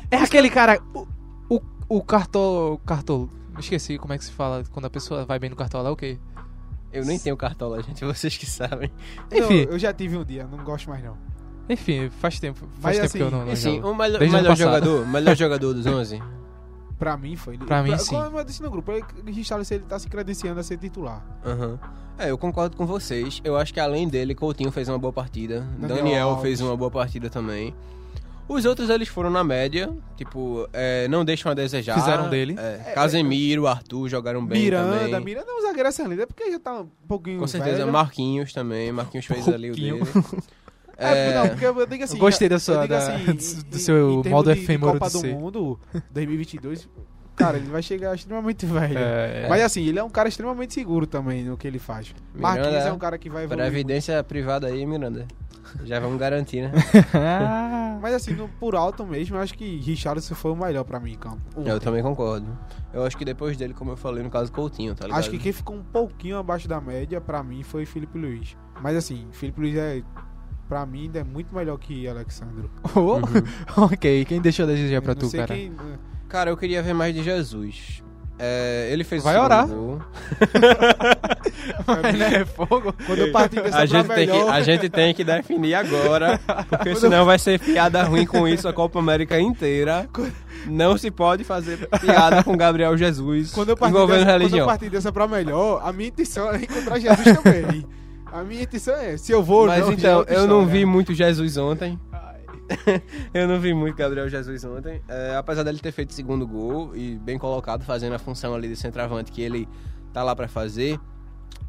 É 0.08 0.16
aquele 0.18 0.48
cara. 0.48 0.80
O, 0.94 1.08
o, 1.50 1.60
o 1.88 2.02
cartol. 2.04 2.78
Cartol. 2.86 3.28
Esqueci 3.58 3.98
como 3.98 4.12
é 4.12 4.18
que 4.18 4.24
se 4.24 4.30
fala 4.30 4.62
quando 4.70 4.84
a 4.84 4.90
pessoa 4.90 5.24
vai 5.24 5.40
bem 5.40 5.50
no 5.50 5.56
cartola. 5.56 5.88
É 5.88 5.92
o 5.92 5.96
quê? 5.96 6.20
Eu 6.92 7.04
nem 7.04 7.18
tenho 7.18 7.36
cartola, 7.36 7.82
gente. 7.82 8.04
Vocês 8.06 8.36
que 8.36 8.46
sabem. 8.46 8.92
Enfim. 9.32 9.62
Eu, 9.62 9.72
eu 9.72 9.78
já 9.78 9.92
tive 9.92 10.16
um 10.16 10.24
dia, 10.24 10.46
não 10.46 10.62
gosto 10.62 10.88
mais 10.88 11.02
não. 11.02 11.16
Enfim, 11.68 12.08
faz 12.20 12.38
tempo. 12.38 12.60
Faz 12.80 12.96
Mas, 12.96 12.96
tempo 12.96 13.06
assim, 13.06 13.18
que 13.18 13.24
eu 13.24 13.30
não, 13.30 13.44
não 13.46 13.52
Assim, 13.52 13.76
jogo. 13.76 13.90
o 13.90 13.94
melhor, 13.96 14.18
Desde 14.18 14.36
o 14.36 14.38
ano 14.38 14.42
melhor 14.48 14.56
jogador, 14.56 15.02
o 15.02 15.06
melhor 15.08 15.36
jogador 15.36 15.74
dos 15.74 15.86
11. 15.86 16.22
Pra 16.98 17.16
mim 17.16 17.36
foi. 17.36 17.58
Pra 17.58 17.82
mim, 17.82 17.96
sim. 17.98 18.14
Como 18.14 18.38
eu 18.38 18.44
disse 18.44 18.62
no 18.62 18.70
grupo, 18.70 18.90
ele, 18.92 19.04
Richarlison 19.30 19.74
ele 19.74 19.84
tá 19.84 19.98
se 19.98 20.08
credenciando 20.08 20.58
a 20.60 20.62
ser 20.62 20.78
titular. 20.78 21.22
Aham. 21.44 21.78
É, 22.18 22.30
eu 22.30 22.38
concordo 22.38 22.74
com 22.76 22.86
vocês. 22.86 23.42
Eu 23.44 23.56
acho 23.56 23.74
que 23.74 23.78
além 23.80 24.08
dele, 24.08 24.34
Coutinho 24.34 24.70
fez 24.72 24.88
uma 24.88 24.98
boa 24.98 25.12
partida. 25.12 25.60
Daniel 25.78 25.96
Daniel, 25.98 26.38
fez 26.40 26.60
uma 26.62 26.74
boa 26.74 26.90
partida 26.90 27.28
também. 27.28 27.74
Os 28.48 28.64
outros, 28.64 28.88
eles 28.88 29.08
foram 29.08 29.28
na 29.28 29.44
média. 29.44 29.92
Tipo, 30.16 30.66
é, 30.72 31.06
não 31.08 31.22
deixam 31.24 31.52
a 31.52 31.54
desejar. 31.54 31.96
Fizeram 31.98 32.30
dele. 32.30 32.54
É, 32.58 32.92
Casemiro, 32.94 33.66
Arthur 33.66 34.08
jogaram 34.08 34.46
bem 34.46 34.62
Miranda, 34.62 35.00
também. 35.00 35.20
Miranda 35.20 35.50
é 35.50 35.54
um 35.54 35.62
zagueiro 35.62 35.88
excelente, 35.90 36.22
é 36.22 36.26
porque 36.26 36.50
já 36.50 36.58
tá 36.60 36.80
um 36.80 36.88
pouquinho. 37.06 37.40
Com 37.40 37.46
certeza. 37.46 37.78
velho. 37.78 37.92
Marquinhos 37.92 38.52
também. 38.54 38.90
Marquinhos 38.92 39.26
fez 39.26 39.46
ali 39.48 39.70
o 39.70 39.74
Pouquinho. 39.74 40.04
dele. 40.04 40.42
É, 40.98 41.34
não, 41.34 41.48
porque 41.48 41.66
eu 41.66 41.86
digo 41.86 42.04
assim. 42.04 42.18
Gostei 42.18 42.48
da 42.48 42.56
eu 42.56 42.60
sua- 42.60 42.86
da- 42.86 42.98
assim, 42.98 43.24
do 43.68 43.78
seu 43.78 44.22
termos 44.22 44.26
modo 44.28 44.48
de- 44.50 44.54
de 44.58 44.62
efêmero 44.64 44.92
Copa 44.92 45.06
de 45.08 45.12
do 45.12 45.18
ser. 45.20 45.34
Mundo 45.34 45.78
2022, 46.10 46.88
cara, 47.36 47.58
ele 47.58 47.66
vai 47.68 47.82
chegar 47.82 48.14
extremamente 48.14 48.64
velho. 48.66 48.96
É, 48.98 49.46
Mas 49.48 49.62
assim, 49.62 49.84
ele 49.86 49.98
é 49.98 50.02
um 50.02 50.08
cara 50.10 50.28
extremamente 50.28 50.72
seguro 50.72 51.06
também 51.06 51.44
no 51.44 51.56
que 51.56 51.66
ele 51.68 51.78
faz. 51.78 52.14
Miranda 52.34 52.58
Marquinhos 52.60 52.84
é 52.86 52.92
um 52.92 52.98
cara 52.98 53.18
que 53.18 53.28
vai 53.28 53.44
evoluir. 53.44 53.66
Previdência 53.66 54.22
privada 54.24 54.66
aí, 54.68 54.86
Miranda. 54.86 55.26
Já 55.84 55.98
vamos 56.00 56.18
garantir, 56.18 56.62
né? 56.62 56.72
Mas 58.00 58.14
assim, 58.14 58.32
no, 58.34 58.48
por 58.48 58.74
alto 58.76 59.04
mesmo, 59.04 59.36
eu 59.36 59.40
acho 59.40 59.52
que 59.54 59.78
Richarlison 59.78 60.34
foi 60.34 60.52
o 60.52 60.56
melhor 60.56 60.84
pra 60.84 61.00
mim 61.00 61.12
em 61.12 61.16
campo. 61.18 61.40
Eu 61.56 61.74
Ontem. 61.74 61.80
também 61.84 62.02
concordo. 62.02 62.46
Eu 62.94 63.04
acho 63.04 63.16
que 63.16 63.24
depois 63.24 63.56
dele, 63.56 63.74
como 63.74 63.90
eu 63.90 63.96
falei, 63.96 64.22
no 64.22 64.30
caso 64.30 64.50
Coutinho, 64.52 64.94
tá 64.94 65.04
ligado? 65.06 65.18
Acho 65.18 65.30
que 65.30 65.38
quem 65.38 65.52
ficou 65.52 65.76
um 65.76 65.82
pouquinho 65.82 66.38
abaixo 66.38 66.68
da 66.68 66.80
média, 66.80 67.20
pra 67.20 67.42
mim, 67.42 67.62
foi 67.62 67.84
Felipe 67.84 68.16
Luiz. 68.16 68.56
Mas 68.80 68.96
assim, 68.96 69.26
Felipe 69.32 69.60
Luiz 69.60 69.76
é. 69.76 70.02
Pra 70.68 70.84
mim, 70.84 71.02
ainda 71.04 71.20
é 71.20 71.24
muito 71.24 71.54
melhor 71.54 71.78
que 71.78 72.06
Alexandro. 72.08 72.70
Oh, 72.94 73.16
Uhum. 73.16 73.22
ok, 73.92 74.24
quem 74.24 74.40
deixou 74.40 74.64
a 74.64 74.68
desejar 74.68 75.00
pra 75.02 75.12
Eu 75.12 75.16
tu, 75.16 75.30
cara? 75.30 75.46
quem- 75.54 75.72
Cara, 76.28 76.50
eu 76.50 76.56
queria 76.56 76.82
ver 76.82 76.92
mais 76.92 77.14
de 77.14 77.22
Jesus. 77.22 78.02
É, 78.38 78.88
ele 78.92 79.02
fez 79.04 79.22
Vai 79.22 79.38
orar. 79.38 79.66
gol. 79.66 79.98
Mas, 81.86 82.18
né, 82.18 82.44
fogo. 82.44 82.92
Quando 83.06 83.18
eu 83.20 83.32
partir 83.32 83.62
dessa 83.62 83.78
A 83.78 83.86
gente, 83.86 84.08
tem 84.08 84.26
que, 84.28 84.36
a 84.36 84.60
gente 84.60 84.88
tem 84.90 85.14
que 85.14 85.24
definir 85.24 85.74
agora, 85.74 86.38
porque 86.68 86.94
senão 86.96 87.24
vai 87.24 87.38
ser 87.38 87.58
piada 87.58 88.02
ruim 88.02 88.26
com 88.26 88.46
isso 88.46 88.68
a 88.68 88.72
Copa 88.72 88.98
América 88.98 89.38
inteira. 89.40 90.08
Não 90.66 90.98
se 90.98 91.10
pode 91.10 91.44
fazer 91.44 91.88
piada 92.00 92.42
com 92.42 92.56
Gabriel 92.56 92.96
Jesus 92.96 93.52
quando 93.52 93.70
eu 93.70 93.76
partir 93.76 93.94
envolvendo 93.94 94.18
dessa, 94.18 94.26
quando 94.32 94.34
eu 94.34 94.38
religião. 94.48 94.66
partir 94.66 94.90
dessa 94.90 95.12
pra 95.12 95.26
melhor, 95.28 95.80
a 95.84 95.92
minha 95.92 96.08
intenção 96.08 96.50
é 96.50 96.56
encontrar 96.56 96.98
Jesus 96.98 97.38
também. 97.42 97.86
A 98.36 98.44
minha 98.44 98.62
intenção 98.62 98.94
é, 98.94 99.16
se 99.16 99.32
eu 99.32 99.42
vou 99.42 99.60
ou 99.60 99.66
Mas 99.66 99.80
não, 99.80 99.90
é 99.90 99.94
então, 99.94 100.18
outra 100.18 100.34
eu 100.34 100.46
não 100.46 100.66
vi 100.66 100.84
muito 100.84 101.14
Jesus 101.14 101.56
ontem. 101.56 101.98
eu 103.32 103.48
não 103.48 103.58
vi 103.58 103.72
muito 103.72 103.96
Gabriel 103.96 104.28
Jesus 104.28 104.62
ontem. 104.62 105.00
É, 105.08 105.36
apesar 105.36 105.62
dele 105.62 105.78
ter 105.78 105.90
feito 105.90 106.10
o 106.10 106.12
segundo 106.12 106.46
gol 106.46 106.94
e 106.94 107.16
bem 107.18 107.38
colocado, 107.38 107.82
fazendo 107.82 108.14
a 108.14 108.18
função 108.18 108.54
ali 108.54 108.68
de 108.68 108.76
centroavante 108.76 109.32
que 109.32 109.40
ele 109.40 109.66
tá 110.12 110.22
lá 110.22 110.36
pra 110.36 110.46
fazer. 110.48 111.00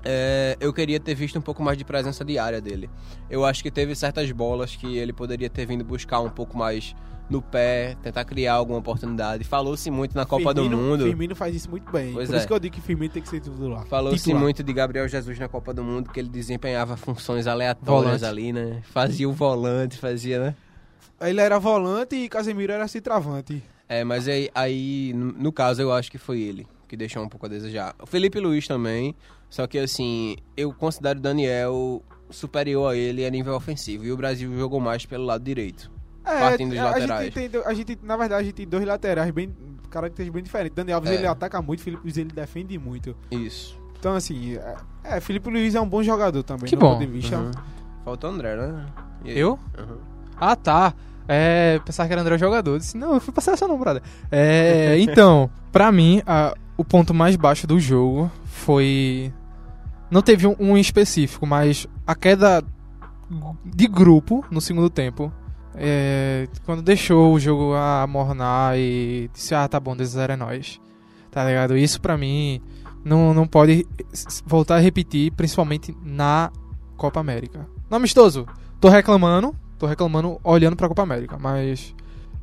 é, 0.04 0.58
eu 0.60 0.74
queria 0.74 1.00
ter 1.00 1.16
visto 1.16 1.40
um 1.40 1.42
pouco 1.42 1.64
mais 1.64 1.78
de 1.78 1.86
presença 1.86 2.26
diária 2.26 2.60
dele. 2.60 2.90
Eu 3.30 3.46
acho 3.46 3.64
que 3.64 3.72
teve 3.72 3.96
certas 3.96 4.30
bolas 4.34 4.76
que 4.76 4.98
ele 4.98 5.14
poderia 5.14 5.50
ter 5.50 5.66
vindo 5.66 5.86
buscar 5.86 6.20
um 6.20 6.30
pouco 6.30 6.58
mais 6.58 6.94
no 7.30 7.42
pé, 7.42 7.96
tentar 8.02 8.24
criar 8.26 8.54
alguma 8.54 8.80
oportunidade. 8.80 9.44
Falou-se 9.44 9.90
muito 9.92 10.16
na 10.16 10.26
Copa 10.26 10.54
do 10.54 10.62
Firmino- 10.62 10.82
Mundo. 10.82 11.04
Firmino 11.04 11.36
faz 11.36 11.54
isso 11.56 11.70
muito 11.70 11.92
bem. 11.92 12.14
Pois 12.14 12.28
Por 12.30 12.36
é. 12.36 12.38
isso 12.38 12.48
que 12.48 12.54
eu 12.54 12.60
digo 12.60 12.76
que 12.76 12.82
Firmino 12.82 13.12
tem 13.14 13.22
que 13.22 13.28
ser 13.30 13.40
titular. 13.42 13.86
Falou-se 13.88 14.24
Titular. 14.24 14.42
muito 14.42 14.64
de 14.64 14.72
Gabriel 14.74 15.08
Jesus 15.08 15.38
na 15.38 15.48
Copa 15.50 15.74
do 15.74 15.84
Mundo, 15.84 16.10
que 16.10 16.20
ele 16.20 16.30
desempenhava 16.30 16.96
funções 16.96 17.46
aleatórias 17.48 18.22
Volante. 18.22 18.26
ali, 18.26 18.54
né? 18.54 18.82
Fazia 18.92 19.28
o 19.28 19.34
volante, 19.34 19.98
fazia, 19.98 20.40
né? 20.40 20.56
Ele 21.20 21.42
era 21.42 21.60
volante 21.60 22.16
e 22.16 22.30
Casemiro 22.30 22.72
era 22.72 22.88
centroavante. 22.88 23.62
É, 23.90 24.04
mas 24.04 24.28
aí, 24.28 24.50
aí, 24.54 25.14
no 25.16 25.32
no 25.34 25.52
caso, 25.52 25.82
eu 25.82 25.92
acho 25.92 26.12
que 26.12 26.18
foi 26.18 26.40
ele 26.42 26.68
que 26.88 26.96
deixou 26.96 27.22
um 27.24 27.28
pouco 27.30 27.46
a 27.46 27.50
desejar. 27.50 27.94
O 28.02 28.06
Felipe 28.06 28.40
Luiz 28.40 28.66
também, 28.68 29.14
só 29.50 29.68
que 29.68 29.78
assim, 29.78 30.38
eu 30.56 30.72
considero 30.74 31.20
o 31.20 31.22
Daniel 31.22 32.02
superior 32.30 32.92
a 32.94 32.96
ele 32.96 33.26
a 33.26 33.30
nível 33.30 33.54
ofensivo. 33.56 34.06
E 34.06 34.12
o 34.12 34.18
Brasil 34.18 34.56
jogou 34.58 34.80
mais 34.80 35.06
pelo 35.06 35.26
lado 35.26 35.44
direito. 35.44 35.92
É, 36.28 36.40
Partindo 36.40 36.70
dos 36.72 36.80
a 36.80 36.84
laterais. 36.86 37.34
Gente 37.34 37.50
tem, 37.50 37.62
a 37.66 37.74
gente, 37.74 38.00
na 38.04 38.18
verdade, 38.18 38.42
a 38.42 38.44
gente 38.46 38.54
tem 38.56 38.68
dois 38.68 38.86
laterais 38.86 39.32
bem 39.32 39.56
características 39.90 40.34
bem 40.34 40.44
diferentes. 40.44 40.76
Dani 40.76 40.92
Alves 40.92 41.10
É. 41.12 41.16
ele 41.16 41.28
ataca 41.28 41.62
muito, 41.62 41.82
Felipe 41.82 42.04
Luiz 42.04 42.18
ele 42.18 42.30
defende 42.32 42.78
muito. 42.78 43.16
Isso. 43.32 43.80
Então 44.00 44.14
assim, 44.16 44.56
é, 44.58 44.76
é, 45.04 45.20
Felipe 45.22 45.50
Luiz 45.50 45.74
é 45.76 45.82
um 45.82 45.88
bom 45.88 46.04
jogador 46.04 46.44
também. 46.44 46.66
Que 46.66 46.76
no 46.76 46.82
bom. 46.82 47.00
Uhum. 47.00 47.52
Falta 48.04 48.28
o 48.28 48.30
André, 48.30 48.56
né? 48.56 48.86
E? 49.26 49.38
Eu? 49.40 49.58
Uhum. 49.78 49.98
Ah, 50.40 50.56
tá. 50.56 50.94
É, 51.28 51.80
pensava 51.84 52.08
que 52.08 52.14
era 52.14 52.22
André 52.22 52.38
jogador. 52.38 52.72
Eu 52.72 52.78
Disse, 52.80 52.98
não, 52.98 53.16
eu 53.16 53.20
fui 53.22 53.34
passar 53.34 53.54
essa 53.54 53.68
não, 53.68 53.78
brother. 53.78 54.02
É, 54.32 54.98
então, 55.02 55.50
pra 55.72 55.92
mim, 55.92 56.22
a- 56.26 56.54
o 56.78 56.86
ponto 56.86 57.14
mais 57.14 57.36
baixo 57.36 57.66
do 57.66 57.80
jogo 57.80 58.32
foi. 58.46 59.34
Não 60.12 60.22
teve 60.22 60.48
um, 60.48 60.56
um 60.60 60.78
em 60.78 60.80
específico, 60.82 61.46
mas 61.46 61.88
a 62.06 62.16
queda 62.16 62.64
de 63.66 63.88
grupo 63.88 64.46
no 64.50 64.62
segundo 64.62 64.90
tempo. 64.90 65.32
É, 65.80 66.48
quando 66.66 66.82
deixou 66.82 67.34
o 67.34 67.40
jogo 67.40 67.74
amornar 67.76 68.76
e 68.78 69.30
disse, 69.34 69.54
ah, 69.54 69.68
tá 69.68 69.80
bom, 69.80 69.96
desses 69.96 70.16
é 70.16 70.36
nós. 70.36 70.82
Tá 71.32 71.46
ligado? 71.46 71.78
Isso 71.78 72.02
pra 72.02 72.18
mim 72.18 72.62
não, 73.06 73.34
não 73.34 73.48
pode 73.48 73.86
voltar 74.46 74.76
a 74.78 74.80
repetir, 74.80 75.32
principalmente 75.32 75.96
na 76.04 76.52
Copa 76.96 77.20
América. 77.20 77.68
No 77.90 77.98
amistoso, 77.98 78.48
tô 78.82 78.90
reclamando, 78.90 79.56
tô 79.78 79.86
reclamando 79.86 80.40
olhando 80.44 80.76
pra 80.76 80.88
Copa 80.88 81.04
América, 81.04 81.38
mas 81.40 81.94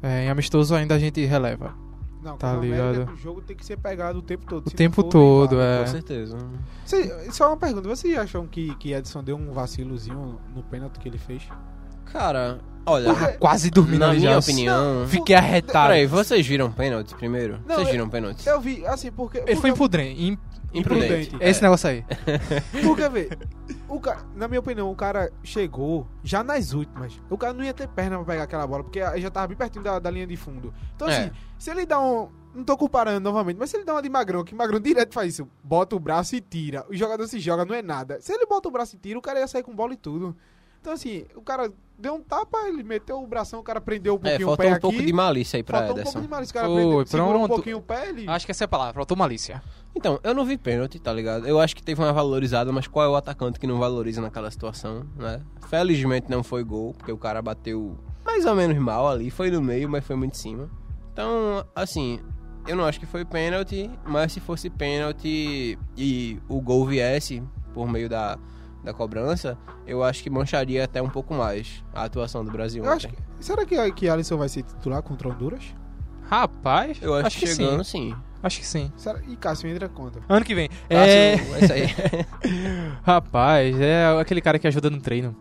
é, 0.02 0.24
em 0.26 0.30
amistoso 0.30 0.74
ainda 0.74 0.94
a 0.94 0.98
gente 0.98 1.24
releva. 1.24 1.74
Não, 2.22 2.36
Tá 2.38 2.54
Copa 2.54 2.64
América, 2.64 2.90
ligado. 2.92 3.12
O 3.12 3.16
jogo 3.16 3.42
tem 3.42 3.54
que 3.56 3.66
ser 3.66 3.76
pegado 3.76 4.20
o 4.20 4.22
tempo 4.22 4.46
todo. 4.46 4.66
O 4.66 4.70
tempo 4.70 5.02
todo, 5.02 5.60
é. 5.60 5.80
Com 5.80 5.86
certeza. 5.88 6.38
Cê- 6.86 7.30
só 7.32 7.48
uma 7.48 7.56
pergunta, 7.56 7.86
vocês 7.88 8.16
acham 8.16 8.46
que, 8.46 8.74
que 8.76 8.92
Edson 8.94 9.22
deu 9.22 9.36
um 9.36 9.52
vacilozinho 9.52 10.38
no 10.54 10.62
pênalti 10.62 10.98
que 10.98 11.08
ele 11.08 11.18
fez? 11.18 11.42
Cara, 12.06 12.60
olha, 12.86 13.12
Ah, 13.12 13.32
quase 13.38 13.70
dormindo 13.70 14.00
na 14.00 14.12
minha 14.12 14.38
opinião... 14.38 15.06
Fiquei 15.08 15.34
arretado. 15.36 15.88
Peraí, 15.88 16.06
vocês 16.06 16.46
viram 16.46 16.70
pênalti 16.70 17.14
primeiro? 17.14 17.58
Não, 17.66 17.74
vocês 17.76 17.88
eu- 17.88 17.92
viram 17.92 18.08
pênalti? 18.08 18.46
Eu 18.46 18.60
vi, 18.60 18.84
assim, 18.86 19.10
porque... 19.10 19.38
Ele 19.38 19.44
porque 19.46 19.60
foi 19.60 19.70
imprudente. 19.70 20.22
im- 20.22 20.38
Imprudente. 20.74 21.26
imprudente. 21.28 21.36
Esse 21.40 21.62
negócio 21.62 21.88
aí. 21.88 22.04
Porque, 22.84 23.08
vê, 23.08 23.30
o 23.88 24.00
cara, 24.00 24.22
na 24.34 24.48
minha 24.48 24.58
opinião, 24.58 24.90
o 24.90 24.96
cara 24.96 25.30
chegou 25.44 26.04
já 26.24 26.42
nas 26.42 26.72
últimas. 26.72 27.12
O 27.30 27.38
cara 27.38 27.52
não 27.52 27.62
ia 27.62 27.72
ter 27.72 27.86
perna 27.86 28.16
pra 28.16 28.24
pegar 28.24 28.42
aquela 28.42 28.66
bola, 28.66 28.82
porque 28.82 28.98
já 29.20 29.30
tava 29.30 29.46
bem 29.46 29.56
pertinho 29.56 29.84
da, 29.84 30.00
da 30.00 30.10
linha 30.10 30.26
de 30.26 30.36
fundo. 30.36 30.74
Então, 30.96 31.08
É. 31.08 31.16
assim, 31.16 31.30
se 31.58 31.70
ele 31.70 31.86
dá 31.86 32.00
um. 32.00 32.28
Não 32.52 32.64
tô 32.64 32.76
comparando 32.76 33.20
novamente, 33.20 33.56
mas 33.56 33.70
se 33.70 33.76
ele 33.76 33.84
dá 33.84 33.92
uma 33.94 34.02
de 34.02 34.08
Magrão, 34.08 34.42
que 34.42 34.52
Magrão 34.52 34.80
direto 34.80 35.14
faz 35.14 35.34
isso, 35.34 35.48
bota 35.62 35.94
o 35.94 36.00
braço 36.00 36.34
e 36.34 36.40
tira. 36.40 36.84
O 36.90 36.94
jogador 36.96 37.26
se 37.28 37.38
joga, 37.38 37.64
não 37.64 37.74
é 37.74 37.80
nada. 37.82 38.20
Se 38.20 38.32
ele 38.32 38.44
bota 38.44 38.68
o 38.68 38.72
braço 38.72 38.96
e 38.96 38.98
tira, 38.98 39.16
o 39.16 39.22
cara 39.22 39.38
ia 39.38 39.46
sair 39.46 39.62
com 39.62 39.72
bola 39.74 39.92
e 39.92 39.96
tudo. 39.96 40.36
Então, 40.84 40.92
assim, 40.92 41.24
o 41.34 41.40
cara 41.40 41.72
deu 41.98 42.12
um 42.16 42.20
tapa, 42.20 42.58
ele 42.68 42.82
meteu 42.82 43.18
o 43.22 43.26
bração, 43.26 43.60
o 43.60 43.62
cara 43.62 43.80
prendeu 43.80 44.16
um 44.16 44.16
É, 44.18 44.36
pouquinho 44.36 44.48
o 44.48 44.50
faltou 44.50 44.56
pé 44.66 44.68
um 44.68 44.72
aqui. 44.74 44.80
pouco 44.82 45.02
de 45.02 45.12
malícia 45.14 45.56
aí 45.56 45.62
pra 45.62 45.78
faltou 45.78 45.94
um 45.96 45.98
Ederson. 46.00 46.12
pouco 46.12 46.26
de 46.26 46.30
malícia. 46.30 46.50
O 46.50 46.54
cara 46.54 46.66
Foi, 46.68 46.76
prendeu, 46.82 47.06
segurou 47.06 47.44
um 47.44 47.48
pouquinho 47.48 47.78
o 47.78 47.82
pé, 47.82 48.08
ele... 48.10 48.28
Acho 48.28 48.44
que 48.44 48.52
essa 48.52 48.64
é 48.64 48.66
a 48.66 48.68
palavra, 48.68 48.92
faltou 48.92 49.16
malícia. 49.16 49.62
Então, 49.96 50.20
eu 50.22 50.34
não 50.34 50.44
vi 50.44 50.58
pênalti, 50.58 50.98
tá 51.00 51.10
ligado? 51.10 51.48
Eu 51.48 51.58
acho 51.58 51.74
que 51.74 51.82
teve 51.82 52.02
uma 52.02 52.12
valorizada, 52.12 52.70
mas 52.70 52.86
qual 52.86 53.06
é 53.06 53.08
o 53.08 53.16
atacante 53.16 53.58
que 53.58 53.66
não 53.66 53.78
valoriza 53.78 54.20
naquela 54.20 54.50
situação, 54.50 55.06
né? 55.16 55.40
Felizmente 55.70 56.30
não 56.30 56.42
foi 56.42 56.62
gol, 56.62 56.92
porque 56.92 57.10
o 57.10 57.16
cara 57.16 57.40
bateu 57.40 57.96
mais 58.22 58.44
ou 58.44 58.54
menos 58.54 58.76
mal 58.76 59.08
ali, 59.08 59.30
foi 59.30 59.50
no 59.50 59.62
meio, 59.62 59.88
mas 59.88 60.04
foi 60.04 60.16
muito 60.16 60.34
em 60.34 60.38
cima. 60.38 60.68
Então, 61.14 61.64
assim, 61.74 62.20
eu 62.68 62.76
não 62.76 62.84
acho 62.84 63.00
que 63.00 63.06
foi 63.06 63.24
pênalti, 63.24 63.90
mas 64.04 64.32
se 64.32 64.40
fosse 64.40 64.68
pênalti 64.68 65.78
e 65.96 66.38
o 66.46 66.60
gol 66.60 66.84
viesse 66.84 67.42
por 67.72 67.88
meio 67.90 68.08
da, 68.08 68.38
da 68.84 68.92
cobrança, 68.92 69.56
eu 69.86 70.04
acho 70.04 70.22
que 70.22 70.28
mancharia 70.28 70.84
até 70.84 71.00
um 71.00 71.08
pouco 71.08 71.34
mais 71.34 71.82
a 71.92 72.04
atuação 72.04 72.44
do 72.44 72.50
Brasil 72.50 72.84
Eu 72.84 72.92
acho 72.92 73.08
que... 73.08 73.16
Será 73.40 73.64
que, 73.64 73.92
que 73.92 74.08
Alisson 74.08 74.36
vai 74.36 74.48
ser 74.48 74.62
titular 74.62 75.02
contra 75.02 75.28
Honduras? 75.28 75.74
Rapaz, 76.22 76.98
Eu 77.02 77.14
acho, 77.14 77.38
que 77.38 77.46
sim. 77.46 77.56
chegando, 77.56 77.84
sim. 77.84 78.14
Acho 78.42 78.60
que 78.60 78.66
sim. 78.66 78.92
Será... 78.96 79.20
E 79.26 79.36
Cássio 79.36 79.68
entra 79.68 79.88
contra. 79.88 80.22
Ano 80.28 80.44
que 80.44 80.54
vem. 80.54 80.68
É. 80.88 81.36
Cássio, 81.38 81.54
é 81.54 81.60
isso 81.64 81.72
aí. 81.72 82.26
Rapaz, 83.02 83.80
é 83.80 84.06
aquele 84.20 84.40
cara 84.40 84.58
que 84.58 84.66
ajuda 84.66 84.90
no 84.90 85.00
treino. 85.00 85.34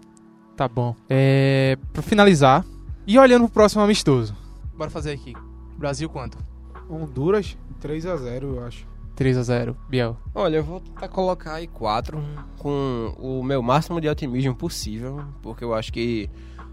Tá 0.55 0.67
bom. 0.67 0.95
É. 1.09 1.77
Pra 1.91 2.01
finalizar. 2.01 2.65
E 3.05 3.17
olhando 3.19 3.45
pro 3.45 3.53
próximo 3.53 3.81
amistoso. 3.81 4.35
Bora 4.75 4.89
fazer 4.89 5.11
aqui. 5.11 5.33
Brasil 5.77 6.09
quanto? 6.09 6.37
Honduras, 6.89 7.57
3x0, 7.81 8.43
eu 8.43 8.63
acho. 8.65 8.85
3x0. 9.15 9.75
Biel. 9.89 10.17
Olha, 10.33 10.57
eu 10.57 10.63
vou 10.63 10.79
tentar 10.79 11.07
colocar 11.07 11.55
aí 11.55 11.67
quatro 11.67 12.23
com 12.57 13.13
o 13.17 13.43
meu 13.43 13.61
máximo 13.61 14.01
de 14.01 14.07
otimismo 14.07 14.55
possível, 14.55 15.23
porque 15.41 15.63
eu 15.63 15.73
acho 15.73 15.91
que 15.91 16.29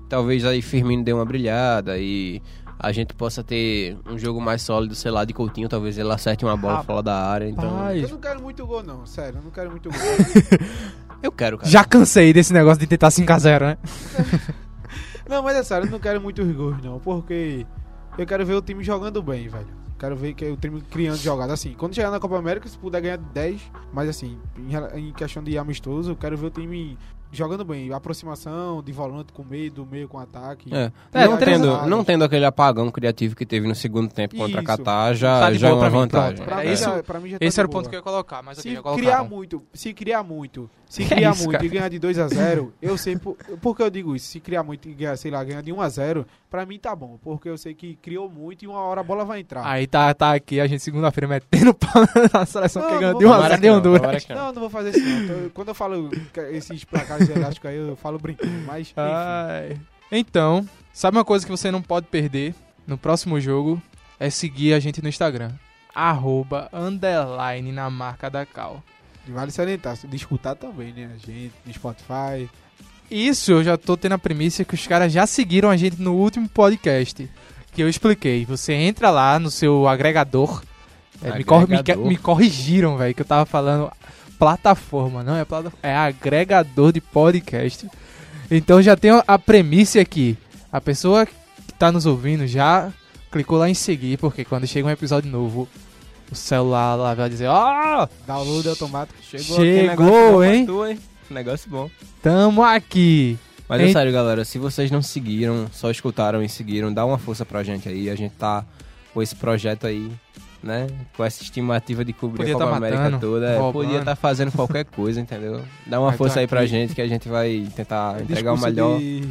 talvez 0.09 0.45
aí 0.45 0.61
Firmino 0.61 1.05
dê 1.05 1.13
uma 1.13 1.25
brilhada 1.25 1.99
e 1.99 2.43
a 2.79 2.93
gente 2.93 3.13
possa 3.13 3.45
ter 3.45 3.97
um 4.07 4.19
jogo 4.19 4.41
mais 4.41 4.63
sólido, 4.63 4.95
sei 4.95 5.11
lá, 5.11 5.25
de 5.25 5.35
Coutinho, 5.35 5.69
talvez 5.69 5.99
ele 5.99 6.11
acerte 6.11 6.45
uma 6.47 6.57
bola 6.57 6.77
Rapaz. 6.77 6.87
fora 6.87 7.03
da 7.03 7.15
área, 7.15 7.49
então 7.49 7.91
Eu 7.91 8.09
não 8.09 8.19
quero 8.19 8.43
muito 8.43 8.67
gol, 8.67 8.83
não. 8.83 9.05
Sério, 9.05 9.39
eu 9.39 9.43
não 9.43 9.51
quero 9.51 9.71
muito 9.71 9.91
gol. 9.91 9.99
eu 11.23 11.31
quero, 11.31 11.59
cara. 11.59 11.71
Já 11.71 11.85
cansei 11.85 12.33
desse 12.33 12.55
negócio 12.55 12.81
de 12.81 12.87
tentar 12.87 13.09
5x0, 13.09 13.61
né? 13.61 13.79
não, 15.29 15.43
mas 15.43 15.57
é 15.59 15.63
sério, 15.63 15.87
eu 15.87 15.91
não 15.91 15.99
quero 15.99 16.21
muito 16.23 16.43
gols, 16.55 16.83
não. 16.83 16.99
Porque 16.99 17.67
eu 18.17 18.27
quero 18.27 18.47
ver 18.47 18.55
o 18.55 18.63
time 18.63 18.83
jogando 18.83 19.23
bem, 19.23 19.47
velho. 19.47 19.80
Quero 20.01 20.17
ver 20.17 20.33
que 20.33 20.47
o 20.47 20.57
time 20.57 20.81
criando 20.81 21.19
jogada. 21.19 21.53
Assim, 21.53 21.75
quando 21.75 21.95
chegar 21.95 22.11
na 22.11 22.19
Copa 22.19 22.39
América, 22.39 22.67
se 22.67 22.79
puder 22.79 23.03
ganhar 23.03 23.19
10. 23.19 23.61
Mas 23.93 24.09
assim, 24.09 24.39
em, 24.57 25.09
em 25.09 25.13
questão 25.13 25.45
de 25.45 25.59
amistoso, 25.59 26.13
eu 26.13 26.17
quero 26.17 26.39
ver 26.39 26.47
o 26.47 26.51
time 26.51 26.97
jogando 27.33 27.65
bem. 27.65 27.93
Aproximação, 27.93 28.83
de 28.83 28.93
volante 28.93 29.33
com 29.33 29.43
meio, 29.45 29.71
do 29.71 29.87
meio 29.87 30.09
com 30.09 30.19
ataque. 30.19 30.71
É, 30.75 30.91
É, 31.13 31.27
não, 31.27 31.37
tendo, 31.37 31.87
não 31.87 32.05
tendo 32.05 32.25
aquele 32.25 32.45
apagão 32.45 32.91
criativo 32.91 33.35
que 33.37 33.47
teve 33.47 33.67
no 33.69 33.75
segundo 33.75 34.13
tempo 34.13 34.37
contra 34.37 34.59
Isso. 34.59 34.67
Catar, 34.67 35.15
já, 35.15 35.41
Tá 35.41 35.53
já 35.53 35.69
é 35.69 35.73
uma 35.73 35.81
pra 35.81 35.89
vantagem. 35.89 36.45
Pra, 36.45 36.63
É 36.63 36.67
mim 36.67 36.73
isso- 36.73 36.85
já, 36.85 37.03
pra 37.03 37.21
mim 37.21 37.31
já 37.31 37.39
tá 37.39 37.45
Esse 37.45 37.61
era 37.61 37.67
o 37.67 37.71
ponto 37.71 37.89
que 37.89 37.95
eu 37.95 37.99
ia 37.99 38.03
colocar, 38.03 38.43
mas 38.43 38.59
Se 38.59 38.77
criar 38.95 39.25
muito, 39.25 39.63
se 39.73 39.93
criar 39.93 40.23
muito, 40.23 40.69
se 40.89 41.03
Que 41.05 41.15
criar 41.15 41.31
isso, 41.33 41.41
muito 41.45 41.53
cara? 41.53 41.65
e 41.65 41.69
ganhar 41.69 41.89
de 41.89 41.99
2 41.99 42.19
a 42.19 42.27
0 42.29 42.73
eu 42.83 42.99
sei 42.99 43.17
por, 43.17 43.37
por 43.61 43.77
que 43.77 43.83
eu 43.83 43.91
digo 43.91 44.15
isso. 44.17 44.27
Se 44.27 44.41
criar 44.41 44.63
muito 44.63 44.89
e 44.89 44.93
ganhar, 44.95 45.17
sei 45.17 45.31
lá, 45.31 45.43
ganhar 45.45 45.63
de 45.63 45.73
1 45.73 45.81
a 45.81 45.89
0 45.89 46.27
pra 46.51 46.67
mim 46.67 46.79
tá 46.79 46.97
bom, 46.97 47.17
porque 47.23 47.49
eu 47.49 47.57
sei 47.57 47.75
que 47.75 47.95
criou 48.03 48.29
muito 48.29 48.65
e 48.65 48.69
uma 48.69 48.81
hora 48.81 49.01
a 49.01 49.05
bola 49.05 49.25
vai 49.25 49.39
entrar. 49.41 49.65
Aí 49.65 49.87
tá, 49.87 50.13
tá 50.15 50.35
aqui 50.35 50.59
a 50.61 50.67
gente 50.67 50.83
segunda-feira 50.83 51.29
metendo 51.29 51.73
pau 51.79 52.03
na 52.33 52.45
seleção 52.45 52.83
Não, 52.83 52.91
que 52.91 52.99
ganhou 52.99 53.19
de 53.19 53.25
1 53.25 53.29
a 53.29 53.33
falar 53.35 53.49
0 53.49 53.55
que 53.55 53.61
de 53.61 53.69
não, 53.71 53.79
Honduras. 53.79 54.29
não. 54.29 54.37
Não, 54.53 54.61
vou 54.61 54.71
fazer 54.71 54.91
isso 54.91 55.01
não. 55.01 55.21
Então, 55.25 55.51
quando 55.55 55.69
eu 55.69 55.75
falo 55.75 56.11
esses 56.51 56.85
placares 56.85 57.20
elásticos 57.29 57.71
aí, 57.71 57.77
eu 57.77 57.97
falo 57.97 58.19
brincando, 58.19 58.53
mas 58.67 58.83
enfim. 58.89 58.95
Ai. 58.97 59.77
Então, 60.13 60.67
sabe 60.93 61.17
uma 61.17 61.25
coisa 61.25 61.45
que 61.45 61.51
você 61.51 61.71
não 61.71 61.83
pode 61.83 62.07
perder 62.07 62.55
no 62.87 62.97
próximo 62.99 63.41
jogo? 63.41 63.81
É 64.19 64.29
seguir 64.31 64.75
a 64.75 64.81
gente 64.81 65.01
no 65.03 65.09
Instagram. 65.09 65.51
Arroba, 65.95 66.69
underline 66.73 67.73
na 67.73 67.89
marca 67.91 68.29
da 68.31 68.45
Cal. 68.47 68.83
Vale 69.29 69.51
salientar, 69.51 69.97
de 69.97 70.17
escutar 70.17 70.55
também, 70.55 70.93
né? 70.93 71.11
A 71.15 71.19
gente, 71.19 71.53
no 71.65 71.73
Spotify. 71.73 72.49
Isso 73.11 73.53
eu 73.53 73.65
já 73.65 73.77
tô 73.77 73.97
tendo 73.97 74.13
a 74.13 74.19
premissa 74.19 74.65
que 74.65 74.75
os 74.75 74.87
caras 74.87 75.13
já 75.13 75.27
seguiram 75.27 75.69
a 75.71 75.77
gente 75.77 76.01
no 76.01 76.15
último 76.15 76.49
podcast. 76.49 77.29
Que 77.73 77.83
eu 77.83 77.89
expliquei. 77.89 78.45
Você 78.47 78.73
entra 78.73 79.11
lá 79.11 79.39
no 79.39 79.51
seu 79.51 79.87
agregador. 79.87 80.63
é, 81.23 81.37
me, 81.39 81.45
cor- 81.45 81.69
me, 81.69 81.77
Agregador. 81.77 82.07
me 82.07 82.17
corrigiram, 82.17 82.97
velho, 82.97 83.15
que 83.15 83.23
eu 83.23 83.27
tava 83.27 83.47
falando 83.47 83.91
plataforma, 84.41 85.23
não 85.23 85.37
é 85.37 85.45
plataforma. 85.45 85.79
É 85.83 85.95
agregador 85.95 86.93
de 86.93 87.01
podcast. 87.01 87.87
Então 88.51 88.81
já 88.81 88.97
tem 88.97 89.11
a 89.27 89.39
premissa 89.39 90.01
aqui. 90.01 90.37
A 90.73 90.81
pessoa 90.81 91.27
que 91.27 91.33
tá 91.79 91.93
nos 91.93 92.07
ouvindo 92.07 92.47
já 92.47 92.91
clicou 93.31 93.59
lá 93.59 93.69
em 93.69 93.75
seguir, 93.75 94.19
porque 94.19 94.45
quando 94.45 94.67
chega 94.67 94.89
um 94.89 94.91
episódio 94.91 95.31
novo, 95.31 95.69
o 96.33 96.35
celular 96.35 96.95
lá 96.97 97.15
vai 97.15 97.29
dizer: 97.29 97.49
Ó, 97.49 98.09
Download 98.27 98.69
automático. 98.71 99.19
Chegou, 99.23 99.57
Chegou, 99.57 100.45
hein? 100.45 100.67
tu, 100.67 100.87
hein? 100.87 100.99
Negócio 101.29 101.71
bom. 101.71 101.91
tamo 102.23 102.65
aqui. 102.65 103.39
Mas 103.69 103.83
é 103.83 103.93
sério, 103.93 104.13
galera, 104.13 104.45
se 104.45 104.59
vocês 104.59 104.91
não 104.91 105.01
seguiram, 105.01 105.69
só 105.71 105.93
escutaram 105.93 106.43
e 106.43 106.49
seguiram, 106.49 106.93
dá 106.93 107.05
uma 107.07 107.19
força 107.19 107.47
pra 107.47 107.63
gente 107.63 107.89
aí. 107.89 108.11
A 108.11 108.17
gente 108.17 108.33
tá 108.33 108.65
com 109.15 109.23
esse 109.23 109.37
projeto 109.37 109.87
aí, 109.87 110.11
né? 110.63 110.87
Com 111.17 111.25
essa 111.25 111.43
estimativa 111.43 112.05
de 112.05 112.13
cobrir 112.13 112.39
Podia 112.39 112.55
a 112.55 112.59
Copa 112.59 112.71
tá 112.71 112.77
América 112.77 113.03
matando, 113.05 113.21
toda. 113.21 113.47
É, 113.51 113.59
roubando. 113.59 113.85
podia 113.85 113.99
estar 114.01 114.17
fazendo 114.17 114.53
qualquer 114.53 114.85
coisa, 114.85 115.21
entendeu? 115.21 115.63
Dá 115.87 115.99
uma 116.01 116.09
Mas 116.09 116.17
força 116.19 116.35
tá 116.35 116.41
aí 116.41 116.47
pra 116.47 116.61
aqui. 116.61 116.69
gente 116.69 116.95
que 116.95 117.01
a 117.03 117.09
gente 117.09 117.29
vai 117.29 117.67
tentar 117.75 118.21
entregar 118.23 118.53
o 118.53 118.59
melhor, 118.61 118.99
de- 118.99 119.29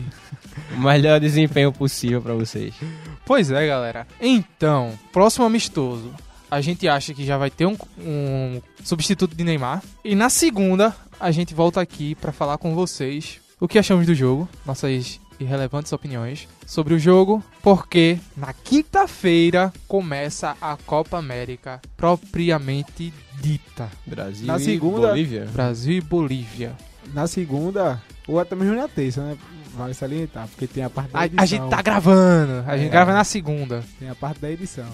o 0.76 0.80
melhor 0.80 1.20
desempenho 1.20 1.72
possível 1.72 2.22
pra 2.22 2.34
vocês. 2.34 2.74
Pois 3.26 3.52
é, 3.52 3.66
galera. 3.68 4.08
Então, 4.20 4.92
próximo 5.14 5.46
amistoso. 5.46 6.12
A 6.52 6.62
gente 6.62 6.88
acha 6.88 7.14
que 7.14 7.24
já 7.24 7.38
vai 7.38 7.52
ter 7.52 7.68
um, 7.68 7.78
um 8.00 8.60
substituto 8.84 9.36
de 9.36 9.44
Neymar. 9.44 9.84
E 10.04 10.16
na 10.16 10.30
segunda, 10.30 10.96
a 11.20 11.30
gente 11.30 11.54
volta 11.54 11.80
aqui 11.80 12.16
pra 12.16 12.32
falar 12.32 12.58
com 12.58 12.74
vocês 12.74 13.40
o 13.60 13.68
que 13.68 13.78
achamos 13.78 14.08
do 14.08 14.16
jogo, 14.16 14.50
nossas 14.66 15.20
irrelevantes 15.40 15.92
opiniões 15.94 16.48
sobre 16.66 16.94
o 16.94 17.00
jogo, 17.00 17.44
porque 17.62 18.20
na 18.36 18.54
quinta-feira 18.54 19.72
começa 19.88 20.56
a 20.62 20.78
Copa 20.86 21.18
América 21.18 21.80
propriamente 21.96 23.14
dita. 23.42 23.90
Brasil 24.06 24.48
Na 24.48 24.58
e 24.58 24.64
segunda- 24.64 25.08
Bolívia. 25.10 25.48
Brasil 25.52 25.94
e 25.98 26.02
Bolívia. 26.02 26.74
Na 27.14 27.26
segunda, 27.28 28.02
ou 28.28 28.40
até 28.40 28.56
mesmo 28.56 28.76
na 28.76 28.88
terça, 28.88 29.22
né? 29.24 29.38
Vale 29.76 29.94
salientar, 29.94 30.48
porque 30.48 30.68
tem 30.68 30.84
a 30.84 30.90
parte 30.90 31.12
da 31.12 31.20
A, 31.20 31.26
edição. 31.26 31.44
a 31.44 31.46
gente 31.46 31.70
tá 31.70 31.82
gravando, 31.82 32.64
a 32.68 32.76
gente 32.78 32.88
É. 32.88 32.92
grava 32.92 33.14
na 33.14 33.24
segunda. 33.24 33.84
Tem 34.00 34.10
a 34.10 34.16
parte 34.16 34.40
da 34.42 34.52
edição. 34.52 34.88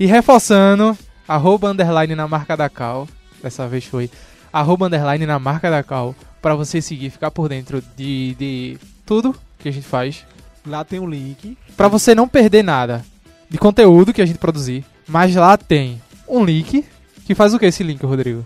E 0.00 0.06
reforçando, 0.06 0.96
arroba 1.28 1.70
underline 1.70 2.14
na 2.14 2.26
marca 2.26 2.56
da 2.56 2.68
Cal. 2.68 3.06
Dessa 3.42 3.68
vez 3.68 3.84
foi 3.84 4.10
arroba 4.52 4.86
underline 4.86 5.24
na 5.26 5.38
marca 5.38 5.70
da 5.70 5.82
Cal. 5.82 6.14
Pra 6.42 6.54
você 6.54 6.82
seguir, 6.82 7.10
ficar 7.10 7.30
por 7.30 7.48
dentro 7.48 7.82
de, 7.96 8.34
de 8.38 8.78
tudo 9.06 9.34
que 9.64 9.68
a 9.68 9.72
gente 9.72 9.86
faz. 9.86 10.24
Lá 10.66 10.84
tem 10.84 11.00
um 11.00 11.08
link. 11.08 11.58
Pra 11.76 11.88
você 11.88 12.14
não 12.14 12.28
perder 12.28 12.62
nada 12.62 13.04
de 13.50 13.58
conteúdo 13.58 14.12
que 14.12 14.22
a 14.22 14.26
gente 14.26 14.38
produzir. 14.38 14.84
Mas 15.08 15.34
lá 15.34 15.56
tem 15.56 16.00
um 16.28 16.44
link. 16.44 16.84
Que 17.26 17.34
faz 17.34 17.52
o 17.54 17.58
que 17.58 17.66
esse 17.66 17.82
link, 17.82 18.04
Rodrigo? 18.04 18.44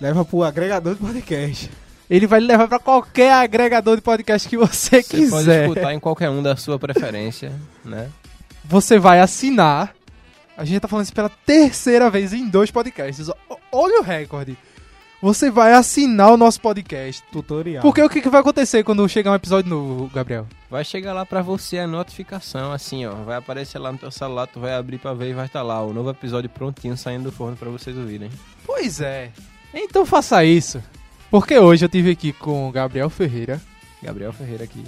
Leva 0.00 0.24
pro 0.24 0.42
agregador 0.44 0.94
de 0.94 1.00
podcast. 1.00 1.70
Ele 2.08 2.26
vai 2.26 2.38
levar 2.38 2.68
pra 2.68 2.78
qualquer 2.78 3.32
agregador 3.32 3.96
de 3.96 4.02
podcast 4.02 4.48
que 4.48 4.56
você, 4.56 5.02
Você 5.02 5.16
pode 5.28 5.44
quiser. 5.44 5.62
escutar 5.68 5.94
em 5.94 5.98
qualquer 6.00 6.30
um 6.30 6.42
da 6.42 6.54
sua 6.56 6.78
preferência, 6.78 7.52
né? 7.84 8.08
Você 8.64 8.98
vai 8.98 9.20
assinar. 9.20 9.92
A 10.56 10.64
gente 10.64 10.80
tá 10.80 10.86
falando 10.86 11.04
isso 11.04 11.14
pela 11.14 11.28
terceira 11.44 12.08
vez 12.10 12.32
em 12.32 12.48
dois 12.48 12.70
podcasts. 12.70 13.28
Olha 13.72 14.00
o 14.00 14.02
recorde. 14.04 14.56
Você 15.24 15.50
vai 15.50 15.72
assinar 15.72 16.34
o 16.34 16.36
nosso 16.36 16.60
podcast. 16.60 17.22
Tutorial. 17.32 17.80
Porque 17.80 18.02
o 18.02 18.10
que, 18.10 18.20
que 18.20 18.28
vai 18.28 18.42
acontecer 18.42 18.84
quando 18.84 19.08
chegar 19.08 19.30
um 19.30 19.34
episódio 19.34 19.70
novo, 19.70 20.10
Gabriel? 20.12 20.46
Vai 20.70 20.84
chegar 20.84 21.14
lá 21.14 21.24
pra 21.24 21.40
você 21.40 21.78
a 21.78 21.86
notificação, 21.86 22.72
assim, 22.72 23.06
ó. 23.06 23.14
Vai 23.14 23.38
aparecer 23.38 23.78
lá 23.78 23.90
no 23.90 23.96
teu 23.96 24.10
celular, 24.10 24.46
tu 24.46 24.60
vai 24.60 24.74
abrir 24.74 24.98
pra 24.98 25.14
ver 25.14 25.30
e 25.30 25.32
vai 25.32 25.46
estar 25.46 25.62
lá 25.62 25.82
o 25.82 25.94
novo 25.94 26.10
episódio 26.10 26.50
prontinho 26.50 26.94
saindo 26.94 27.24
do 27.24 27.32
forno 27.32 27.56
pra 27.56 27.70
vocês 27.70 27.96
ouvirem. 27.96 28.30
Pois 28.66 29.00
é. 29.00 29.30
Então 29.72 30.04
faça 30.04 30.44
isso. 30.44 30.82
Porque 31.30 31.58
hoje 31.58 31.86
eu 31.86 31.88
tive 31.88 32.10
aqui 32.10 32.30
com 32.30 32.68
o 32.68 32.70
Gabriel 32.70 33.08
Ferreira, 33.08 33.58
Gabriel 34.02 34.30
Ferreira 34.30 34.64
aqui. 34.64 34.84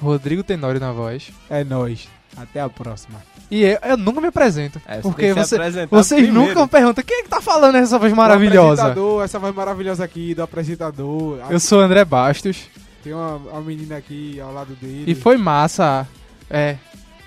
Rodrigo 0.00 0.42
Tenório 0.42 0.80
na 0.80 0.92
voz. 0.92 1.30
É 1.50 1.62
nóis. 1.62 2.08
Até 2.36 2.60
a 2.60 2.68
próxima. 2.68 3.22
E 3.50 3.62
eu, 3.62 3.78
eu 3.82 3.96
nunca 3.96 4.20
me 4.20 4.28
apresento. 4.28 4.80
É, 4.86 4.96
você 4.96 5.02
porque 5.02 5.32
você, 5.32 5.86
vocês 5.86 6.22
primeiro. 6.22 6.48
nunca 6.48 6.62
me 6.62 6.68
perguntam 6.68 7.04
quem 7.04 7.20
é 7.20 7.22
que 7.22 7.28
tá 7.28 7.40
falando 7.40 7.76
essa 7.76 7.98
voz 7.98 8.12
maravilhosa. 8.12 8.94
essa 9.22 9.38
voz 9.38 9.54
maravilhosa 9.54 10.04
aqui 10.04 10.34
do 10.34 10.42
apresentador. 10.42 11.38
Eu 11.50 11.60
sou 11.60 11.78
o 11.78 11.82
André 11.82 12.04
Bastos. 12.04 12.68
Tem 13.02 13.12
uma, 13.12 13.36
uma 13.36 13.60
menina 13.60 13.96
aqui 13.96 14.40
ao 14.40 14.52
lado 14.52 14.74
dele. 14.74 15.04
E 15.06 15.14
foi 15.14 15.36
massa. 15.36 16.08
É, 16.48 16.76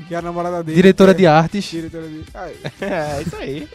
que 0.06 0.14
é 0.14 0.18
a 0.18 0.22
namorada 0.22 0.64
dele. 0.64 0.76
Diretora 0.76 1.12
é, 1.12 1.14
de 1.14 1.28
artes. 1.28 1.66
Diretora 1.66 2.08
de... 2.08 2.24
É, 2.82 2.86
é, 2.86 3.24
isso 3.26 3.36
aí. 3.36 3.68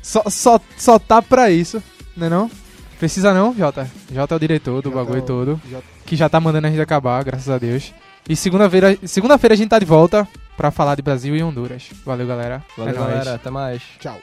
só, 0.00 0.22
só, 0.28 0.60
só 0.76 0.98
tá 0.98 1.20
pra 1.20 1.50
isso, 1.50 1.82
né 2.16 2.28
não, 2.28 2.42
não? 2.42 2.50
Precisa 2.98 3.34
não, 3.34 3.54
Jota. 3.54 3.90
Jota 4.12 4.34
é 4.34 4.36
o 4.36 4.40
diretor 4.40 4.80
do 4.80 4.90
Jota 4.90 5.04
bagulho 5.04 5.20
é 5.20 5.22
o... 5.22 5.26
todo. 5.26 5.60
Jota. 5.68 5.84
Que 6.06 6.16
já 6.16 6.28
tá 6.28 6.40
mandando 6.40 6.68
a 6.68 6.70
gente 6.70 6.80
acabar, 6.80 7.22
graças 7.24 7.48
a 7.48 7.58
Deus. 7.58 7.92
E 8.28 8.36
segunda-feira 8.36 8.90
segunda, 8.90 9.00
-feira, 9.00 9.08
segunda 9.08 9.38
-feira 9.38 9.52
a 9.52 9.56
gente 9.56 9.68
tá 9.68 9.78
de 9.78 9.84
volta 9.84 10.26
para 10.56 10.70
falar 10.70 10.94
de 10.94 11.02
Brasil 11.02 11.36
e 11.36 11.42
Honduras. 11.42 11.90
Valeu, 12.04 12.26
galera. 12.26 12.64
Valeu, 12.76 12.94
é 12.94 12.96
galera. 12.98 13.34
Até 13.34 13.50
mais. 13.50 13.82
Tchau. 13.98 14.20